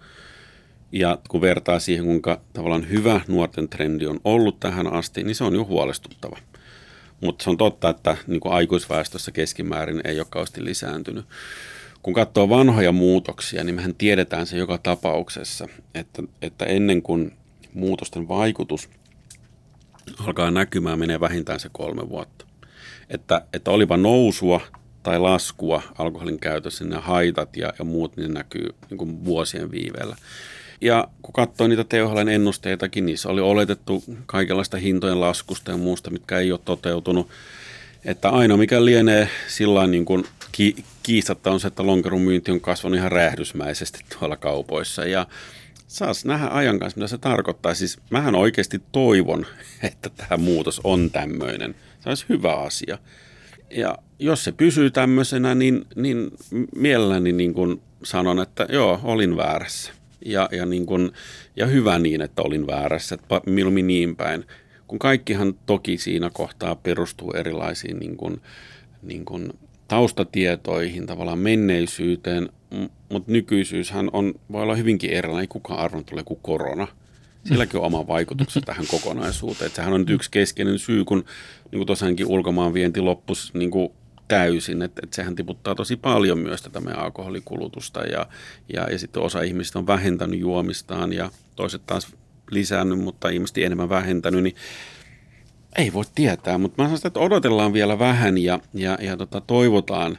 Ja 0.91 1.17
kun 1.29 1.41
vertaa 1.41 1.79
siihen, 1.79 2.05
kuinka 2.05 2.41
tavallaan 2.53 2.89
hyvä 2.89 3.21
nuorten 3.27 3.69
trendi 3.69 4.07
on 4.07 4.19
ollut 4.23 4.59
tähän 4.59 4.93
asti, 4.93 5.23
niin 5.23 5.35
se 5.35 5.43
on 5.43 5.55
jo 5.55 5.65
huolestuttava. 5.65 6.37
Mutta 7.21 7.43
se 7.43 7.49
on 7.49 7.57
totta, 7.57 7.89
että 7.89 8.17
niin 8.27 8.39
kuin 8.39 8.53
aikuisväestössä 8.53 9.31
keskimäärin 9.31 10.01
ei 10.03 10.19
ole 10.19 10.27
kauheasti 10.29 10.65
lisääntynyt. 10.65 11.25
Kun 12.01 12.13
katsoo 12.13 12.49
vanhoja 12.49 12.91
muutoksia, 12.91 13.63
niin 13.63 13.75
mehän 13.75 13.95
tiedetään 13.95 14.47
se 14.47 14.57
joka 14.57 14.77
tapauksessa, 14.77 15.67
että, 15.95 16.23
että 16.41 16.65
ennen 16.65 17.01
kuin 17.01 17.31
muutosten 17.73 18.27
vaikutus 18.27 18.89
alkaa 20.19 20.51
näkymään, 20.51 20.99
menee 20.99 21.19
vähintään 21.19 21.59
se 21.59 21.69
kolme 21.71 22.09
vuotta. 22.09 22.45
Että, 23.09 23.45
että 23.53 23.71
olipa 23.71 23.97
nousua 23.97 24.61
tai 25.05 25.19
laskua 25.19 25.83
alkoholin 25.97 26.39
käytössä, 26.39 26.85
ne 26.85 26.95
haitat 26.95 27.57
ja, 27.57 27.73
ja 27.79 27.85
muut, 27.85 28.17
niin 28.17 28.33
näkyy 28.33 28.69
niin 28.89 28.97
kuin 28.97 29.25
vuosien 29.25 29.71
viiveellä. 29.71 30.15
Ja 30.81 31.07
kun 31.21 31.33
katsoi 31.33 31.69
niitä 31.69 31.83
THLn 31.83 32.29
ennusteitakin, 32.29 33.05
niissä 33.05 33.29
oli 33.29 33.41
oletettu 33.41 34.03
kaikenlaista 34.25 34.77
hintojen 34.77 35.21
laskusta 35.21 35.71
ja 35.71 35.77
muusta, 35.77 36.09
mitkä 36.09 36.39
ei 36.39 36.51
ole 36.51 36.59
toteutunut. 36.65 37.29
Että 38.05 38.29
ainoa 38.29 38.57
mikä 38.57 38.85
lienee 38.85 39.29
sillä 39.47 39.87
niin 39.87 40.05
kuin 40.05 40.23
ki- 40.51 40.75
kiistatta 41.03 41.51
on 41.51 41.59
se, 41.59 41.67
että 41.67 41.85
lonkerun 41.85 42.21
myynti 42.21 42.51
on 42.51 42.61
kasvanut 42.61 42.97
ihan 42.97 43.11
räjähdysmäisesti 43.11 43.99
tuolla 44.19 44.37
kaupoissa. 44.37 45.05
Ja 45.05 45.27
saas 45.87 46.25
nähdä 46.25 46.47
ajan 46.47 46.79
kanssa, 46.79 46.97
mitä 46.97 47.07
se 47.07 47.17
tarkoittaa. 47.17 47.73
Siis 47.73 47.99
mähän 48.09 48.35
oikeasti 48.35 48.81
toivon, 48.91 49.45
että 49.89 50.09
tämä 50.09 50.37
muutos 50.37 50.81
on 50.83 51.11
tämmöinen. 51.11 51.75
Se 51.99 52.09
olisi 52.09 52.25
hyvä 52.29 52.53
asia. 52.53 52.97
Ja 53.69 53.97
jos 54.19 54.43
se 54.43 54.51
pysyy 54.51 54.91
tämmöisenä, 54.91 55.55
niin, 55.55 55.85
niin 55.95 56.31
mielelläni 56.75 57.31
niin 57.31 57.53
kuin 57.53 57.81
sanon, 58.03 58.39
että 58.39 58.67
joo, 58.69 58.99
olin 59.03 59.37
väärässä. 59.37 59.91
Ja, 60.25 60.49
ja, 60.51 60.65
niin 60.65 60.85
kuin, 60.85 61.11
ja 61.55 61.65
hyvä 61.65 61.99
niin, 61.99 62.21
että 62.21 62.41
olin 62.41 62.67
väärässä, 62.67 63.15
että 63.15 63.41
mieluummin 63.45 63.87
niin 63.87 64.15
päin. 64.15 64.45
Kun 64.87 64.99
kaikkihan 64.99 65.53
toki 65.65 65.97
siinä 65.97 66.29
kohtaa 66.33 66.75
perustuu 66.75 67.31
erilaisiin 67.31 67.99
niin 67.99 68.17
kuin, 68.17 68.41
niin 69.01 69.25
kuin 69.25 69.53
taustatietoihin, 69.87 71.05
tavallaan 71.05 71.39
menneisyyteen, 71.39 72.49
mutta 73.09 73.31
nykyisyyshän 73.31 74.09
on, 74.13 74.33
voi 74.51 74.63
olla 74.63 74.75
hyvinkin 74.75 75.09
erilainen, 75.09 75.41
ei 75.41 75.47
kukaan 75.47 75.79
arvon 75.79 76.05
tulee 76.05 76.23
kuin 76.23 76.39
korona– 76.43 76.87
silläkin 77.45 77.79
on 77.79 77.85
oma 77.85 78.07
vaikutuksensa 78.07 78.65
tähän 78.65 78.87
kokonaisuuteen. 78.87 79.65
Että 79.65 79.75
sehän 79.75 79.93
on 79.93 80.01
nyt 80.01 80.09
yksi 80.09 80.31
keskeinen 80.31 80.79
syy, 80.79 81.05
kun 81.05 81.25
niin 81.71 81.85
tosiaankin 81.85 82.27
ulkomaan 82.27 82.73
vienti 82.73 83.01
loppus 83.01 83.53
niin 83.53 83.71
täysin, 84.27 84.81
että, 84.81 85.01
että 85.03 85.15
sehän 85.15 85.35
tiputtaa 85.35 85.75
tosi 85.75 85.95
paljon 85.95 86.39
myös 86.39 86.61
tätä 86.61 86.79
meidän 86.79 87.01
alkoholikulutusta 87.03 88.03
ja, 88.03 88.25
ja, 88.73 88.91
ja 88.91 88.99
sitten 88.99 89.23
osa 89.23 89.41
ihmisistä 89.41 89.79
on 89.79 89.87
vähentänyt 89.87 90.39
juomistaan 90.39 91.13
ja 91.13 91.29
toiset 91.55 91.81
taas 91.85 92.15
lisännyt, 92.51 92.99
mutta 92.99 93.29
ilmeisesti 93.29 93.63
enemmän 93.63 93.89
vähentänyt, 93.89 94.43
niin 94.43 94.55
ei 95.77 95.93
voi 95.93 96.03
tietää, 96.15 96.57
mutta 96.57 96.81
mä 96.81 96.87
sanon 96.87 96.99
että 97.05 97.19
odotellaan 97.19 97.73
vielä 97.73 97.99
vähän 97.99 98.37
ja, 98.37 98.59
ja, 98.73 98.97
ja 99.01 99.17
tota, 99.17 99.41
toivotaan, 99.41 100.17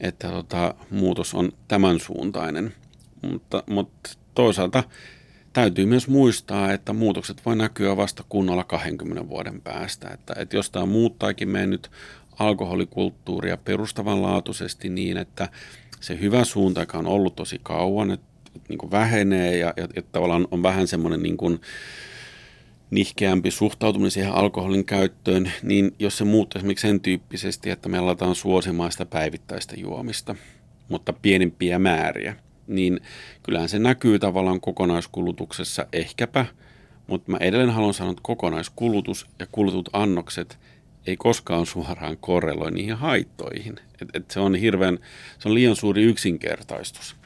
että 0.00 0.28
tota, 0.28 0.74
muutos 0.90 1.34
on 1.34 1.52
tämän 1.68 2.00
suuntainen. 2.00 2.74
Mutta, 3.22 3.62
mutta 3.66 4.10
toisaalta 4.34 4.84
täytyy 5.52 5.86
myös 5.86 6.08
muistaa, 6.08 6.72
että 6.72 6.92
muutokset 6.92 7.46
voi 7.46 7.56
näkyä 7.56 7.96
vasta 7.96 8.24
kunnolla 8.28 8.64
20 8.64 9.28
vuoden 9.28 9.60
päästä. 9.60 10.08
Että, 10.08 10.34
että 10.36 10.56
jos 10.56 10.70
tämä 10.70 10.86
muuttaakin 10.86 11.48
mennyt 11.48 11.90
alkoholikulttuuria 12.38 13.56
perustavanlaatuisesti 13.56 14.88
niin, 14.88 15.16
että 15.16 15.48
se 16.00 16.20
hyvä 16.20 16.44
suunta, 16.44 16.80
joka 16.80 16.98
on 16.98 17.06
ollut 17.06 17.36
tosi 17.36 17.60
kauan, 17.62 18.10
että, 18.10 18.26
että 18.56 18.68
niin 18.68 18.90
vähenee 18.90 19.56
ja, 19.58 19.72
ja, 19.76 19.84
että 19.84 20.12
tavallaan 20.12 20.48
on 20.50 20.62
vähän 20.62 20.86
semmoinen 20.86 21.22
niin 21.22 21.36
kuin, 21.36 21.60
nihkeämpi 22.94 23.50
suhtautuminen 23.50 24.10
siihen 24.10 24.32
alkoholin 24.32 24.84
käyttöön, 24.84 25.52
niin 25.62 25.94
jos 25.98 26.18
se 26.18 26.24
muuttuu 26.24 26.58
esimerkiksi 26.58 26.86
sen 26.86 27.00
tyyppisesti, 27.00 27.70
että 27.70 27.88
me 27.88 27.98
aletaan 27.98 28.34
suosimaan 28.34 28.92
sitä 28.92 29.06
päivittäistä 29.06 29.74
juomista, 29.76 30.34
mutta 30.88 31.12
pienempiä 31.12 31.78
määriä, 31.78 32.36
niin 32.66 33.00
kyllähän 33.42 33.68
se 33.68 33.78
näkyy 33.78 34.18
tavallaan 34.18 34.60
kokonaiskulutuksessa 34.60 35.86
ehkäpä, 35.92 36.46
mutta 37.06 37.30
mä 37.30 37.36
edelleen 37.40 37.70
haluan 37.70 37.94
sanoa, 37.94 38.10
että 38.10 38.22
kokonaiskulutus 38.22 39.26
ja 39.38 39.46
kulutut 39.52 39.88
annokset 39.92 40.58
ei 41.06 41.16
koskaan 41.16 41.66
suoraan 41.66 42.16
korreloi 42.20 42.70
niihin 42.70 42.94
haittoihin. 42.94 43.76
Et, 44.02 44.08
et 44.14 44.30
se 44.30 44.40
on 44.40 44.54
hirveän, 44.54 44.98
se 45.38 45.48
on 45.48 45.54
liian 45.54 45.76
suuri 45.76 46.02
yksinkertaistus. 46.02 47.16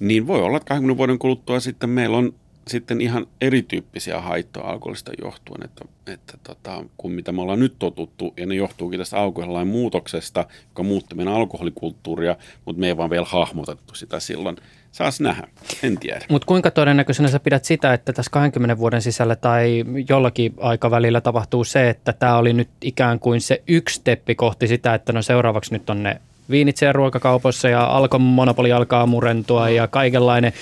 Niin 0.00 0.26
voi 0.26 0.42
olla, 0.42 0.56
että 0.56 0.68
20 0.68 0.98
vuoden 0.98 1.18
kuluttua 1.18 1.60
sitten 1.60 1.90
meillä 1.90 2.16
on 2.16 2.34
sitten 2.68 3.00
ihan 3.00 3.26
erityyppisiä 3.40 4.20
haittoja 4.20 4.66
alkoholista 4.66 5.12
johtuen, 5.22 5.64
että, 5.64 5.84
että 6.06 6.38
tota, 6.42 6.84
kuin 6.96 7.14
mitä 7.14 7.32
me 7.32 7.42
ollaan 7.42 7.60
nyt 7.60 7.74
totuttu, 7.78 8.34
ja 8.36 8.46
ne 8.46 8.54
johtuukin 8.54 8.98
tästä 8.98 9.18
alkoholilain 9.18 9.68
muutoksesta, 9.68 10.46
joka 10.68 10.82
muutti 10.82 11.14
meidän 11.14 11.34
alkoholikulttuuria, 11.34 12.36
mutta 12.64 12.80
me 12.80 12.86
ei 12.86 12.96
vaan 12.96 13.10
vielä 13.10 13.26
hahmotettu 13.28 13.94
sitä 13.94 14.20
silloin. 14.20 14.56
Saas 14.92 15.20
nähdä, 15.20 15.48
en 15.82 15.98
tiedä. 15.98 16.24
Mutta 16.28 16.46
kuinka 16.46 16.70
todennäköisenä 16.70 17.28
sä 17.28 17.40
pidät 17.40 17.64
sitä, 17.64 17.94
että 17.94 18.12
tässä 18.12 18.30
20 18.30 18.78
vuoden 18.78 19.02
sisällä 19.02 19.36
tai 19.36 19.84
jollakin 20.08 20.54
aikavälillä 20.60 21.20
tapahtuu 21.20 21.64
se, 21.64 21.90
että 21.90 22.12
tämä 22.12 22.36
oli 22.36 22.52
nyt 22.52 22.68
ikään 22.80 23.18
kuin 23.18 23.40
se 23.40 23.62
yksi 23.68 23.94
steppi 23.94 24.34
kohti 24.34 24.66
sitä, 24.66 24.94
että 24.94 25.12
no 25.12 25.22
seuraavaksi 25.22 25.72
nyt 25.72 25.90
on 25.90 26.02
ne 26.02 26.20
viinit 26.50 26.76
siellä 26.76 26.92
ruokakaupoissa 26.92 27.68
ja 27.68 27.84
alkon 27.84 28.20
monopoli 28.20 28.72
alkaa 28.72 29.06
murentua 29.06 29.70
ja 29.70 29.88
kaikenlainen 29.88 30.52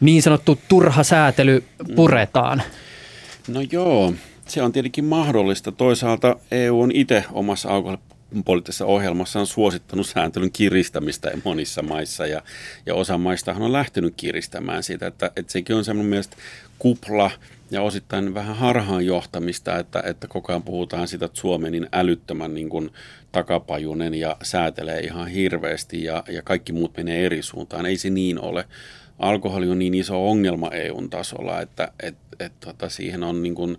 niin 0.00 0.22
sanottu 0.22 0.58
turha 0.68 1.02
säätely 1.02 1.64
puretaan? 1.96 2.62
No 3.48 3.60
joo, 3.72 4.14
se 4.46 4.62
on 4.62 4.72
tietenkin 4.72 5.04
mahdollista. 5.04 5.72
Toisaalta 5.72 6.36
EU 6.50 6.80
on 6.80 6.90
itse 6.94 7.24
omassa 7.32 7.68
alkoholipoliittisessa 7.68 8.86
ohjelmassaan 8.86 9.46
suosittanut 9.46 10.06
sääntelyn 10.06 10.52
kiristämistä 10.52 11.30
monissa 11.44 11.82
maissa 11.82 12.26
ja, 12.26 12.42
ja 12.86 12.94
osa 12.94 13.18
maista 13.18 13.54
on 13.58 13.72
lähtenyt 13.72 14.14
kiristämään 14.16 14.82
sitä, 14.82 15.06
että, 15.06 15.30
että 15.36 15.52
sekin 15.52 15.76
on 15.76 15.84
semmoinen 15.84 16.10
mielestä 16.10 16.36
kupla 16.78 17.30
ja 17.70 17.82
osittain 17.82 18.34
vähän 18.34 18.56
harhaan 18.56 19.06
johtamista, 19.06 19.78
että, 19.78 20.02
että 20.06 20.28
koko 20.28 20.52
ajan 20.52 20.62
puhutaan 20.62 21.08
sitä, 21.08 21.26
että 21.26 21.40
Suomi 21.40 21.70
niin 21.70 21.88
älyttömän 21.92 22.54
niin 22.54 22.68
kuin 22.68 22.90
takapajunen 23.32 24.14
ja 24.14 24.36
säätelee 24.42 25.00
ihan 25.00 25.28
hirveästi 25.28 26.04
ja, 26.04 26.24
ja 26.28 26.42
kaikki 26.42 26.72
muut 26.72 26.96
menee 26.96 27.26
eri 27.26 27.42
suuntaan. 27.42 27.86
Ei 27.86 27.96
se 27.96 28.10
niin 28.10 28.40
ole 28.40 28.64
alkoholi 29.18 29.68
on 29.70 29.78
niin 29.78 29.94
iso 29.94 30.30
ongelma 30.30 30.70
EUn 30.70 31.10
tasolla, 31.10 31.60
että 31.60 31.92
et, 32.02 32.16
et, 32.40 32.52
tota, 32.60 32.88
siihen 32.88 33.24
on 33.24 33.42
niin 33.42 33.54
kuin 33.54 33.78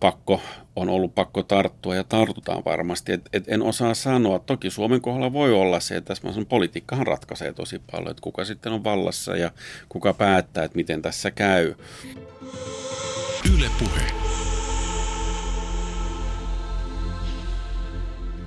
pakko, 0.00 0.40
on 0.76 0.88
ollut 0.88 1.14
pakko 1.14 1.42
tarttua 1.42 1.94
ja 1.94 2.04
tartutaan 2.04 2.62
varmasti. 2.64 3.12
Et, 3.12 3.28
et 3.32 3.44
en 3.48 3.62
osaa 3.62 3.94
sanoa. 3.94 4.38
Toki 4.38 4.70
Suomen 4.70 5.00
kohdalla 5.00 5.32
voi 5.32 5.52
olla 5.52 5.80
se, 5.80 5.96
että 5.96 6.14
tässä 6.14 6.44
politiikkahan 6.48 7.06
ratkaisee 7.06 7.52
tosi 7.52 7.80
paljon, 7.92 8.10
että 8.10 8.22
kuka 8.22 8.44
sitten 8.44 8.72
on 8.72 8.84
vallassa 8.84 9.36
ja 9.36 9.50
kuka 9.88 10.14
päättää, 10.14 10.64
että 10.64 10.76
miten 10.76 11.02
tässä 11.02 11.30
käy. 11.30 11.74
Yle 13.56 13.70
puhe. 13.78 14.29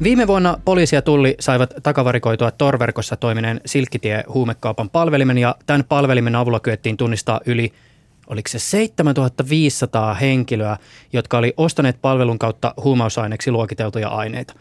Viime 0.02 0.28
vuonna 0.28 0.58
poliisi 0.66 0.96
ja 0.96 1.02
tulli 1.02 1.36
saivat 1.40 1.74
takavarikoitua 1.84 2.52
torverkossa 2.52 3.16
toimineen 3.16 3.62
Silkkitie 3.66 4.24
huumekaupan 4.28 4.90
palvelimen 4.90 5.38
ja 5.38 5.56
tämän 5.66 5.84
palvelimen 5.84 6.36
avulla 6.36 6.60
kyettiin 6.60 6.98
tunnistaa 6.98 7.42
yli 7.46 7.74
oliko 8.28 8.48
se 8.50 8.60
7500 8.60 10.14
henkilöä, 10.14 10.78
jotka 11.14 11.38
oli 11.38 11.54
ostaneet 11.58 12.02
palvelun 12.02 12.40
kautta 12.40 12.74
huumausaineeksi 12.84 13.52
luokiteltuja 13.52 14.10
aineita. 14.10 14.54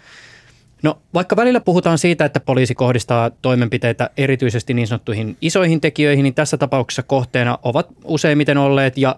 No 0.83 0.99
vaikka 1.15 1.37
välillä 1.37 1.61
puhutaan 1.61 1.99
siitä, 1.99 2.25
että 2.25 2.41
poliisi 2.41 2.75
kohdistaa 2.75 3.31
toimenpiteitä 3.31 4.11
erityisesti 4.17 4.75
niin 4.75 4.87
sanottuihin 4.87 5.37
isoihin 5.41 5.81
tekijöihin, 5.81 6.23
niin 6.23 6.35
tässä 6.35 6.57
tapauksessa 6.57 7.03
kohteena 7.03 7.59
ovat 7.63 7.89
useimmiten 8.05 8.59
olleet 8.59 8.99
ja 8.99 9.17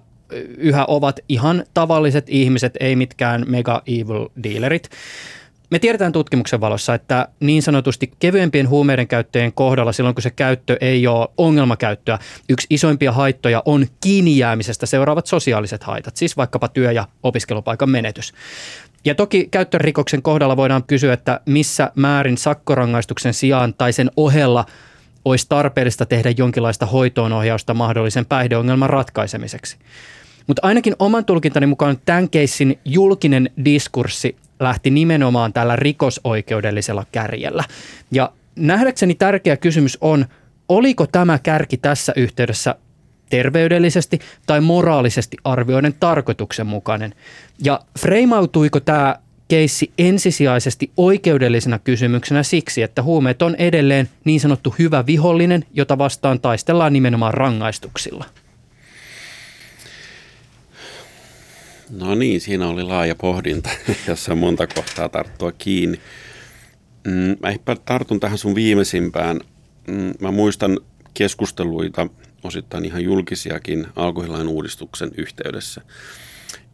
yhä 0.58 0.84
ovat 0.88 1.20
ihan 1.28 1.64
tavalliset 1.74 2.24
ihmiset, 2.28 2.76
ei 2.80 2.96
mitkään 2.96 3.44
mega 3.48 3.82
evil 3.86 4.28
dealerit. 4.42 4.90
Me 5.70 5.78
tiedetään 5.78 6.12
tutkimuksen 6.12 6.60
valossa, 6.60 6.94
että 6.94 7.28
niin 7.40 7.62
sanotusti 7.62 8.12
kevyempien 8.18 8.68
huumeiden 8.68 9.08
käyttäjien 9.08 9.52
kohdalla 9.52 9.92
silloin, 9.92 10.14
kun 10.14 10.22
se 10.22 10.30
käyttö 10.30 10.76
ei 10.80 11.06
ole 11.06 11.28
ongelmakäyttöä, 11.38 12.18
yksi 12.48 12.66
isoimpia 12.70 13.12
haittoja 13.12 13.62
on 13.64 13.86
kiinni 14.00 14.38
jäämisestä 14.38 14.86
seuraavat 14.86 15.26
sosiaaliset 15.26 15.82
haitat, 15.82 16.16
siis 16.16 16.36
vaikkapa 16.36 16.68
työ- 16.68 16.92
ja 16.92 17.06
opiskelupaikan 17.22 17.90
menetys. 17.90 18.32
Ja 19.04 19.14
toki 19.14 19.48
käyttörikoksen 19.50 20.22
kohdalla 20.22 20.56
voidaan 20.56 20.84
kysyä, 20.84 21.12
että 21.12 21.40
missä 21.46 21.92
määrin 21.94 22.38
sakkorangaistuksen 22.38 23.34
sijaan 23.34 23.74
tai 23.74 23.92
sen 23.92 24.10
ohella 24.16 24.64
olisi 25.24 25.46
tarpeellista 25.48 26.06
tehdä 26.06 26.30
jonkinlaista 26.36 26.86
hoitoonohjausta 26.86 27.74
mahdollisen 27.74 28.26
päihdeongelman 28.26 28.90
ratkaisemiseksi. 28.90 29.76
Mutta 30.46 30.60
ainakin 30.64 30.96
oman 30.98 31.24
tulkintani 31.24 31.66
mukaan 31.66 31.98
tämän 32.04 32.28
keissin 32.28 32.78
julkinen 32.84 33.50
diskurssi 33.64 34.36
lähti 34.60 34.90
nimenomaan 34.90 35.52
tällä 35.52 35.76
rikosoikeudellisella 35.76 37.06
kärjellä. 37.12 37.64
Ja 38.10 38.32
nähdäkseni 38.56 39.14
tärkeä 39.14 39.56
kysymys 39.56 39.98
on, 40.00 40.26
oliko 40.68 41.06
tämä 41.06 41.38
kärki 41.38 41.76
tässä 41.76 42.12
yhteydessä 42.16 42.74
terveydellisesti 43.30 44.18
tai 44.46 44.60
moraalisesti 44.60 45.36
arvioiden 45.44 45.94
tarkoituksenmukainen? 46.00 47.14
Ja 47.64 47.80
freimautuiko 47.98 48.80
tämä 48.80 49.16
keissi 49.48 49.92
ensisijaisesti 49.98 50.90
oikeudellisena 50.96 51.78
kysymyksenä 51.78 52.42
siksi, 52.42 52.82
että 52.82 53.02
huumeet 53.02 53.42
on 53.42 53.54
edelleen 53.54 54.08
niin 54.24 54.40
sanottu 54.40 54.74
hyvä 54.78 55.06
vihollinen, 55.06 55.64
jota 55.74 55.98
vastaan 55.98 56.40
taistellaan 56.40 56.92
nimenomaan 56.92 57.34
rangaistuksilla? 57.34 58.24
No 61.90 62.14
niin, 62.14 62.40
siinä 62.40 62.68
oli 62.68 62.82
laaja 62.82 63.14
pohdinta, 63.14 63.70
jossa 64.08 64.32
on 64.32 64.38
monta 64.38 64.66
kohtaa 64.66 65.08
tarttua 65.08 65.52
kiinni. 65.52 66.00
Mm, 67.06 67.36
mä 67.66 67.76
tartun 67.84 68.20
tähän 68.20 68.38
sun 68.38 68.54
viimeisimpään. 68.54 69.40
Mm, 69.88 70.14
mä 70.20 70.30
muistan 70.30 70.78
keskusteluita, 71.14 72.06
osittain 72.44 72.84
ihan 72.84 73.04
julkisiakin, 73.04 73.86
alkoholilain 73.96 74.48
uudistuksen 74.48 75.10
yhteydessä, 75.16 75.82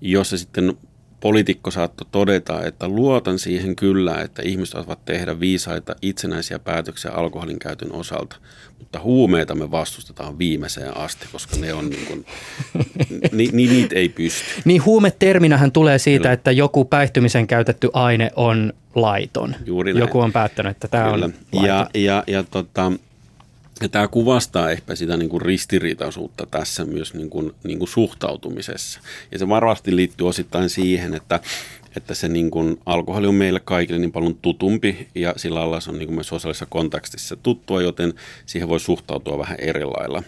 jossa 0.00 0.38
sitten 0.38 0.74
poliitikko 1.20 1.70
saattoi 1.70 2.06
todeta, 2.10 2.64
että 2.64 2.88
luotan 2.88 3.38
siihen 3.38 3.76
kyllä, 3.76 4.20
että 4.20 4.42
ihmiset 4.42 4.74
osaavat 4.74 5.04
tehdä 5.04 5.40
viisaita 5.40 5.94
itsenäisiä 6.02 6.58
päätöksiä 6.58 7.10
alkoholin 7.10 7.58
käytön 7.58 7.92
osalta, 7.92 8.36
mutta 8.78 9.00
huumeita 9.00 9.54
me 9.54 9.70
vastustetaan 9.70 10.38
viimeiseen 10.38 10.96
asti, 10.96 11.26
koska 11.32 11.56
ne 11.56 11.74
on 11.74 11.90
niin 11.90 12.06
kuin, 12.06 12.26
ni, 13.32 13.48
ni, 13.52 13.66
niitä 13.66 13.96
ei 13.96 14.08
pysty. 14.08 14.44
Niin 14.64 14.84
huumeterminähän 14.84 15.72
tulee 15.72 15.98
siitä, 15.98 16.22
kyllä. 16.22 16.32
että 16.32 16.50
joku 16.50 16.84
päihtymisen 16.84 17.46
käytetty 17.46 17.90
aine 17.92 18.30
on 18.36 18.72
laiton. 18.94 19.56
Juuri 19.66 19.92
näin. 19.92 20.00
Joku 20.00 20.20
on 20.20 20.32
päättänyt, 20.32 20.70
että 20.70 20.88
tämä 20.88 21.10
kyllä. 21.10 21.24
on 21.24 21.34
laiton. 21.52 21.68
Ja, 21.68 21.90
ja, 21.94 22.24
ja 22.26 22.42
tota, 22.42 22.92
ja 23.82 23.88
tämä 23.88 24.08
kuvastaa 24.08 24.70
ehkä 24.70 24.94
sitä 24.94 25.16
niin 25.16 25.28
kuin 25.28 25.42
ristiriitaisuutta 25.42 26.46
tässä 26.46 26.84
myös 26.84 27.14
niin 27.14 27.30
kuin, 27.30 27.52
niin 27.64 27.78
kuin 27.78 27.88
suhtautumisessa. 27.88 29.00
Ja 29.32 29.38
se 29.38 29.48
varmasti 29.48 29.96
liittyy 29.96 30.28
osittain 30.28 30.70
siihen, 30.70 31.14
että, 31.14 31.40
että 31.96 32.14
se 32.14 32.28
niin 32.28 32.50
kuin, 32.50 32.80
alkoholi 32.86 33.26
on 33.26 33.34
meille 33.34 33.60
kaikille 33.60 33.98
niin 33.98 34.12
paljon 34.12 34.34
tutumpi 34.34 35.08
ja 35.14 35.34
sillä 35.36 35.60
lailla 35.60 35.80
se 35.80 35.90
on 35.90 35.98
niin 35.98 36.06
kuin 36.06 36.14
myös 36.14 36.28
sosiaalisessa 36.28 36.66
kontekstissa 36.66 37.36
tuttua, 37.36 37.82
joten 37.82 38.14
siihen 38.46 38.68
voi 38.68 38.80
suhtautua 38.80 39.38
vähän 39.38 39.56
eri 39.60 39.84
lailla. 39.84 40.22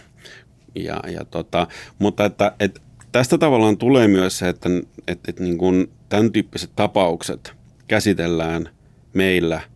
Ja, 0.75 0.99
ja 1.11 1.25
tota, 1.25 1.67
mutta 1.99 2.25
että, 2.25 2.55
että 2.59 2.81
tästä 3.11 3.37
tavallaan 3.37 3.77
tulee 3.77 4.07
myös 4.07 4.37
se, 4.37 4.49
että, 4.49 4.69
että, 5.07 5.31
että 5.31 5.43
niin 5.43 5.57
kuin 5.57 5.91
tämän 6.09 6.31
tyyppiset 6.31 6.71
tapaukset 6.75 7.53
käsitellään 7.87 8.69
meillä– 9.13 9.61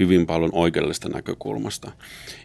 hyvin 0.00 0.26
paljon 0.26 0.50
oikeudellisesta 0.54 1.08
näkökulmasta. 1.08 1.92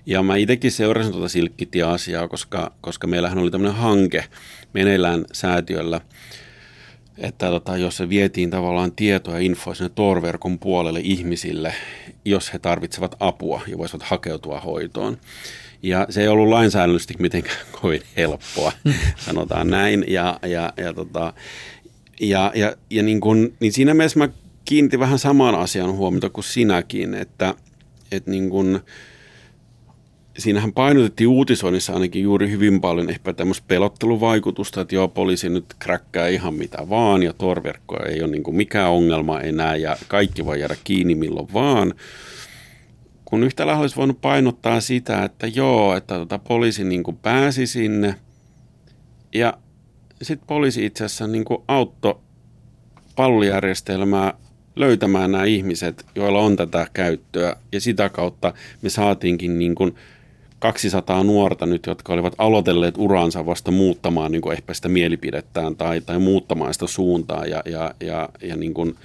Ja 0.05 0.23
mä 0.23 0.35
itsekin 0.35 0.71
seurasin 0.71 1.11
tuota 1.11 1.27
silkkitie-asiaa, 1.27 2.27
koska, 2.27 2.71
koska 2.81 3.07
meillähän 3.07 3.37
oli 3.37 3.51
tämmöinen 3.51 3.77
hanke 3.77 4.25
meneillään 4.73 5.25
säätiöllä 5.33 6.01
että 7.17 7.49
tota, 7.49 7.77
jos 7.77 7.97
se 7.97 8.09
vietiin 8.09 8.49
tavallaan 8.49 8.91
tietoa 8.91 9.33
ja 9.33 9.39
infoa 9.39 9.73
sinne 9.73 9.91
torverkon 9.95 10.59
puolelle 10.59 10.99
ihmisille, 11.03 11.73
jos 12.25 12.53
he 12.53 12.59
tarvitsevat 12.59 13.15
apua 13.19 13.61
ja 13.67 13.77
voisivat 13.77 14.03
hakeutua 14.03 14.59
hoitoon. 14.59 15.17
Ja 15.83 16.07
se 16.09 16.21
ei 16.21 16.27
ollut 16.27 16.49
lainsäädännöllisesti 16.49 17.15
mitenkään 17.19 17.57
kovin 17.81 18.01
helppoa, 18.17 18.71
sanotaan 19.17 19.69
näin. 19.69 20.05
Ja, 20.07 20.39
ja, 20.47 20.73
ja, 20.77 20.93
tota, 20.93 21.33
ja, 22.21 22.51
ja, 22.55 22.75
ja 22.89 23.03
niin, 23.03 23.21
kun, 23.21 23.53
niin 23.59 23.73
siinä 23.73 23.93
mielessä 23.93 24.19
mä 24.19 24.29
kiinnitin 24.65 24.99
vähän 24.99 25.19
samaan 25.19 25.55
asiaan 25.55 25.93
huomiota 25.93 26.29
kuin 26.29 26.43
sinäkin, 26.43 27.13
että, 27.13 27.53
että 28.11 28.31
niin 28.31 28.49
kun, 28.49 28.81
siinähän 30.37 30.73
painotettiin 30.73 31.27
uutisoinnissa 31.27 31.93
ainakin 31.93 32.23
juuri 32.23 32.51
hyvin 32.51 32.81
paljon 32.81 33.09
ehkä 33.09 33.33
tämmöistä 33.33 33.65
pelotteluvaikutusta, 33.67 34.81
että 34.81 34.95
joo, 34.95 35.07
poliisi 35.07 35.49
nyt 35.49 35.65
kräkkää 35.79 36.27
ihan 36.27 36.53
mitä 36.53 36.89
vaan 36.89 37.23
ja 37.23 37.33
torverkko 37.33 37.97
ei 38.05 38.21
ole 38.21 38.31
niin 38.31 38.43
kuin 38.43 38.55
mikään 38.55 38.91
ongelma 38.91 39.41
enää 39.41 39.75
ja 39.75 39.97
kaikki 40.07 40.45
voi 40.45 40.59
jäädä 40.59 40.75
kiinni 40.83 41.15
milloin 41.15 41.53
vaan. 41.53 41.93
Kun 43.25 43.43
yhtä 43.43 43.67
lailla 43.67 43.81
olisi 43.81 43.95
voinut 43.95 44.21
painottaa 44.21 44.81
sitä, 44.81 45.23
että 45.23 45.47
joo, 45.47 45.95
että 45.95 46.15
tota 46.15 46.39
poliisi 46.39 46.83
niin 46.83 47.03
kuin 47.03 47.17
pääsi 47.17 47.67
sinne 47.67 48.15
ja 49.33 49.53
sitten 50.21 50.47
poliisi 50.47 50.85
itse 50.85 51.05
asiassa 51.05 51.27
niin 51.27 51.45
kuin 51.45 51.63
auttoi 51.67 52.19
palvelujärjestelmää 53.15 54.33
löytämään 54.75 55.31
nämä 55.31 55.43
ihmiset, 55.43 56.05
joilla 56.15 56.39
on 56.39 56.55
tätä 56.55 56.87
käyttöä 56.93 57.55
ja 57.71 57.81
sitä 57.81 58.09
kautta 58.09 58.53
me 58.81 58.89
saatiinkin 58.89 59.59
niin 59.59 59.75
kuin– 59.75 59.95
200 60.59 61.23
nuorta 61.23 61.65
nyt, 61.65 61.85
jotka 61.85 62.13
olivat 62.13 62.35
aloitelleet 62.37 62.95
uransa 62.97 63.45
vasta 63.45 63.71
muuttamaan 63.71 64.31
niin 64.31 64.41
kuin 64.41 64.53
ehkä 64.53 64.73
sitä 64.73 64.89
mielipidettään 64.89 65.75
tai, 65.75 66.01
tai 66.01 66.19
muuttamaan 66.19 66.73
sitä 66.73 66.87
suuntaa 66.87 67.45
ja, 67.45 67.61
ja, 67.65 67.93
ja, 67.99 68.29
ja, 68.41 68.55
niin 68.55 68.73
kuin, 68.73 68.95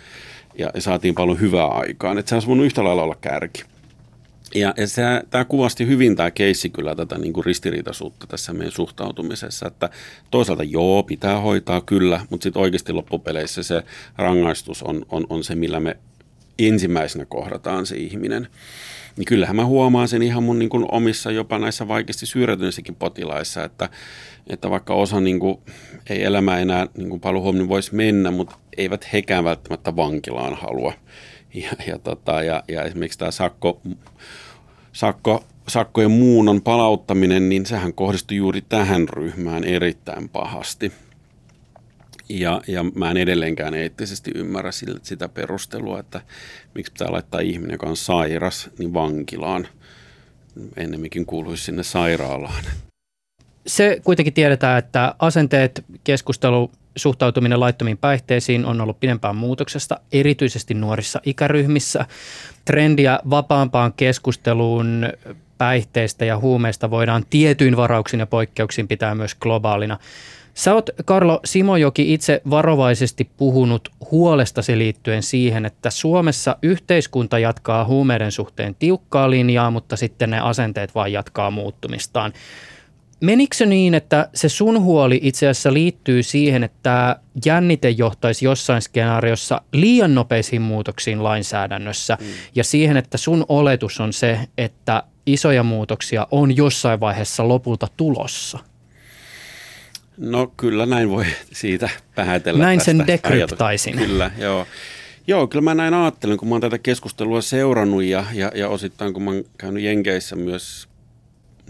ja 0.59 0.71
saatiin 0.79 1.15
paljon 1.15 1.41
hyvää 1.41 1.67
aikaan. 1.67 2.19
Että 2.19 2.29
se 2.29 2.35
olisi 2.35 2.49
voinut 2.49 2.67
yhtä 2.67 2.85
lailla 2.85 3.03
olla 3.03 3.17
kärki. 3.21 3.63
Ja, 4.55 4.75
ja 4.77 4.87
se, 4.87 5.03
tämä 5.31 5.45
kuvasti 5.45 5.87
hyvin 5.87 6.17
tämä 6.17 6.31
keissi 6.31 6.71
kyllä 6.71 6.95
tätä 6.95 7.19
niin 7.19 7.33
kuin 7.33 7.45
ristiriitaisuutta 7.45 8.27
tässä 8.27 8.53
meidän 8.53 8.73
suhtautumisessa, 8.73 9.67
että 9.67 9.91
toisaalta 10.31 10.63
joo, 10.63 11.03
pitää 11.03 11.41
hoitaa 11.41 11.81
kyllä, 11.81 12.21
mutta 12.31 12.45
sitten 12.45 12.63
oikeasti 12.63 12.93
loppupeleissä 12.93 13.63
se 13.63 13.83
rangaistus 14.17 14.83
on, 14.83 15.07
on, 15.09 15.27
on 15.31 15.45
se, 15.45 15.55
millä 15.55 15.81
me 15.81 15.97
ensimmäisenä 16.59 17.25
kohdataan 17.25 17.87
se 17.87 17.97
ihminen 17.97 18.49
niin 19.17 19.27
kyllähän 19.27 19.57
mä 19.57 19.65
huomaan 19.65 20.09
sen 20.09 20.23
ihan 20.23 20.43
mun 20.43 20.59
niin 20.59 20.69
kuin 20.69 20.87
omissa 20.93 21.31
jopa 21.31 21.59
näissä 21.59 21.89
vaikeasti 21.89 22.27
syrjäytyneissäkin 22.27 22.95
potilaissa, 22.95 23.65
että, 23.65 23.89
että 24.47 24.71
vaikka 24.71 24.95
osa 24.95 25.21
niin 25.21 25.41
kuin, 25.41 25.59
ei 26.11 26.25
elämä 26.25 26.59
enää 26.59 26.87
niin 26.97 27.09
kuin 27.09 27.21
paljon 27.21 27.43
huomioon 27.43 27.69
voisi 27.69 27.95
mennä, 27.95 28.31
mutta 28.31 28.59
eivät 28.77 29.13
hekään 29.13 29.45
välttämättä 29.45 29.97
vankilaan 29.97 30.55
halua. 30.55 30.93
Ja, 31.55 31.71
ja, 31.87 31.99
tota, 31.99 32.43
ja, 32.43 32.63
ja 32.69 32.83
esimerkiksi 32.83 33.19
tämä 33.19 33.31
sakko, 33.31 33.81
sakko, 34.93 35.45
sakkojen 35.69 36.11
muunnon 36.11 36.63
palauttaminen, 36.63 37.49
niin 37.49 37.67
sehän 37.67 37.95
kohdistui 37.95 38.37
juuri 38.37 38.63
tähän 38.69 39.09
ryhmään 39.09 39.65
erittäin 39.65 40.29
pahasti. 40.29 40.93
Ja, 42.29 42.61
ja 42.67 42.85
mä 42.95 43.11
en 43.11 43.17
edelleenkään 43.17 43.75
eettisesti 43.75 44.31
ymmärrä 44.35 44.71
sitä 45.03 45.29
perustelua, 45.29 46.01
että 46.01 46.21
miksi 46.75 46.93
pitää 46.93 47.13
laittaa 47.13 47.41
ihminen, 47.41 47.75
joka 47.75 47.87
on 47.87 47.97
sairas, 47.97 48.71
niin 48.79 48.95
vankilaan. 48.95 49.69
Ennemminkin 50.77 51.27
kuuluisi 51.27 51.65
sinne 51.65 51.83
sairaalaan. 51.83 52.65
Se 53.67 54.01
kuitenkin 54.05 54.35
tiedetään, 54.35 54.79
että 54.79 55.15
asenteet, 55.19 55.85
keskustelu, 56.05 56.71
suhtautuminen 56.97 57.61
laittomiin 57.61 57.99
päihteisiin 57.99 58.65
on 58.65 58.81
ollut 58.81 59.01
pidempään 59.01 59.37
muutoksesta, 59.37 60.01
erityisesti 60.13 60.75
nuorissa 60.75 61.21
ikäryhmissä. 61.27 62.07
Trendiä 62.65 63.19
vapaampaan 63.31 63.93
keskusteluun 63.93 65.09
päihteistä 65.59 66.25
ja 66.25 66.39
huumeista 66.39 66.91
voidaan 66.91 67.25
tietyin 67.31 67.77
varauksin 67.77 68.21
ja 68.21 68.27
poikkeuksin 68.27 68.89
pitää 68.89 69.15
myös 69.15 69.35
globaalina. 69.35 69.99
Sä 70.55 70.75
oot, 70.75 70.91
Karlo 71.05 71.41
Simojoki, 71.45 72.15
itse 72.15 72.43
varovaisesti 72.51 73.31
puhunut 73.37 73.89
huolestasi 74.11 74.79
liittyen 74.79 75.23
siihen, 75.23 75.67
että 75.67 75.91
Suomessa 75.91 76.57
yhteiskunta 76.63 77.39
jatkaa 77.39 77.85
huumeiden 77.85 78.33
suhteen 78.33 78.75
tiukkaa 78.75 79.31
linjaa, 79.31 79.71
mutta 79.71 79.97
sitten 79.97 80.31
ne 80.31 80.41
asenteet 80.41 80.95
vaan 80.95 81.13
jatkaa 81.13 81.51
muuttumistaan. 81.51 82.33
Menikö 83.21 83.57
se 83.57 83.67
niin, 83.67 83.95
että 83.95 84.29
se 84.35 84.49
sun 84.49 84.81
huoli 84.81 85.21
itse 85.23 85.49
asiassa 85.49 85.73
liittyy 85.73 86.23
siihen, 86.23 86.65
että 86.65 87.17
jännite 87.45 87.91
johtaisi 87.91 88.45
jossain 88.45 88.83
skenaariossa 88.83 89.61
liian 89.73 90.15
nopeisiin 90.15 90.63
muutoksiin 90.63 91.25
lainsäädännössä 91.25 92.19
mm. 92.21 92.27
ja 92.55 92.65
siihen, 92.65 92.97
että 92.97 93.19
sun 93.19 93.45
oletus 93.49 94.01
on 94.01 94.13
se, 94.13 94.39
että 94.59 95.03
isoja 95.27 95.63
muutoksia 95.63 96.27
on 96.31 96.57
jossain 96.57 97.01
vaiheessa 97.01 97.49
lopulta 97.49 97.89
tulossa? 97.97 98.59
No 100.17 100.53
kyllä 100.57 100.87
näin 100.87 101.11
voi 101.11 101.25
siitä 101.53 101.91
päätellä. 102.15 102.65
Näin 102.65 102.81
sen 102.81 103.07
dekryptaisin. 103.07 103.97
Kyllä, 103.97 104.31
joo. 104.39 104.67
Joo, 105.27 105.47
kyllä 105.47 105.63
mä 105.63 105.75
näin 105.75 105.95
ajattelen, 105.95 106.37
kun 106.37 106.49
mä 106.49 106.55
oon 106.55 106.61
tätä 106.61 106.79
keskustelua 106.79 107.41
seurannut 107.41 108.03
ja, 108.03 108.25
ja, 108.33 108.53
ja 108.55 108.69
osittain 108.69 109.13
kun 109.13 109.23
mä 109.23 109.31
oon 109.31 109.45
käynyt 109.59 109.83
Jenkeissä 109.83 110.37
myös 110.37 110.89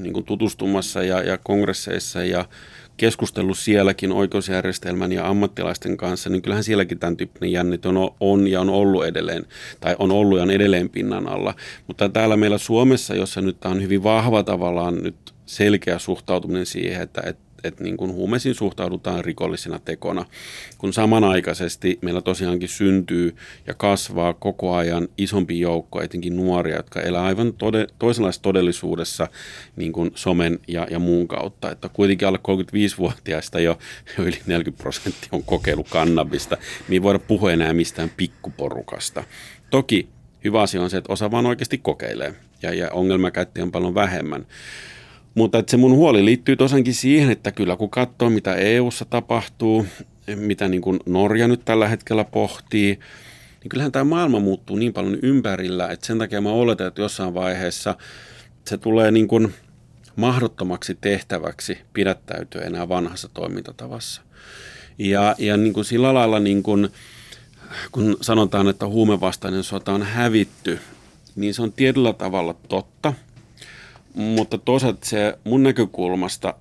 niin 0.03 0.13
kuin 0.13 0.25
tutustumassa 0.25 1.03
ja, 1.03 1.23
ja 1.23 1.39
kongresseissa 1.39 2.25
ja 2.25 2.45
keskustellut 2.97 3.59
sielläkin 3.59 4.13
oikeusjärjestelmän 4.13 5.13
ja 5.13 5.29
ammattilaisten 5.29 5.97
kanssa, 5.97 6.31
niin 6.31 6.43
kyllähän 6.43 6.65
sielläkin 6.65 6.99
tämän 6.99 7.17
tyyppinen 7.17 7.53
jännit 7.53 7.87
on, 7.87 8.11
on 8.21 8.47
ja 8.47 8.61
on 8.61 8.71
ollut 8.71 9.05
edelleen, 9.05 9.47
tai 9.81 9.97
on 9.99 10.11
ollut 10.11 10.39
ja 10.39 10.43
on 10.43 10.51
edelleen 10.51 10.89
pinnan 10.89 11.29
alla. 11.29 11.55
Mutta 11.87 12.09
täällä 12.09 12.37
meillä 12.37 12.59
Suomessa, 12.59 13.15
jossa 13.15 13.41
nyt 13.41 13.65
on 13.65 13.83
hyvin 13.83 14.03
vahva 14.03 14.43
tavallaan 14.43 15.03
nyt 15.03 15.35
selkeä 15.47 15.99
suhtautuminen 15.99 16.67
siihen, 16.67 17.03
että, 17.03 17.23
että 17.27 17.43
että 17.65 17.85
niin 17.85 17.97
kuin 17.97 18.13
huumeisiin 18.13 18.55
suhtaudutaan 18.55 19.25
rikollisena 19.25 19.79
tekona, 19.79 20.27
kun 20.79 20.93
samanaikaisesti 20.93 21.99
meillä 22.03 22.21
tosiaankin 22.21 22.69
syntyy 22.69 23.37
ja 23.67 23.75
kasvaa 23.75 24.35
koko 24.35 24.75
ajan 24.75 25.09
isompi 25.19 25.61
joukko, 25.61 26.03
etenkin 26.03 26.37
nuoria, 26.37 26.77
jotka 26.77 27.01
elää 27.01 27.25
aivan 27.25 27.53
tode, 27.53 27.87
toisenlaisessa 27.99 28.43
todellisuudessa 28.43 29.29
niin 29.77 29.93
kuin 29.93 30.11
somen 30.15 30.59
ja, 30.69 30.87
ja 30.91 30.99
muun 30.99 31.29
kautta. 31.29 31.71
Että 31.71 31.89
kuitenkin 31.89 32.29
alle 32.29 32.39
35-vuotiaista 32.49 33.61
jo, 33.61 33.79
jo 34.19 34.25
yli 34.29 34.39
40 34.47 34.83
prosenttia 34.83 35.29
on 35.33 35.43
kokeillut 35.43 35.89
kannabista, 35.89 36.57
niin 36.89 36.93
ei 36.93 37.03
voida 37.03 37.19
puhua 37.19 37.53
enää 37.53 37.73
mistään 37.73 38.11
pikkuporukasta. 38.17 39.25
Toki 39.71 40.09
hyvä 40.45 40.63
asia 40.63 40.83
on 40.83 40.91
se, 40.91 40.97
että 40.97 41.13
osa 41.13 41.31
vaan 41.31 41.47
oikeasti 41.47 41.79
kokeilee 41.79 42.35
ja, 42.63 42.75
ja 42.75 42.91
ongelmakäyttäjiä 42.91 43.65
on 43.65 43.73
paljon 43.73 43.95
vähemmän. 43.95 44.47
Mutta 45.35 45.59
että 45.59 45.70
se 45.70 45.76
mun 45.76 45.97
huoli 45.97 46.24
liittyy 46.24 46.57
tosiaankin 46.57 46.95
siihen, 46.95 47.31
että 47.31 47.53
kyllä 47.53 47.76
kun 47.76 47.91
katsoo 47.91 48.31
mitä 48.31 48.55
EU:ssa 48.55 49.05
tapahtuu, 49.05 49.87
mitä 50.35 50.68
niin 50.68 50.83
kuin 50.83 51.01
Norja 51.07 51.49
nyt 51.49 51.64
tällä 51.64 51.89
hetkellä 51.89 52.24
pohtii, 52.24 52.99
niin 53.61 53.68
kyllähän 53.68 53.93
tämä 53.93 54.05
maailma 54.05 54.41
muuttuu 54.41 54.76
niin 54.76 54.93
paljon 54.93 55.18
ympärillä, 55.22 55.89
että 55.89 56.07
sen 56.07 56.18
takia 56.18 56.41
mä 56.41 56.51
oletan, 56.51 56.87
että 56.87 57.03
jossain 57.03 57.35
vaiheessa 57.35 57.95
se 58.64 58.78
tulee 58.78 59.11
niin 59.11 59.28
kuin 59.28 59.55
mahdottomaksi 60.16 60.99
tehtäväksi 61.01 61.78
pidättäytyä 61.93 62.62
enää 62.62 62.89
vanhassa 62.89 63.28
toimintatavassa. 63.35 64.22
Ja, 64.99 65.35
ja 65.39 65.57
niin 65.57 65.72
kuin 65.72 65.85
sillä 65.85 66.14
lailla, 66.14 66.41
niin 66.41 66.62
kuin, 66.62 66.89
kun 67.93 68.16
sanotaan, 68.20 68.68
että 68.68 68.87
huumevastainen 68.87 69.64
sota 69.64 69.93
on 69.93 70.03
hävitty, 70.03 70.78
niin 71.37 71.55
se 71.55 71.62
on 71.62 71.72
tietyllä 71.72 72.12
tavalla 72.12 72.55
totta– 72.68 73.12
mutta 74.15 74.59
toisaalta 74.59 75.07
se 75.07 75.39
mun 75.45 75.63
näkökulmasta 75.63 76.55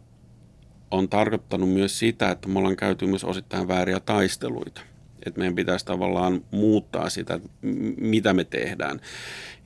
on 0.91 1.09
tarkoittanut 1.09 1.69
myös 1.69 1.99
sitä, 1.99 2.31
että 2.31 2.47
me 2.47 2.59
ollaan 2.59 2.75
käyty 2.75 3.07
myös 3.07 3.23
osittain 3.23 3.67
vääriä 3.67 3.99
taisteluita. 3.99 4.81
Että 5.25 5.39
meidän 5.39 5.55
pitäisi 5.55 5.85
tavallaan 5.85 6.41
muuttaa 6.51 7.09
sitä, 7.09 7.39
mitä 7.97 8.33
me 8.33 8.43
tehdään. 8.43 9.01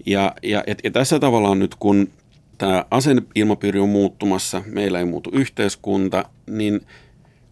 Ja, 0.06 0.34
ja, 0.44 0.64
ja 0.84 0.92
tässä 0.92 1.20
tavallaan 1.20 1.60
nyt, 1.60 1.76
kun 1.76 2.10
tämä 2.58 2.86
asenneilmapiiri 2.92 3.80
on 3.80 3.90
muuttumassa, 3.90 4.64
meillä 4.66 5.00
ei 5.00 5.06
muutu 5.06 5.30
yhteiskunta, 5.34 6.26
niin 6.48 6.82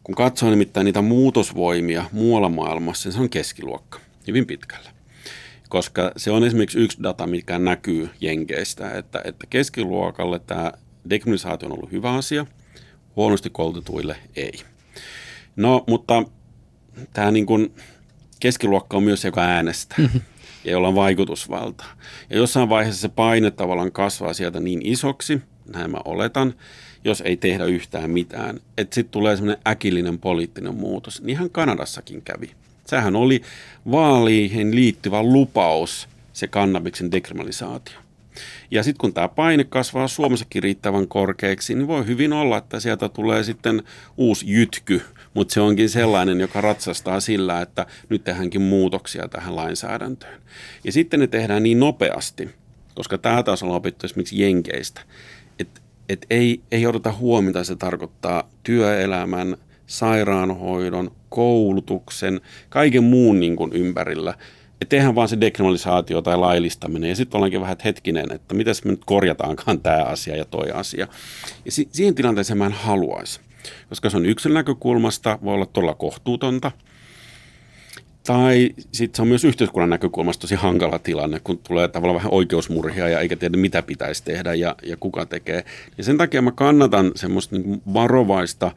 kun 0.03 0.15
katsoo 0.15 0.49
nimittäin 0.49 0.85
niitä 0.85 1.01
muutosvoimia 1.01 2.05
muualla 2.11 2.49
maailmassa, 2.49 3.09
niin 3.09 3.13
se 3.15 3.21
on 3.21 3.29
keskiluokka 3.29 3.99
hyvin 4.27 4.45
pitkällä 4.45 5.00
koska 5.71 6.11
se 6.17 6.31
on 6.31 6.43
esimerkiksi 6.43 6.79
yksi 6.79 7.03
data, 7.03 7.27
mikä 7.27 7.59
näkyy 7.59 8.09
Jenkeistä, 8.21 8.91
että, 8.91 9.21
että 9.23 9.47
keskiluokalle 9.49 10.39
tämä 10.39 10.71
dekriminalisaatio 11.09 11.69
on 11.69 11.73
ollut 11.73 11.91
hyvä 11.91 12.13
asia, 12.13 12.45
huonosti 13.15 13.49
koulutetuille 13.49 14.15
ei. 14.35 14.53
No, 15.55 15.83
mutta 15.87 16.23
tämä 17.13 17.31
niin 17.31 17.45
kuin 17.45 17.75
keskiluokka 18.39 18.97
on 18.97 19.03
myös 19.03 19.25
joka 19.25 19.41
äänestää 19.41 19.97
mm-hmm. 19.97 20.21
ja 20.63 20.71
jolla 20.71 20.87
on 20.87 20.95
vaikutusvaltaa. 20.95 21.91
Ja 22.29 22.37
jossain 22.37 22.69
vaiheessa 22.69 23.01
se 23.01 23.09
paine 23.09 23.51
tavallaan 23.51 23.91
kasvaa 23.91 24.33
sieltä 24.33 24.59
niin 24.59 24.85
isoksi, 24.85 25.41
näin 25.73 25.91
mä 25.91 25.97
oletan, 26.05 26.53
jos 27.03 27.21
ei 27.21 27.37
tehdä 27.37 27.65
yhtään 27.65 28.09
mitään. 28.09 28.59
Että 28.77 28.95
sitten 28.95 29.11
tulee 29.11 29.35
semmoinen 29.35 29.61
äkillinen 29.67 30.19
poliittinen 30.19 30.75
muutos. 30.75 31.21
Niinhän 31.21 31.49
Kanadassakin 31.49 32.21
kävi. 32.21 32.51
Sehän 32.91 33.15
oli 33.15 33.41
vaaliihin 33.91 34.75
liittyvä 34.75 35.23
lupaus, 35.23 36.09
se 36.33 36.47
kannabiksen 36.47 37.11
dekriminalisaatio. 37.11 37.99
Ja 38.71 38.83
sitten 38.83 38.99
kun 39.01 39.13
tämä 39.13 39.27
paine 39.27 39.63
kasvaa 39.63 40.07
Suomessakin 40.07 40.63
riittävän 40.63 41.07
korkeaksi, 41.07 41.75
niin 41.75 41.87
voi 41.87 42.05
hyvin 42.05 42.33
olla, 42.33 42.57
että 42.57 42.79
sieltä 42.79 43.09
tulee 43.09 43.43
sitten 43.43 43.83
uusi 44.17 44.45
jytky, 44.49 45.01
mutta 45.33 45.53
se 45.53 45.61
onkin 45.61 45.89
sellainen, 45.89 46.39
joka 46.39 46.61
ratsastaa 46.61 47.19
sillä, 47.19 47.61
että 47.61 47.85
nyt 48.09 48.23
tehdäänkin 48.23 48.61
muutoksia 48.61 49.27
tähän 49.27 49.55
lainsäädäntöön. 49.55 50.41
Ja 50.83 50.91
sitten 50.91 51.19
ne 51.19 51.27
tehdään 51.27 51.63
niin 51.63 51.79
nopeasti, 51.79 52.49
koska 52.95 53.17
tämä 53.17 53.43
taas 53.43 53.63
on 53.63 53.71
opittu 53.71 54.05
esimerkiksi 54.05 54.41
Jenkeistä, 54.41 55.01
että 55.59 55.81
et 56.09 56.25
ei, 56.29 56.61
ei 56.71 56.87
odota 56.87 57.11
huomiota, 57.11 57.63
se 57.63 57.75
tarkoittaa 57.75 58.49
työelämän, 58.63 59.57
sairaanhoidon, 59.91 61.11
koulutuksen, 61.29 62.41
kaiken 62.69 63.03
muun 63.03 63.39
niin 63.39 63.55
kuin 63.55 63.73
ympärillä– 63.73 64.33
että 64.81 64.89
tehdään 64.89 65.15
vaan 65.15 65.27
se 65.27 65.41
dekriminalisaatio 65.41 66.21
tai 66.21 66.37
laillistaminen 66.37 67.09
ja 67.09 67.15
sitten 67.15 67.37
ollaankin 67.37 67.61
vähän, 67.61 67.77
hetkinen, 67.85 68.31
että 68.31 68.55
miten 68.55 68.75
me 68.85 68.91
nyt 68.91 69.05
korjataankaan 69.05 69.79
tämä 69.79 70.03
asia 70.03 70.35
ja 70.35 70.45
toi 70.45 70.71
asia. 70.71 71.07
Ja 71.65 71.71
si- 71.71 71.89
siihen 71.91 72.15
tilanteeseen 72.15 72.57
mä 72.57 72.65
en 72.65 72.71
haluaisi, 72.71 73.39
koska 73.89 74.09
se 74.09 74.17
on 74.17 74.25
yksilön 74.25 74.53
näkökulmasta, 74.53 75.39
voi 75.43 75.53
olla 75.53 75.65
todella 75.65 75.93
kohtuutonta. 75.93 76.71
Tai 78.25 78.69
sitten 78.91 79.15
se 79.15 79.21
on 79.21 79.27
myös 79.27 79.43
yhteiskunnan 79.43 79.89
näkökulmasta 79.89 80.41
tosi 80.41 80.55
hankala 80.55 80.99
tilanne, 80.99 81.39
kun 81.43 81.57
tulee 81.57 81.87
tavallaan 81.87 82.15
vähän 82.15 82.33
oikeusmurhia 82.33 83.09
ja 83.09 83.19
eikä 83.19 83.35
tiedä 83.35 83.57
mitä 83.57 83.81
pitäisi 83.81 84.23
tehdä 84.23 84.53
ja, 84.53 84.75
ja 84.83 84.97
kuka 84.97 85.25
tekee. 85.25 85.65
Ja 85.97 86.03
sen 86.03 86.17
takia 86.17 86.41
mä 86.41 86.51
kannatan 86.51 87.11
semmoista 87.15 87.55
niin 87.55 87.81
varovaista 87.93 88.71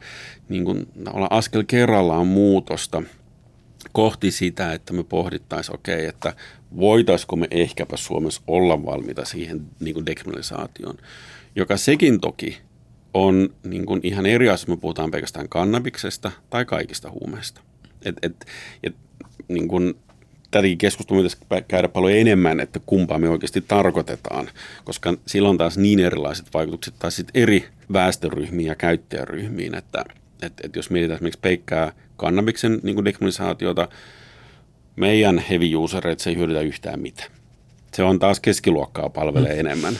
niin 0.49 0.65
kuin, 0.65 0.87
askel 1.29 1.63
kerrallaan 1.67 2.27
muutosta– 2.27 3.03
kohti 3.95 4.31
sitä, 4.31 4.73
että 4.73 4.93
me 4.93 5.03
pohdittaisiin, 5.03 5.75
okei, 5.75 5.95
okay, 5.95 6.05
että 6.05 6.33
voitaisiko 6.77 7.35
me 7.35 7.47
ehkäpä 7.51 7.97
Suomessa 7.97 8.41
olla 8.47 8.85
valmiita 8.85 9.25
siihen 9.25 9.61
niin 9.79 9.93
kuin 9.93 10.05
dekriminalisaatioon, 10.05 10.97
joka 11.55 11.77
sekin 11.77 12.19
toki 12.19 12.57
on 13.13 13.49
niin 13.63 13.85
kuin 13.85 13.99
ihan 14.03 14.25
eri 14.25 14.49
asia, 14.49 14.69
me 14.69 14.77
puhutaan 14.77 15.11
pelkästään 15.11 15.49
kannabiksesta 15.49 16.31
tai 16.49 16.65
kaikista 16.65 17.11
huumeista. 17.11 17.61
Et, 18.05 18.15
et, 18.21 18.45
et, 18.83 18.95
niin 19.47 19.67
kuin, 19.67 19.93
tätäkin 20.51 20.77
keskustelua 20.77 21.23
pitäisi 21.23 21.65
käydä 21.67 21.87
paljon 21.87 22.19
enemmän, 22.19 22.59
että 22.59 22.79
kumpaa 22.85 23.19
me 23.19 23.29
oikeasti 23.29 23.61
tarkoitetaan, 23.61 24.49
koska 24.83 25.13
silloin 25.27 25.57
taas 25.57 25.77
niin 25.77 25.99
erilaiset 25.99 26.45
vaikutukset 26.53 26.93
tai 26.99 27.11
sitten 27.11 27.41
eri 27.41 27.65
väestöryhmiin 27.93 28.67
ja 28.67 28.75
käyttäjäryhmiin, 28.75 29.75
että 29.75 30.05
et, 30.41 30.53
et 30.63 30.75
jos 30.75 30.89
mietitään 30.89 31.15
esimerkiksi 31.15 31.39
peikkää 31.41 31.91
kannabiksen 32.17 32.79
niin 32.83 32.95
kuin 32.95 33.05
dekriminalisaatiota, 33.05 33.87
meidän 34.95 35.43
heavy 35.49 35.75
usereita 35.75 36.23
se 36.23 36.29
ei 36.29 36.35
hyödytä 36.35 36.61
yhtään 36.61 36.99
mitään. 36.99 37.31
Se 37.93 38.03
on 38.03 38.19
taas 38.19 38.39
keskiluokkaa 38.39 39.09
palvelee 39.09 39.53
mm. 39.53 39.59
enemmän. 39.59 39.99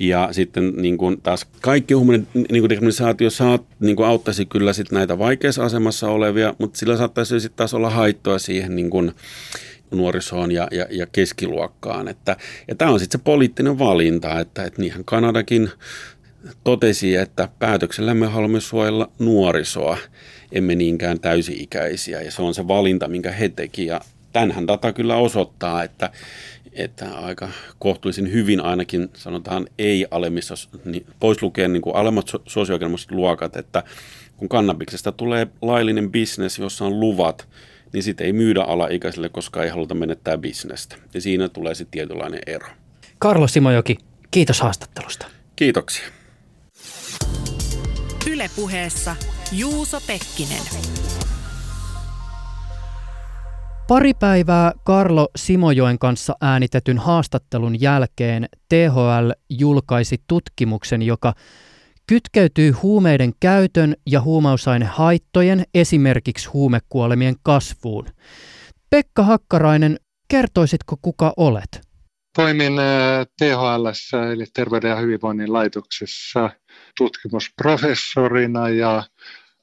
Ja 0.00 0.28
sitten 0.32 0.72
niin 0.76 0.98
kuin 0.98 1.20
taas 1.22 1.46
kaikki 1.60 1.94
huumeiden 1.94 2.26
niin 2.34 2.68
dekriminalisaatio 2.68 3.30
saa, 3.30 3.58
niin 3.80 3.96
kuin 3.96 4.08
auttaisi 4.08 4.46
kyllä 4.46 4.72
sit 4.72 4.92
näitä 4.92 5.18
vaikeassa 5.18 5.64
asemassa 5.64 6.08
olevia, 6.08 6.54
mutta 6.58 6.78
sillä 6.78 6.96
saattaisi 6.96 7.40
sitten 7.40 7.56
taas 7.56 7.74
olla 7.74 7.90
haittoa 7.90 8.38
siihen 8.38 8.76
niin 8.76 8.90
kuin 8.90 9.12
nuorisoon 9.90 10.52
ja, 10.52 10.68
ja, 10.70 10.86
ja 10.90 11.06
keskiluokkaan. 11.06 12.08
Että, 12.08 12.36
ja 12.68 12.74
tämä 12.74 12.90
on 12.90 13.00
sitten 13.00 13.20
se 13.20 13.24
poliittinen 13.24 13.78
valinta, 13.78 14.40
että, 14.40 14.64
että 14.64 14.82
niinhän 14.82 15.04
Kanadakin 15.04 15.70
totesi, 16.64 17.16
että 17.16 17.48
päätöksellä 17.58 18.14
me 18.14 18.26
haluamme 18.26 18.60
suojella 18.60 19.10
nuorisoa 19.18 19.98
emme 20.52 20.74
niinkään 20.74 21.20
täysi-ikäisiä. 21.20 22.22
Ja 22.22 22.30
se 22.30 22.42
on 22.42 22.54
se 22.54 22.68
valinta, 22.68 23.08
minkä 23.08 23.32
he 23.32 23.48
teki. 23.48 23.86
Ja 23.86 24.00
tämänhän 24.32 24.66
data 24.66 24.92
kyllä 24.92 25.16
osoittaa, 25.16 25.82
että, 25.82 26.10
että 26.72 27.18
aika 27.18 27.48
kohtuullisen 27.78 28.32
hyvin 28.32 28.60
ainakin 28.60 29.10
sanotaan 29.14 29.66
ei-alemmissa, 29.78 30.54
niin 30.84 31.06
pois 31.20 31.42
lukien 31.42 31.72
niin 31.72 31.82
kuin 31.82 31.96
alemmat 31.96 32.26
sosioekonomiset 32.46 33.10
luokat, 33.10 33.56
että 33.56 33.82
kun 34.36 34.48
kannabiksesta 34.48 35.12
tulee 35.12 35.46
laillinen 35.62 36.10
bisnes, 36.10 36.58
jossa 36.58 36.84
on 36.84 37.00
luvat, 37.00 37.48
niin 37.92 38.02
sitten 38.02 38.26
ei 38.26 38.32
myydä 38.32 38.62
alaikäisille, 38.62 39.28
koska 39.28 39.62
ei 39.62 39.70
haluta 39.70 39.94
menettää 39.94 40.38
bisnestä. 40.38 40.96
Ja 41.14 41.20
siinä 41.20 41.48
tulee 41.48 41.74
sitten 41.74 41.90
tietynlainen 41.90 42.40
ero. 42.46 42.66
Karlo 43.18 43.48
Simojoki, 43.48 43.98
kiitos 44.30 44.60
haastattelusta. 44.60 45.26
Kiitoksia. 45.56 46.08
Ylepuheessa 48.30 49.16
Juuso 49.52 50.00
Pekkinen. 50.06 50.62
Pari 53.90 54.14
päivää 54.14 54.72
Karlo 54.84 55.28
Simojoen 55.36 55.98
kanssa 55.98 56.36
äänitetyn 56.40 56.98
haastattelun 56.98 57.80
jälkeen 57.80 58.48
THL 58.68 59.30
julkaisi 59.48 60.16
tutkimuksen, 60.26 61.02
joka 61.02 61.32
kytkeytyy 62.06 62.70
huumeiden 62.70 63.32
käytön 63.40 63.94
ja 64.06 64.20
huumausainehaittojen, 64.20 65.64
esimerkiksi 65.74 66.48
huumekuolemien 66.48 67.34
kasvuun. 67.42 68.06
Pekka 68.90 69.22
Hakkarainen, 69.22 69.96
kertoisitko 70.28 70.96
kuka 71.02 71.32
olet? 71.36 71.80
Toimin 72.36 72.78
äh, 72.78 73.26
THL 73.38 73.86
eli 74.32 74.44
Terveyden 74.54 74.90
ja 74.90 74.96
hyvinvoinnin 74.96 75.52
laitoksessa 75.52 76.50
tutkimusprofessorina 76.98 78.68
ja 78.68 79.02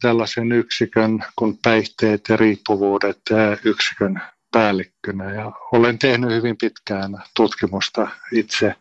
tällaisen 0.01 0.51
yksikön 0.51 1.23
kuin 1.35 1.59
päihteet 1.63 2.21
ja 2.29 2.37
riippuvuudet 2.37 3.21
yksikön 3.63 4.21
päällikkönä 4.51 5.33
ja 5.33 5.51
olen 5.71 5.99
tehnyt 5.99 6.31
hyvin 6.31 6.57
pitkään 6.57 7.11
tutkimusta 7.35 8.07
itse 8.31 8.75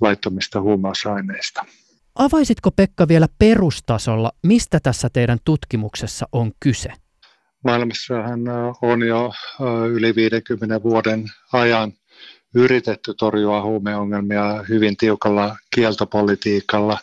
laittomista 0.00 0.60
huumausaineista. 0.60 1.64
Avaisitko 2.14 2.70
Pekka 2.70 3.08
vielä 3.08 3.26
perustasolla, 3.38 4.32
mistä 4.42 4.80
tässä 4.80 5.08
teidän 5.12 5.38
tutkimuksessa 5.44 6.28
on 6.32 6.52
kyse? 6.60 6.92
Maailmassahan 7.64 8.40
on 8.82 9.06
jo 9.06 9.32
yli 9.92 10.14
50 10.14 10.82
vuoden 10.82 11.24
ajan 11.52 11.92
yritetty 12.54 13.14
torjua 13.14 13.62
huumeongelmia 13.62 14.64
hyvin 14.68 14.96
tiukalla 14.96 15.56
kieltopolitiikalla 15.74 16.98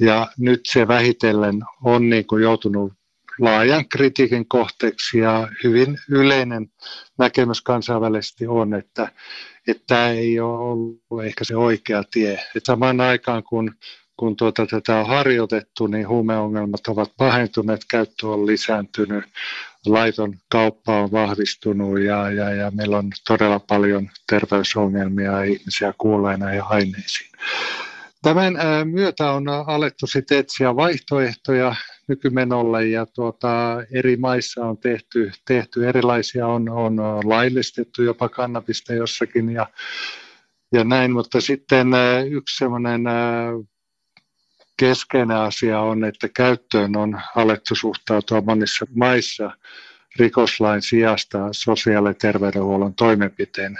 ja 0.00 0.26
nyt 0.38 0.60
se 0.66 0.88
vähitellen 0.88 1.60
on 1.84 2.10
niin 2.10 2.26
kuin 2.26 2.42
joutunut 2.42 2.92
laajan 3.40 3.88
kritiikin 3.88 4.48
kohteeksi 4.48 5.18
ja 5.18 5.48
hyvin 5.64 5.98
yleinen 6.10 6.66
näkemys 7.18 7.62
kansainvälisesti 7.62 8.46
on, 8.46 8.74
että, 8.74 9.08
että 9.68 9.82
tämä 9.86 10.08
ei 10.08 10.40
ole 10.40 10.58
ollut 10.58 11.24
ehkä 11.24 11.44
se 11.44 11.56
oikea 11.56 12.02
tie. 12.10 12.32
Että 12.32 12.66
samaan 12.66 13.00
aikaan 13.00 13.42
kun, 13.42 13.74
kun 14.16 14.36
tuota, 14.36 14.66
tätä 14.66 14.96
on 14.96 15.06
harjoitettu, 15.06 15.86
niin 15.86 16.08
huumeongelmat 16.08 16.86
ovat 16.86 17.12
pahentuneet, 17.16 17.80
käyttö 17.90 18.28
on 18.28 18.46
lisääntynyt, 18.46 19.24
laiton 19.86 20.34
kauppa 20.50 21.02
on 21.02 21.12
vahvistunut 21.12 22.00
ja, 22.00 22.30
ja, 22.30 22.54
ja 22.54 22.70
meillä 22.70 22.98
on 22.98 23.10
todella 23.28 23.58
paljon 23.58 24.10
terveysongelmia 24.30 25.32
ja 25.32 25.42
ihmisiä 25.42 25.94
kuolleina 25.98 26.54
ja 26.54 26.64
aineisiin. 26.64 27.30
Tämän 28.24 28.54
myötä 28.84 29.30
on 29.30 29.44
alettu 29.48 30.06
sitten 30.06 30.38
etsiä 30.38 30.76
vaihtoehtoja 30.76 31.74
nykymenolle 32.08 32.86
ja 32.86 33.06
tuota, 33.06 33.76
eri 33.92 34.16
maissa 34.16 34.64
on 34.66 34.78
tehty, 34.78 35.32
tehty 35.44 35.88
erilaisia, 35.88 36.46
on, 36.46 36.68
on 36.68 36.96
laillistettu 37.24 38.02
jopa 38.02 38.28
kannabista 38.28 38.94
jossakin 38.94 39.50
ja, 39.50 39.66
ja 40.72 40.84
näin, 40.84 41.12
mutta 41.12 41.40
sitten 41.40 41.88
yksi 42.30 42.56
semmoinen 42.56 43.02
keskeinen 44.76 45.36
asia 45.36 45.80
on, 45.80 46.04
että 46.04 46.28
käyttöön 46.28 46.96
on 46.96 47.20
alettu 47.36 47.74
suhtautua 47.74 48.40
monissa 48.40 48.86
maissa 48.94 49.50
rikoslain 50.18 50.82
sijasta 50.82 51.38
sosiaali- 51.52 52.08
ja 52.08 52.14
terveydenhuollon 52.14 52.94
toimenpiteen. 52.94 53.78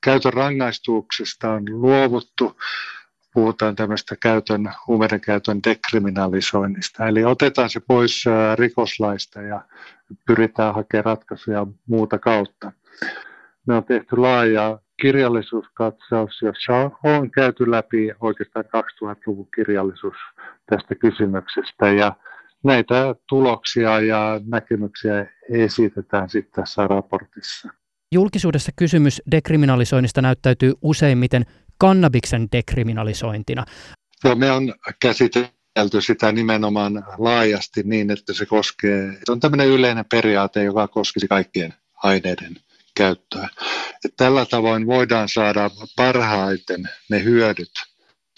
Käytön 0.00 0.32
rangaistuksesta 0.32 1.50
on 1.50 1.62
luovuttu 1.68 2.56
puhutaan 3.36 3.76
tämmöistä 3.76 4.16
käytön, 4.22 4.72
huumeiden 4.86 5.20
käytön 5.20 5.60
dekriminalisoinnista. 5.68 7.06
Eli 7.06 7.24
otetaan 7.24 7.70
se 7.70 7.80
pois 7.80 8.24
rikoslaista 8.54 9.42
ja 9.42 9.60
pyritään 10.26 10.74
hakemaan 10.74 11.04
ratkaisuja 11.04 11.66
muuta 11.86 12.18
kautta. 12.18 12.72
Me 13.66 13.74
on 13.74 13.84
tehty 13.84 14.16
laaja 14.16 14.78
kirjallisuuskatsaus, 15.02 16.42
jossa 16.42 16.90
on 17.04 17.30
käyty 17.30 17.70
läpi 17.70 18.10
oikeastaan 18.20 18.64
2000-luvun 18.64 19.48
kirjallisuus 19.54 20.16
tästä 20.66 20.94
kysymyksestä 20.94 21.90
ja 21.90 22.12
näitä 22.64 23.14
tuloksia 23.28 24.00
ja 24.00 24.40
näkemyksiä 24.46 25.26
esitetään 25.50 26.28
sitten 26.28 26.64
tässä 26.64 26.86
raportissa. 26.86 27.68
Julkisuudessa 28.12 28.72
kysymys 28.76 29.22
dekriminalisoinnista 29.30 30.22
näyttäytyy 30.22 30.72
useimmiten 30.82 31.44
kannabiksen 31.78 32.48
dekriminalisointina. 32.52 33.64
No, 34.24 34.34
me 34.34 34.50
on 34.50 34.74
käsitelty 35.00 36.00
sitä 36.00 36.32
nimenomaan 36.32 37.04
laajasti 37.18 37.82
niin, 37.82 38.10
että 38.10 38.32
se 38.32 38.46
koskee, 38.46 39.12
se 39.24 39.32
on 39.32 39.40
tämmöinen 39.40 39.68
yleinen 39.68 40.04
periaate, 40.10 40.64
joka 40.64 40.88
koskisi 40.88 41.28
kaikkien 41.28 41.74
aineiden 42.02 42.56
käyttöä. 42.96 43.48
Et 44.04 44.12
tällä 44.16 44.46
tavoin 44.46 44.86
voidaan 44.86 45.28
saada 45.28 45.70
parhaiten 45.96 46.88
ne 47.10 47.24
hyödyt 47.24 47.72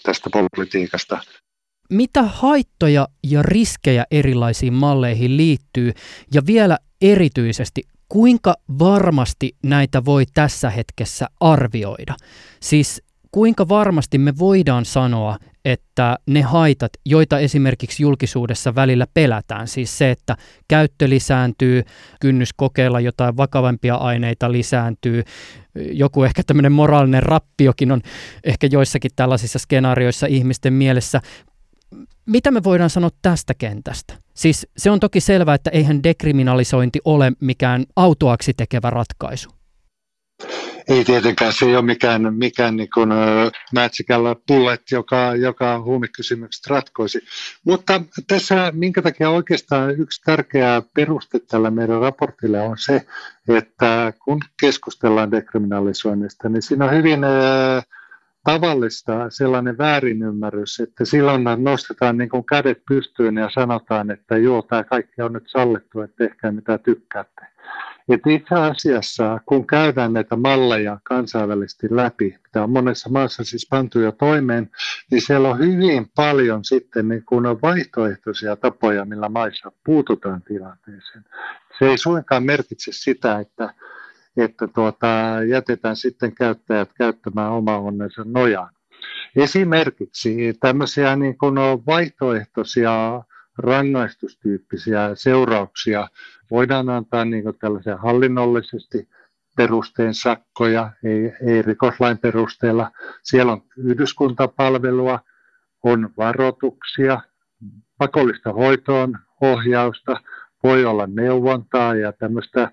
tästä 0.03 0.29
politiikasta. 0.55 1.17
Mitä 1.89 2.23
haittoja 2.23 3.07
ja 3.23 3.41
riskejä 3.41 4.05
erilaisiin 4.11 4.73
malleihin 4.73 5.37
liittyy 5.37 5.91
ja 6.33 6.41
vielä 6.45 6.77
erityisesti 7.01 7.83
kuinka 8.09 8.55
varmasti 8.79 9.55
näitä 9.63 10.05
voi 10.05 10.25
tässä 10.33 10.69
hetkessä 10.69 11.27
arvioida? 11.39 12.15
Siis 12.59 13.03
kuinka 13.31 13.69
varmasti 13.69 14.17
me 14.17 14.33
voidaan 14.39 14.85
sanoa, 14.85 15.37
että 15.65 16.17
ne 16.25 16.41
haitat, 16.41 16.91
joita 17.05 17.39
esimerkiksi 17.39 18.03
julkisuudessa 18.03 18.75
välillä 18.75 19.07
pelätään, 19.13 19.67
siis 19.67 19.97
se, 19.97 20.11
että 20.11 20.37
käyttö 20.67 21.09
lisääntyy, 21.09 21.83
kynnys 22.21 22.53
kokeilla 22.53 22.99
jotain 22.99 23.37
vakavampia 23.37 23.95
aineita 23.95 24.51
lisääntyy, 24.51 25.23
joku 25.91 26.23
ehkä 26.23 26.43
tämmöinen 26.47 26.71
moraalinen 26.71 27.23
rappiokin 27.23 27.91
on 27.91 28.01
ehkä 28.43 28.67
joissakin 28.71 29.11
tällaisissa 29.15 29.59
skenaarioissa 29.59 30.27
ihmisten 30.27 30.73
mielessä. 30.73 31.21
Mitä 32.25 32.51
me 32.51 32.63
voidaan 32.63 32.89
sanoa 32.89 33.09
tästä 33.21 33.53
kentästä? 33.53 34.13
Siis 34.33 34.67
se 34.77 34.91
on 34.91 34.99
toki 34.99 35.19
selvää, 35.19 35.55
että 35.55 35.69
eihän 35.69 36.03
dekriminalisointi 36.03 36.99
ole 37.05 37.31
mikään 37.39 37.85
autoaksi 37.95 38.53
tekevä 38.57 38.89
ratkaisu. 38.89 39.58
Ei 40.87 41.05
tietenkään, 41.05 41.53
se 41.53 41.65
ei 41.65 41.75
ole 41.75 41.85
mikään, 41.85 42.33
mikään 42.33 42.77
niin 42.77 42.89
kuin, 42.93 43.09
magical 43.73 44.35
bullet, 44.47 44.81
joka, 44.91 45.35
joka 45.35 45.81
huumekysymykset 45.81 46.67
ratkoisi. 46.67 47.19
Mutta 47.65 48.01
tässä, 48.27 48.71
minkä 48.75 49.01
takia 49.01 49.29
oikeastaan 49.29 49.99
yksi 49.99 50.21
tärkeä 50.25 50.81
peruste 50.95 51.39
tällä 51.39 51.71
meidän 51.71 52.01
raportille 52.01 52.61
on 52.61 52.77
se, 52.77 53.05
että 53.47 54.13
kun 54.25 54.39
keskustellaan 54.61 55.31
dekriminalisoinnista, 55.31 56.49
niin 56.49 56.61
siinä 56.61 56.85
on 56.85 56.91
hyvin 56.91 57.19
tavallista 58.43 59.29
sellainen 59.29 59.77
väärinymmärrys, 59.77 60.79
että 60.79 61.05
silloin 61.05 61.43
nostetaan 61.57 62.17
niin 62.17 62.29
kuin 62.29 62.45
kädet 62.45 62.81
pystyyn 62.87 63.35
ja 63.35 63.49
sanotaan, 63.49 64.11
että 64.11 64.37
joo, 64.37 64.61
tämä 64.61 64.83
kaikki 64.83 65.21
on 65.21 65.33
nyt 65.33 65.43
sallittu, 65.47 66.01
että 66.01 66.17
tehkää 66.17 66.51
mitä 66.51 66.77
tykkäätte. 66.77 67.41
Et 68.09 68.27
itse 68.27 68.55
asiassa, 68.55 69.39
kun 69.45 69.67
käydään 69.67 70.13
näitä 70.13 70.35
malleja 70.35 70.99
kansainvälisesti 71.03 71.87
läpi, 71.91 72.35
mitä 72.43 72.63
on 72.63 72.69
monessa 72.69 73.09
maassa 73.09 73.43
siis 73.43 73.67
pantu 73.69 73.99
jo 73.99 74.11
toimeen, 74.11 74.69
niin 75.11 75.21
siellä 75.21 75.49
on 75.49 75.59
hyvin 75.59 76.11
paljon 76.15 76.65
sitten 76.65 77.07
niin 77.07 77.25
kun 77.25 77.45
on 77.45 77.61
vaihtoehtoisia 77.61 78.55
tapoja, 78.55 79.05
millä 79.05 79.29
maissa 79.29 79.71
puututaan 79.85 80.41
tilanteeseen. 80.41 81.25
Se 81.79 81.85
ei 81.85 81.97
suinkaan 81.97 82.43
merkitse 82.43 82.91
sitä, 82.93 83.39
että 83.39 83.73
että 84.37 84.67
tuota, 84.67 85.07
jätetään 85.49 85.95
sitten 85.95 86.35
käyttäjät 86.35 86.89
käyttämään 86.97 87.51
oma 87.51 87.77
onnensa 87.77 88.23
nojaan. 88.25 88.73
Esimerkiksi 89.35 90.53
tämmöisiä 90.59 91.15
niin 91.15 91.37
kuin 91.37 91.55
vaihtoehtoisia 91.85 93.23
rangaistustyyppisiä 93.59 95.09
seurauksia 95.13 96.07
voidaan 96.51 96.89
antaa 96.89 97.25
niin 97.25 97.43
tällaisia 97.59 97.97
hallinnollisesti 97.97 99.09
perusteen 99.57 100.13
sakkoja, 100.13 100.91
ei, 101.03 101.33
ei 101.47 101.61
rikoslain 101.61 102.17
perusteella. 102.17 102.91
Siellä 103.23 103.51
on 103.51 103.61
yhdyskuntapalvelua, 103.77 105.19
on 105.83 106.09
varoituksia, 106.17 107.21
pakollista 107.97 108.53
hoitoon 108.53 109.19
ohjausta, 109.41 110.19
voi 110.63 110.85
olla 110.85 111.07
neuvontaa 111.07 111.95
ja 111.95 112.11
tämmöistä 112.11 112.71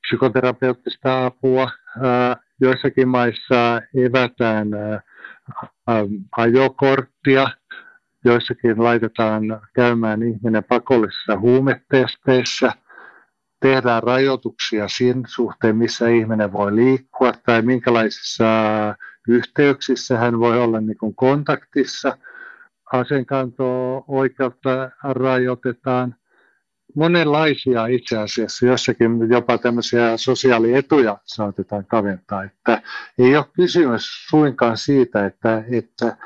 psykoterapeuttista 0.00 1.26
apua. 1.26 1.70
Joissakin 2.60 3.08
maissa 3.08 3.82
evätään 4.06 4.68
ajokorttia, 6.36 7.48
joissakin 8.26 8.84
laitetaan 8.84 9.42
käymään 9.74 10.22
ihminen 10.22 10.64
pakollisissa 10.64 11.38
huumetesteissä, 11.38 12.72
tehdään 13.60 14.02
rajoituksia 14.02 14.88
siinä 14.88 15.22
suhteen, 15.26 15.76
missä 15.76 16.08
ihminen 16.08 16.52
voi 16.52 16.76
liikkua 16.76 17.32
tai 17.46 17.62
minkälaisissa 17.62 18.44
yhteyksissä 19.28 20.18
hän 20.18 20.40
voi 20.40 20.58
olla 20.60 20.80
niin 20.80 20.98
kuin 20.98 21.14
kontaktissa. 21.14 22.18
Asenkanto-oikeutta 22.92 24.90
rajoitetaan– 25.02 26.14
monenlaisia 26.96 27.86
itse 27.86 28.18
asiassa, 28.18 28.66
jossakin 28.66 29.30
jopa 29.30 29.58
tämmöisiä 29.58 30.16
sosiaalietuja 30.16 31.18
saatetaan 31.24 31.86
kaventaa. 31.86 32.44
Että 32.44 32.82
ei 33.18 33.36
ole 33.36 33.44
kysymys 33.56 34.26
suinkaan 34.28 34.76
siitä, 34.76 35.26
että, 35.26 35.64
että 35.70 36.16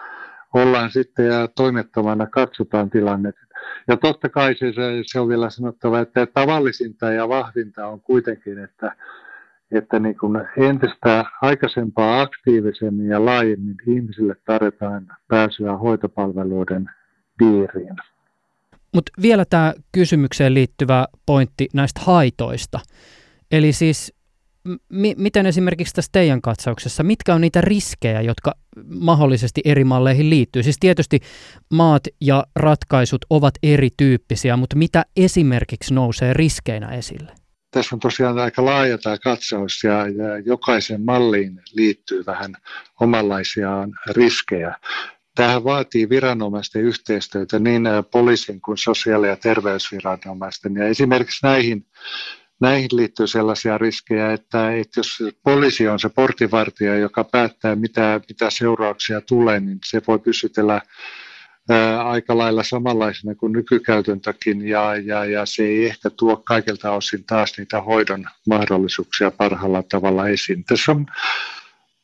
ollaan 0.54 0.90
sitten 0.90 1.26
ja 1.26 1.48
toimettomana 1.48 2.26
katsotaan 2.26 2.90
tilanne. 2.90 3.32
Ja 3.88 3.96
totta 3.96 4.28
kai 4.28 4.54
se, 4.54 4.72
se 5.06 5.20
on 5.20 5.28
vielä 5.28 5.50
sanottava, 5.50 6.00
että 6.00 6.26
tavallisinta 6.26 7.12
ja 7.12 7.28
vahvinta 7.28 7.86
on 7.86 8.00
kuitenkin, 8.00 8.58
että, 8.58 8.96
että 9.70 9.98
niin 9.98 10.18
kuin 10.18 10.42
entistä 10.56 11.24
aikaisempaa 11.42 12.20
aktiivisemmin 12.20 13.06
ja 13.06 13.24
laajemmin 13.24 13.76
ihmisille 13.86 14.36
tarjotaan 14.44 15.06
pääsyä 15.28 15.76
hoitopalveluiden 15.76 16.90
piiriin. 17.38 17.96
Mutta 18.94 19.12
vielä 19.22 19.44
tämä 19.44 19.74
kysymykseen 19.92 20.54
liittyvä 20.54 21.06
pointti 21.26 21.68
näistä 21.74 22.00
haitoista. 22.04 22.80
Eli 23.50 23.72
siis 23.72 24.19
m- 24.64 25.16
miten 25.16 25.46
esimerkiksi 25.46 25.94
tässä 25.94 26.10
teidän 26.12 26.42
katsauksessa, 26.42 27.02
mitkä 27.02 27.34
on 27.34 27.40
niitä 27.40 27.60
riskejä, 27.60 28.20
jotka 28.20 28.52
mahdollisesti 28.86 29.60
eri 29.64 29.84
malleihin 29.84 30.30
liittyy? 30.30 30.62
Siis 30.62 30.76
tietysti 30.80 31.20
maat 31.72 32.02
ja 32.20 32.44
ratkaisut 32.56 33.24
ovat 33.30 33.54
erityyppisiä, 33.62 34.56
mutta 34.56 34.76
mitä 34.76 35.04
esimerkiksi 35.16 35.94
nousee 35.94 36.32
riskeinä 36.32 36.88
esille? 36.88 37.32
Tässä 37.70 37.96
on 37.96 38.00
tosiaan 38.00 38.38
aika 38.38 38.64
laaja 38.64 38.98
tämä 38.98 39.18
katsaus 39.18 39.84
ja, 39.84 39.92
ja 39.92 40.38
jokaisen 40.46 41.04
malliin 41.04 41.60
liittyy 41.72 42.26
vähän 42.26 42.54
omanlaisiaan 43.00 43.90
riskejä. 44.10 44.74
Tähän 45.34 45.64
vaatii 45.64 46.08
viranomaisten 46.08 46.82
yhteistyötä 46.82 47.58
niin 47.58 47.82
poliisin 48.10 48.60
kuin 48.60 48.78
sosiaali- 48.78 49.28
ja 49.28 49.36
terveysviranomaisten. 49.36 50.74
Ja 50.74 50.84
esimerkiksi 50.84 51.46
näihin, 51.46 51.86
näihin 52.60 52.88
liittyy 52.92 53.26
sellaisia 53.26 53.78
riskejä, 53.78 54.32
että, 54.32 54.76
että 54.76 55.00
jos 55.00 55.18
poliisi 55.42 55.88
on 55.88 55.98
se 55.98 56.08
portivartija, 56.08 56.98
joka 56.98 57.24
päättää, 57.24 57.76
mitä, 57.76 58.20
mitä 58.28 58.50
seurauksia 58.50 59.20
tulee, 59.20 59.60
niin 59.60 59.78
se 59.84 60.02
voi 60.06 60.18
pysytellä 60.18 60.80
aika 62.04 62.38
lailla 62.38 62.62
samanlaisena 62.62 63.34
kuin 63.34 63.52
nykykäytäntökin 63.52 64.68
ja, 64.68 64.96
ja, 64.96 65.24
ja 65.24 65.46
se 65.46 65.62
ei 65.62 65.86
ehkä 65.86 66.10
tuo 66.10 66.36
kaikilta 66.36 66.92
osin 66.92 67.24
taas 67.24 67.58
niitä 67.58 67.80
hoidon 67.80 68.24
mahdollisuuksia 68.48 69.30
parhaalla 69.30 69.82
tavalla 69.82 70.28
esiin. 70.28 70.64
Tässä 70.64 70.92
on 70.92 71.06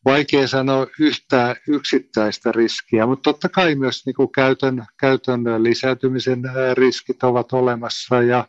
vaikea 0.04 0.48
sanoa 0.48 0.86
yhtä 1.00 1.56
yksittäistä 1.68 2.52
riskiä, 2.52 3.06
mutta 3.06 3.32
totta 3.32 3.48
kai 3.48 3.74
myös 3.74 4.06
niin 4.06 4.14
kuin 4.14 4.32
käytön, 4.32 4.86
käytön 5.00 5.62
lisääntymisen 5.62 6.42
riskit 6.74 7.22
ovat 7.22 7.52
olemassa 7.52 8.22
ja 8.22 8.44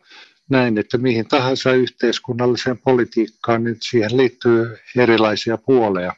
näin, 0.48 0.78
että 0.78 0.98
mihin 0.98 1.28
tahansa 1.28 1.72
yhteiskunnalliseen 1.72 2.78
politiikkaan, 2.78 3.64
niin 3.64 3.76
siihen 3.80 4.16
liittyy 4.16 4.76
erilaisia 4.96 5.58
puoleja. 5.58 6.12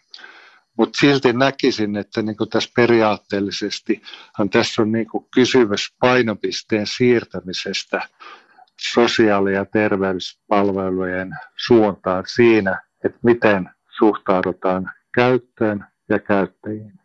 Mutta 0.79 0.99
silti 1.01 1.33
näkisin, 1.33 1.97
että 1.97 2.23
niin 2.23 2.37
tässä 2.51 2.71
periaatteellisesti 2.77 4.03
tässä 4.51 4.83
on 4.83 4.93
niin 4.93 5.07
kysymys 5.35 5.95
painopisteen 6.01 6.87
siirtämisestä 6.87 8.09
sosiaali- 8.81 9.55
ja 9.55 9.65
terveyspalvelujen 9.65 11.31
suuntaan 11.57 12.25
siinä, 12.27 12.83
että 13.05 13.19
miten 13.23 13.71
suhtaudutaan 13.99 14.91
käyttöön 15.15 15.85
ja 16.09 16.19
käyttäjiin. 16.19 17.01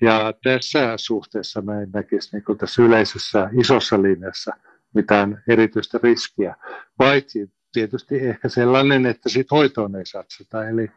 Ja 0.00 0.32
tässä 0.44 0.92
suhteessa 0.96 1.62
mä 1.62 1.82
en 1.82 1.90
näkisi 1.92 2.36
niin 2.36 2.58
tässä 2.58 2.82
yleisessä 2.82 3.50
isossa 3.60 4.02
linjassa 4.02 4.52
mitään 4.94 5.42
erityistä 5.48 5.98
riskiä, 6.02 6.56
paitsi 6.96 7.50
tietysti 7.72 8.18
ehkä 8.18 8.48
sellainen, 8.48 9.06
että 9.06 9.28
sit 9.28 9.50
hoitoon 9.50 9.96
ei 9.96 10.06
satsata. 10.06 10.68
Eli, 10.68 10.90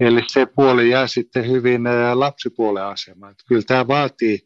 eli 0.00 0.22
se 0.26 0.46
puoli 0.46 0.90
jää 0.90 1.06
sitten 1.06 1.50
hyvin 1.50 1.82
lapsipuolen 2.14 2.84
asemaan. 2.84 3.32
Että 3.32 3.44
kyllä 3.48 3.62
tämä 3.66 3.88
vaatii, 3.88 4.38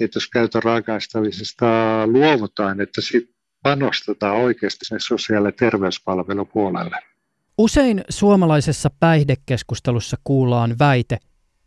että 0.00 0.16
jos 0.16 0.28
käytön 0.28 0.62
raakaistavisesta 0.62 1.66
luovutaan, 2.06 2.80
että 2.80 3.00
sitten 3.00 3.34
panostetaan 3.62 4.36
oikeasti 4.36 4.84
sinne 4.84 5.00
sosiaali- 5.00 5.48
ja 5.48 5.52
terveyspalvelupuolelle. 5.52 6.98
Usein 7.58 8.04
suomalaisessa 8.08 8.90
päihdekeskustelussa 9.00 10.16
kuullaan 10.24 10.76
väite, 10.78 11.18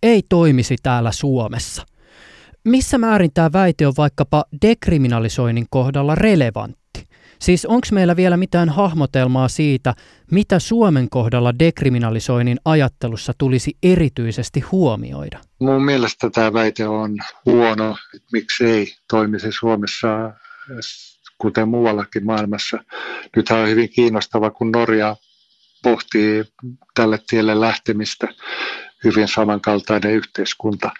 ei 0.03 0.23
toimisi 0.29 0.75
täällä 0.83 1.11
Suomessa. 1.11 1.85
Missä 2.65 2.97
määrin 2.97 3.31
tämä 3.33 3.49
väite 3.53 3.87
on 3.87 3.93
vaikkapa 3.97 4.45
dekriminalisoinnin 4.61 5.65
kohdalla 5.69 6.15
relevantti? 6.15 7.07
Siis 7.39 7.65
onko 7.65 7.87
meillä 7.91 8.15
vielä 8.15 8.37
mitään 8.37 8.69
hahmotelmaa 8.69 9.47
siitä, 9.47 9.93
mitä 10.31 10.59
Suomen 10.59 11.09
kohdalla 11.09 11.59
dekriminalisoinnin 11.59 12.57
ajattelussa 12.65 13.33
tulisi 13.37 13.77
erityisesti 13.83 14.59
huomioida? 14.59 15.39
Mun 15.59 15.85
mielestä 15.85 16.29
tämä 16.29 16.53
väite 16.53 16.87
on 16.87 17.17
huono, 17.45 17.97
että 18.15 18.27
miksi 18.31 18.65
ei 18.65 18.93
toimisi 19.09 19.51
Suomessa 19.51 20.07
kuten 21.37 21.69
muuallakin 21.69 22.25
maailmassa. 22.25 22.77
Nythän 23.35 23.59
on 23.59 23.69
hyvin 23.69 23.89
kiinnostava, 23.89 24.51
kun 24.51 24.71
Norja 24.71 25.15
pohtii 25.83 26.43
tälle 26.95 27.19
tielle 27.29 27.59
lähtemistä 27.59 28.27
hyvin 29.05 29.27
samankaltainen 29.27 30.11
yhteiskunta. 30.11 30.91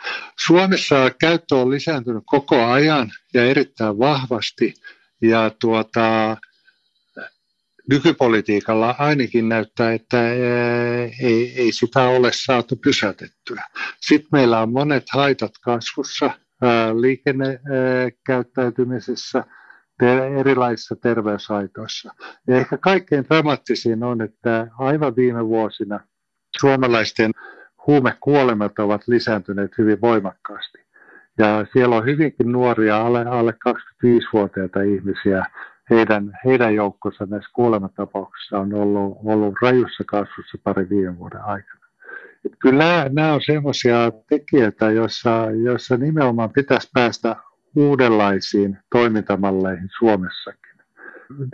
Suomessa 0.46 1.12
käyttö 1.20 1.56
on 1.56 1.72
lisääntynyt 1.72 2.24
koko 2.26 2.66
ajan 2.66 3.12
ja 3.34 3.46
erittäin 3.46 4.00
vahvasti 4.00 4.74
ja 5.22 5.52
tuota, 5.62 6.38
nykypolitiikalla 7.90 8.96
ainakin 8.98 9.50
näyttää, 9.50 9.94
että 9.94 10.32
ei, 11.20 11.54
ei 11.58 11.72
sitä 11.72 12.04
ole 12.04 12.32
saatu 12.34 12.76
pysäytettyä. 12.76 13.64
Sitten 14.02 14.30
meillä 14.32 14.62
on 14.62 14.74
monet 14.74 15.04
haitat 15.14 15.52
kasvussa 15.62 16.32
liikennekäyttäytymisessä, 17.02 19.44
erilaisissa 20.40 20.96
terveyshaitoissa. 20.96 22.14
Ja 22.48 22.58
ehkä 22.58 22.78
kaikkein 22.78 23.26
dramaattisin 23.26 24.04
on, 24.04 24.22
että 24.22 24.68
aivan 24.80 25.16
viime 25.16 25.46
vuosina 25.46 26.00
suomalaisten 26.60 27.32
huumekuolemat 27.88 28.80
ovat 28.80 29.08
lisääntyneet 29.08 29.78
hyvin 29.78 30.02
voimakkaasti. 30.02 30.78
Ja 31.38 31.66
siellä 31.74 31.96
on 31.96 32.06
hyvinkin 32.06 32.52
nuoria, 32.52 33.02
alle, 33.02 33.26
alle 33.26 33.54
25-vuotiaita 33.70 34.82
ihmisiä. 34.82 35.46
Heidän, 35.90 36.32
heidän 36.46 36.76
joukkonsa 36.76 37.26
näissä 37.26 37.50
kuolematapauksissa 37.54 38.60
on 38.60 38.74
ollut, 38.74 39.18
ollut 39.26 39.56
rajussa 39.62 40.04
kasvussa 40.08 40.58
pari 40.64 40.90
viime 40.90 41.20
vuoden 41.20 41.42
aikana. 41.42 41.86
Et 42.46 42.52
kyllä 42.60 42.78
nämä, 42.78 43.10
nämä 43.12 43.34
on 43.34 43.42
sellaisia 43.46 44.12
tekijöitä, 44.30 44.92
joissa, 44.92 45.48
joissa 45.64 45.98
nimenomaan 45.98 46.50
pitäisi 46.50 46.90
päästä 46.94 47.36
uudenlaisiin 47.76 48.78
toimintamalleihin 48.92 49.90
Suomessakin. 50.00 50.76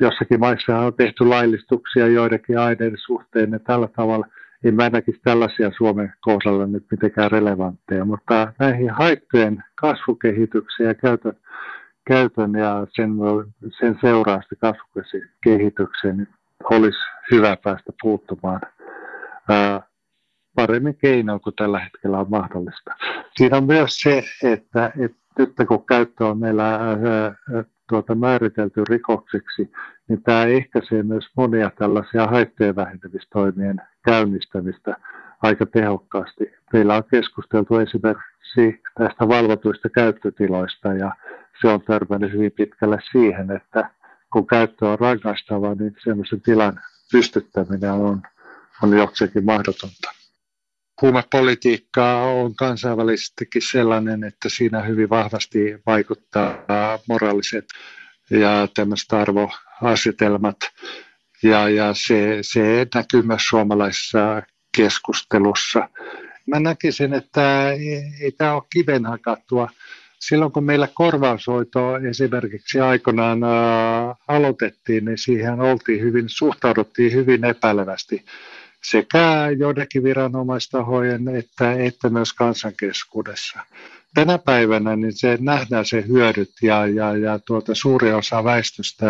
Jossakin 0.02 0.40
maissa 0.40 0.80
on 0.80 0.94
tehty 0.94 1.26
laillistuksia 1.26 2.08
joidenkin 2.08 2.60
aineiden 2.60 2.98
suhteen 3.06 3.52
ja 3.52 3.60
tällä 3.60 3.88
tavalla– 3.88 4.26
en 4.64 4.76
mä 4.76 4.90
näkisi 4.90 5.20
tällaisia 5.24 5.72
Suomen 5.78 6.14
kohdalla 6.22 6.68
nyt 6.68 6.86
mitenkään 6.92 7.32
relevantteja, 7.32 8.06
mutta 8.06 8.54
näihin 8.60 8.90
haittojen 8.90 9.64
kasvukehitykseen 9.76 10.88
ja 10.88 10.96
käytön, 10.96 11.34
käytön 12.08 12.54
ja 12.54 12.88
sen, 12.96 13.10
sen 13.80 13.98
seurausta 14.02 14.56
kasvukehitykseen 14.56 16.18
niin 16.18 16.28
olisi 16.64 17.00
hyvä 17.32 17.58
päästä 17.64 17.94
puuttumaan 18.02 18.62
ää, 19.50 19.82
paremmin 20.56 20.98
keinoin 20.98 21.42
kuin 21.42 21.56
tällä 21.56 21.80
hetkellä 21.80 22.20
on 22.20 22.30
mahdollista. 22.30 22.96
Siinä 23.38 23.58
on 23.58 23.64
myös 23.64 23.98
se, 24.02 24.24
että, 24.44 24.92
että 25.00 25.18
nyt 25.40 25.54
kun 25.68 25.86
käyttö 25.86 26.28
on 26.28 26.40
meillä 26.40 26.80
tuota, 27.92 28.16
määritelty 28.16 28.84
rikoksiksi, 28.90 29.72
niin 30.08 30.24
tämä 30.24 30.46
ehkäisee 30.46 31.04
myös 31.04 31.26
monia 31.38 31.72
tällaisia 31.78 32.28
haittojen 32.28 32.76
vähentämistoimien 32.76 33.82
käynnistämistä 34.06 34.96
aika 35.42 35.66
tehokkaasti. 35.66 36.54
Meillä 36.74 36.96
on 36.96 37.04
keskusteltu 37.12 37.78
esimerkiksi 37.78 38.82
näistä 39.00 39.28
valvotuista 39.28 39.90
käyttötiloista 39.90 40.94
ja 40.94 41.16
se 41.62 41.68
on 41.68 41.82
törmännyt 41.82 42.32
hyvin 42.32 42.52
pitkälle 42.52 42.98
siihen, 43.12 43.52
että 43.52 43.90
kun 44.34 44.48
käyttö 44.48 44.90
on 44.90 45.00
rangaistavaa, 45.00 45.76
niin 45.76 45.96
sellaisen 46.04 46.42
tilan 46.42 46.80
pystyttäminen 47.12 47.92
on, 47.92 48.22
on 48.84 48.98
jokseenkin 48.98 49.46
mahdotonta. 49.46 50.21
Huumepolitiikka 51.02 52.22
on 52.24 52.56
kansainvälisestikin 52.56 53.62
sellainen, 53.62 54.24
että 54.24 54.50
siinä 54.50 54.82
hyvin 54.82 55.10
vahvasti 55.10 55.60
vaikuttaa 55.86 56.56
moraaliset 57.08 57.66
ja 58.30 58.68
tämmöiset 58.76 59.14
arvoasetelmat. 59.14 60.58
Ja, 61.44 61.70
ja 61.70 61.94
se, 61.94 62.38
se 62.42 62.88
näkyy 62.96 63.22
myös 63.22 63.42
suomalaisessa 63.48 64.44
keskustelussa. 64.78 65.90
Mä 66.48 66.60
näkisin, 66.60 67.14
että 67.14 67.72
ei, 67.72 68.04
ei 68.22 68.32
tämä 68.32 68.54
ole 68.54 68.64
kiven 68.74 69.06
hakattua. 69.06 69.70
Silloin 70.20 70.52
kun 70.52 70.64
meillä 70.64 70.88
korvaushoito 70.94 71.98
esimerkiksi 71.98 72.80
aikoinaan 72.80 73.44
ää, 73.44 74.16
aloitettiin, 74.28 75.06
niin 75.06 75.18
siihen 75.18 75.62
oltiin 75.62 76.02
hyvin, 76.02 76.26
suhtauduttiin 76.28 77.14
hyvin 77.14 77.46
epäilevästi 77.46 78.26
sekä 78.84 79.48
joidenkin 79.58 80.04
viranomaistahojen 80.04 81.28
että, 81.28 81.74
että 81.74 82.10
myös 82.10 82.34
kansankeskuudessa. 82.34 83.60
Tänä 84.14 84.38
päivänä 84.38 84.96
niin 84.96 85.18
se 85.18 85.38
nähdään 85.42 85.86
se 85.86 86.04
hyödyt 86.08 86.52
ja, 86.62 86.88
ja, 86.88 87.18
ja 87.18 87.40
tuota, 87.40 87.76
suuri 87.76 88.14
osa 88.14 88.44
väestöstä 88.44 89.06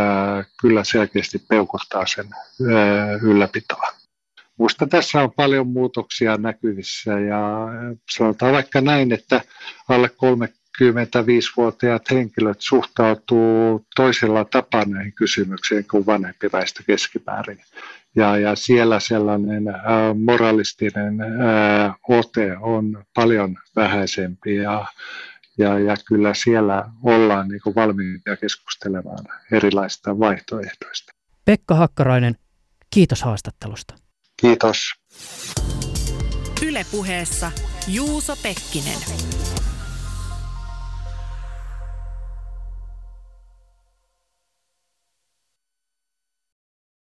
kyllä 0.62 0.84
selkeästi 0.84 1.40
peukuttaa 1.50 2.06
sen 2.06 2.26
ylläpitoa. 3.22 3.94
Minusta 4.58 4.88
tässä 4.88 5.22
on 5.22 5.32
paljon 5.32 5.68
muutoksia 5.68 6.38
näkyvissä 6.38 7.20
ja 7.20 7.68
sanotaan 8.12 8.54
vaikka 8.54 8.82
näin, 8.82 9.12
että 9.12 9.42
alle 9.90 10.08
35-vuotiaat 10.08 12.12
henkilöt 12.12 12.62
suhtautuu 12.62 13.86
toisella 13.96 14.46
tapaa 14.46 14.86
näihin 14.86 15.14
kysymyksiin 15.14 15.86
kuin 15.92 16.06
vanhempi 16.06 16.50
väestö 16.54 16.84
keskimäärin 16.88 17.60
ja, 18.16 18.38
ja 18.38 18.56
siellä 18.56 19.00
sellainen 19.00 19.68
ä, 19.68 19.74
moralistinen 20.26 21.22
ä, 21.22 21.26
ote 22.08 22.58
on 22.58 23.04
paljon 23.14 23.58
vähäisempi 23.76 24.56
ja, 24.56 24.86
ja, 25.58 25.80
ja 25.80 25.96
kyllä 26.08 26.34
siellä 26.34 26.90
ollaan 27.04 27.48
niin 27.48 27.62
kuin 27.64 27.76
valmiita 27.76 28.38
keskustelemaan 28.38 29.26
erilaisista 29.52 30.20
vaihtoehdoista. 30.20 31.12
Pekka 31.46 31.76
Hakkarainen, 31.76 32.36
kiitos 32.94 33.22
haastattelusta. 33.24 33.94
Kiitos. 34.42 34.94
Ylepuheessa 36.68 37.52
Juuso 37.88 38.36
Pekkinen. 38.44 39.00